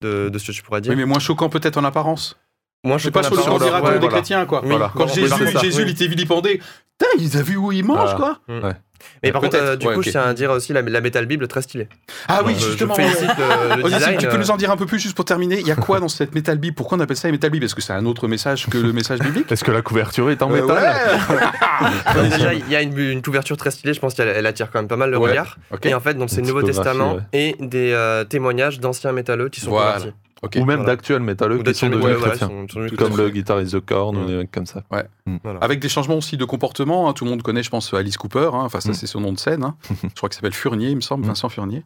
de, 0.00 0.28
de 0.28 0.38
ce 0.38 0.46
que 0.46 0.52
tu 0.52 0.62
pourrais 0.62 0.80
dire. 0.80 0.90
Oui, 0.92 0.96
mais 0.96 1.04
moins 1.04 1.18
choquant 1.18 1.48
peut-être 1.48 1.76
en 1.76 1.84
apparence. 1.84 2.38
Moi, 2.84 2.96
Je 2.98 3.04
sais 3.04 3.10
pas 3.10 3.22
sur 3.22 3.34
le 3.34 3.42
grand 3.42 3.58
miracle 3.58 3.86
ouais, 3.86 3.92
des 3.94 3.98
voilà. 3.98 4.14
chrétiens, 4.14 4.46
quoi. 4.46 4.60
Oui, 4.62 4.70
Voilà. 4.70 4.92
Quand 4.94 5.08
Jésus, 5.08 5.28
ça, 5.28 5.60
Jésus 5.60 5.78
oui. 5.78 5.84
il 5.88 5.90
était 5.90 6.06
vilipendé, 6.06 6.60
putain, 6.98 7.10
ils 7.18 7.36
avaient 7.36 7.56
où 7.56 7.72
ils 7.72 7.84
mangent, 7.84 8.14
Voilà. 8.16 8.38
quoi. 8.46 8.74
Mais 9.22 9.30
par 9.32 9.40
contre, 9.42 9.56
euh, 9.56 9.76
du 9.76 9.86
ouais, 9.86 9.94
coup, 9.94 10.00
ok. 10.00 10.06
je 10.06 10.10
tiens 10.10 10.22
à 10.22 10.34
dire 10.34 10.50
aussi 10.50 10.72
la, 10.72 10.82
la 10.82 11.00
Metal 11.00 11.24
Bible 11.26 11.46
très 11.48 11.62
stylée. 11.62 11.88
Ah 12.28 12.40
oui, 12.44 12.54
Je- 12.56 12.60
je 12.64 12.66
justement. 12.70 12.94
félicite 12.94 13.28
le, 13.38 13.76
le 13.82 13.90
design. 13.90 14.18
tu 14.18 14.26
peux 14.26 14.34
euh, 14.34 14.38
nous 14.38 14.50
en 14.50 14.56
dire 14.56 14.70
un 14.72 14.76
peu 14.76 14.86
plus 14.86 14.98
juste 14.98 15.14
pour 15.14 15.24
terminer 15.24 15.60
Il 15.60 15.66
y 15.68 15.70
a 15.70 15.76
quoi 15.76 16.00
dans 16.00 16.08
cette 16.08 16.34
Metal 16.34 16.58
Bible? 16.58 16.74
Pourquoi 16.74 16.98
on 16.98 17.00
appelle 17.00 17.16
ça 17.16 17.30
Metal 17.30 17.48
Bible? 17.50 17.64
Est-ce 17.64 17.76
que 17.76 17.80
c'est 17.82 17.92
un 17.92 18.04
autre 18.06 18.26
message 18.26 18.66
que 18.68 18.76
le 18.78 18.92
message 18.92 19.20
biblique? 19.20 19.50
Est-ce 19.52 19.62
que 19.64 19.70
la 19.70 19.82
couverture 19.82 20.30
est 20.30 20.42
en 20.42 20.50
Euh, 20.52 20.60
métal? 20.62 20.94
ouais. 21.30 22.28
Déjà, 22.30 22.54
il 22.54 22.68
y 22.68 22.74
a 22.76 22.82
une, 22.82 22.96
une 22.98 23.22
couverture 23.22 23.56
très 23.56 23.70
stylée, 23.70 23.94
je 23.94 24.00
pense 24.00 24.14
qu'elle 24.14 24.28
elle 24.28 24.46
attire 24.46 24.70
quand 24.72 24.80
même 24.80 24.88
pas 24.88 24.96
mal 24.96 25.10
le 25.10 25.18
Ouais. 25.18 25.30
regard. 25.30 25.58
Et 25.84 25.94
en 25.94 26.00
fait, 26.00 26.14
donc 26.14 26.30
c'est 26.30 26.40
le 26.40 26.46
Nouveau 26.48 26.62
Testament 26.62 27.14
ouais. 27.16 27.20
et 27.32 27.56
des 27.60 27.92
euh, 27.92 28.24
témoignages 28.24 28.80
d'anciens 28.80 29.12
métalleux 29.12 29.48
qui 29.48 29.60
sont 29.60 29.70
Voilà. 29.70 29.92
convertis. 29.98 30.12
Ou 30.42 30.48
même 30.58 30.64
Voilà. 30.66 30.84
d'actuels 30.84 31.20
métalleux 31.22 31.62
qui 31.62 31.74
sont 31.74 31.88
devenus 31.88 32.16
voilà, 32.16 32.28
chrétiens. 32.36 32.48
sont- 32.48 32.68
sont 32.88 32.96
Comme 32.96 33.16
le 33.16 33.30
guitariste 33.30 33.72
The 33.72 33.84
Korn 33.84 34.16
ou 34.16 34.20
Mm. 34.22 34.26
des 34.26 34.36
mecs 34.36 34.52
comme 34.52 34.66
ça. 34.66 34.84
Voilà. 34.90 35.58
Avec 35.60 35.80
des 35.80 35.88
changements 35.88 36.16
aussi 36.16 36.36
de 36.36 36.44
comportement. 36.44 37.08
hein. 37.08 37.12
Tout 37.12 37.24
le 37.24 37.30
monde 37.30 37.42
connaît, 37.42 37.62
je 37.62 37.70
pense, 37.70 37.92
Alice 37.92 38.16
Cooper. 38.16 38.50
hein. 38.52 38.62
Enfin, 38.64 38.80
ça, 38.80 38.90
Mm. 38.90 38.94
c'est 38.94 39.06
son 39.08 39.20
nom 39.20 39.32
de 39.32 39.38
scène. 39.38 39.64
hein. 39.64 39.76
je 40.02 40.14
crois 40.14 40.28
qu'il 40.28 40.36
s'appelle 40.36 40.54
Furnier, 40.54 40.90
il 40.90 40.96
me 40.96 41.00
semble, 41.00 41.24
Mm. 41.24 41.28
Vincent 41.28 41.48
Furnier. 41.48 41.84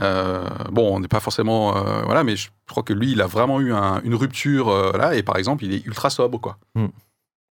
Euh, 0.00 0.48
bon, 0.70 0.96
on 0.96 1.00
n'est 1.00 1.08
pas 1.08 1.20
forcément. 1.20 1.76
euh, 1.76 2.02
voilà, 2.04 2.24
mais 2.24 2.36
je 2.36 2.48
crois 2.68 2.82
que 2.82 2.92
lui, 2.94 3.12
il 3.12 3.20
a 3.20 3.26
vraiment 3.26 3.60
eu 3.60 3.72
un- 3.72 4.00
une 4.02 4.14
rupture. 4.14 4.68
euh, 4.70 4.92
là, 4.96 5.14
et 5.14 5.22
par 5.22 5.36
exemple, 5.36 5.64
il 5.64 5.74
est 5.74 5.84
ultra 5.86 6.08
sobre, 6.10 6.40
quoi. 6.40 6.58
Mm. 6.76 6.86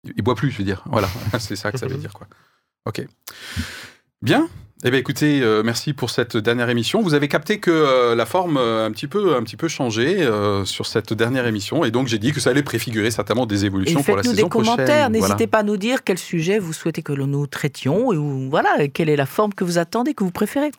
Il, 0.05 0.13
il 0.17 0.23
boit 0.23 0.33
plus, 0.35 0.49
je 0.49 0.57
veux 0.57 0.63
dire. 0.63 0.81
Voilà, 0.87 1.07
c'est 1.39 1.55
ça 1.55 1.71
que 1.71 1.77
ça 1.77 1.85
veut 1.87 1.97
dire, 1.97 2.13
quoi. 2.13 2.25
Ok. 2.87 3.05
Bien. 4.21 4.47
Eh 4.83 4.89
bien, 4.89 4.99
écoutez, 4.99 5.41
euh, 5.43 5.61
merci 5.63 5.93
pour 5.93 6.09
cette 6.09 6.35
dernière 6.37 6.67
émission. 6.69 7.03
Vous 7.03 7.13
avez 7.13 7.27
capté 7.27 7.59
que 7.59 7.69
euh, 7.69 8.15
la 8.15 8.25
forme 8.25 8.57
euh, 8.57 8.87
un 8.87 8.91
petit 8.91 9.05
peu, 9.05 9.35
un 9.35 9.43
petit 9.43 9.55
peu 9.55 9.67
changé 9.67 10.23
euh, 10.23 10.65
sur 10.65 10.87
cette 10.87 11.13
dernière 11.13 11.45
émission, 11.45 11.85
et 11.85 11.91
donc 11.91 12.07
j'ai 12.07 12.17
dit 12.17 12.31
que 12.31 12.39
ça 12.39 12.49
allait 12.49 12.63
préfigurer 12.63 13.11
certainement 13.11 13.45
des 13.45 13.63
Et 13.63 13.67
évolutions 13.67 14.01
pour 14.01 14.15
la 14.15 14.23
faites-nous 14.23 14.35
saison 14.37 14.47
des 14.47 14.49
commentaires. 14.49 14.85
prochaine. 14.85 15.11
N'hésitez 15.11 15.33
Voilà. 15.35 15.47
pas 15.47 15.57
à 15.59 15.63
nous 15.63 15.77
dire 15.77 16.03
quel 16.03 16.17
sujet 16.17 16.57
vous 16.57 16.73
souhaitez 16.73 17.03
que 17.03 17.13
nous 17.13 17.45
traitions 17.45 18.11
et 18.11 18.17
où, 18.17 18.49
voilà, 18.49 18.87
quelle 18.91 19.09
est 19.09 19.15
la 19.15 19.27
forme 19.27 19.53
que 19.53 19.63
vous 19.63 19.77
attendez, 19.77 20.15
que 20.15 20.23
vous 20.23 20.31
préférez. 20.31 20.71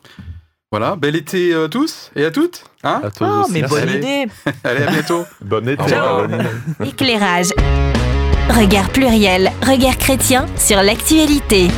Voilà, 0.69 0.97
bel 0.97 1.15
été 1.15 1.53
euh, 1.53 1.69
tous 1.69 2.11
et 2.17 2.25
à 2.25 2.31
toutes. 2.31 2.65
Hein 2.83 2.99
À 3.05 3.09
toi 3.11 3.27
Ah, 3.31 3.41
aussi. 3.43 3.53
mais 3.53 3.61
bonne 3.61 3.83
Allez. 3.83 3.97
idée. 3.99 4.25
Allez, 4.65 4.83
à 4.83 4.91
bientôt. 4.91 5.23
Bonne 5.41 5.69
été. 5.69 5.83
Ciao. 5.87 6.27
bonne 6.27 6.33
idée. 6.41 6.49
Éclairage. 6.89 7.49
Regard 8.49 8.89
pluriel, 8.89 9.49
regard 9.65 9.97
chrétien 9.97 10.45
sur 10.57 10.83
l'actualité. 10.83 11.69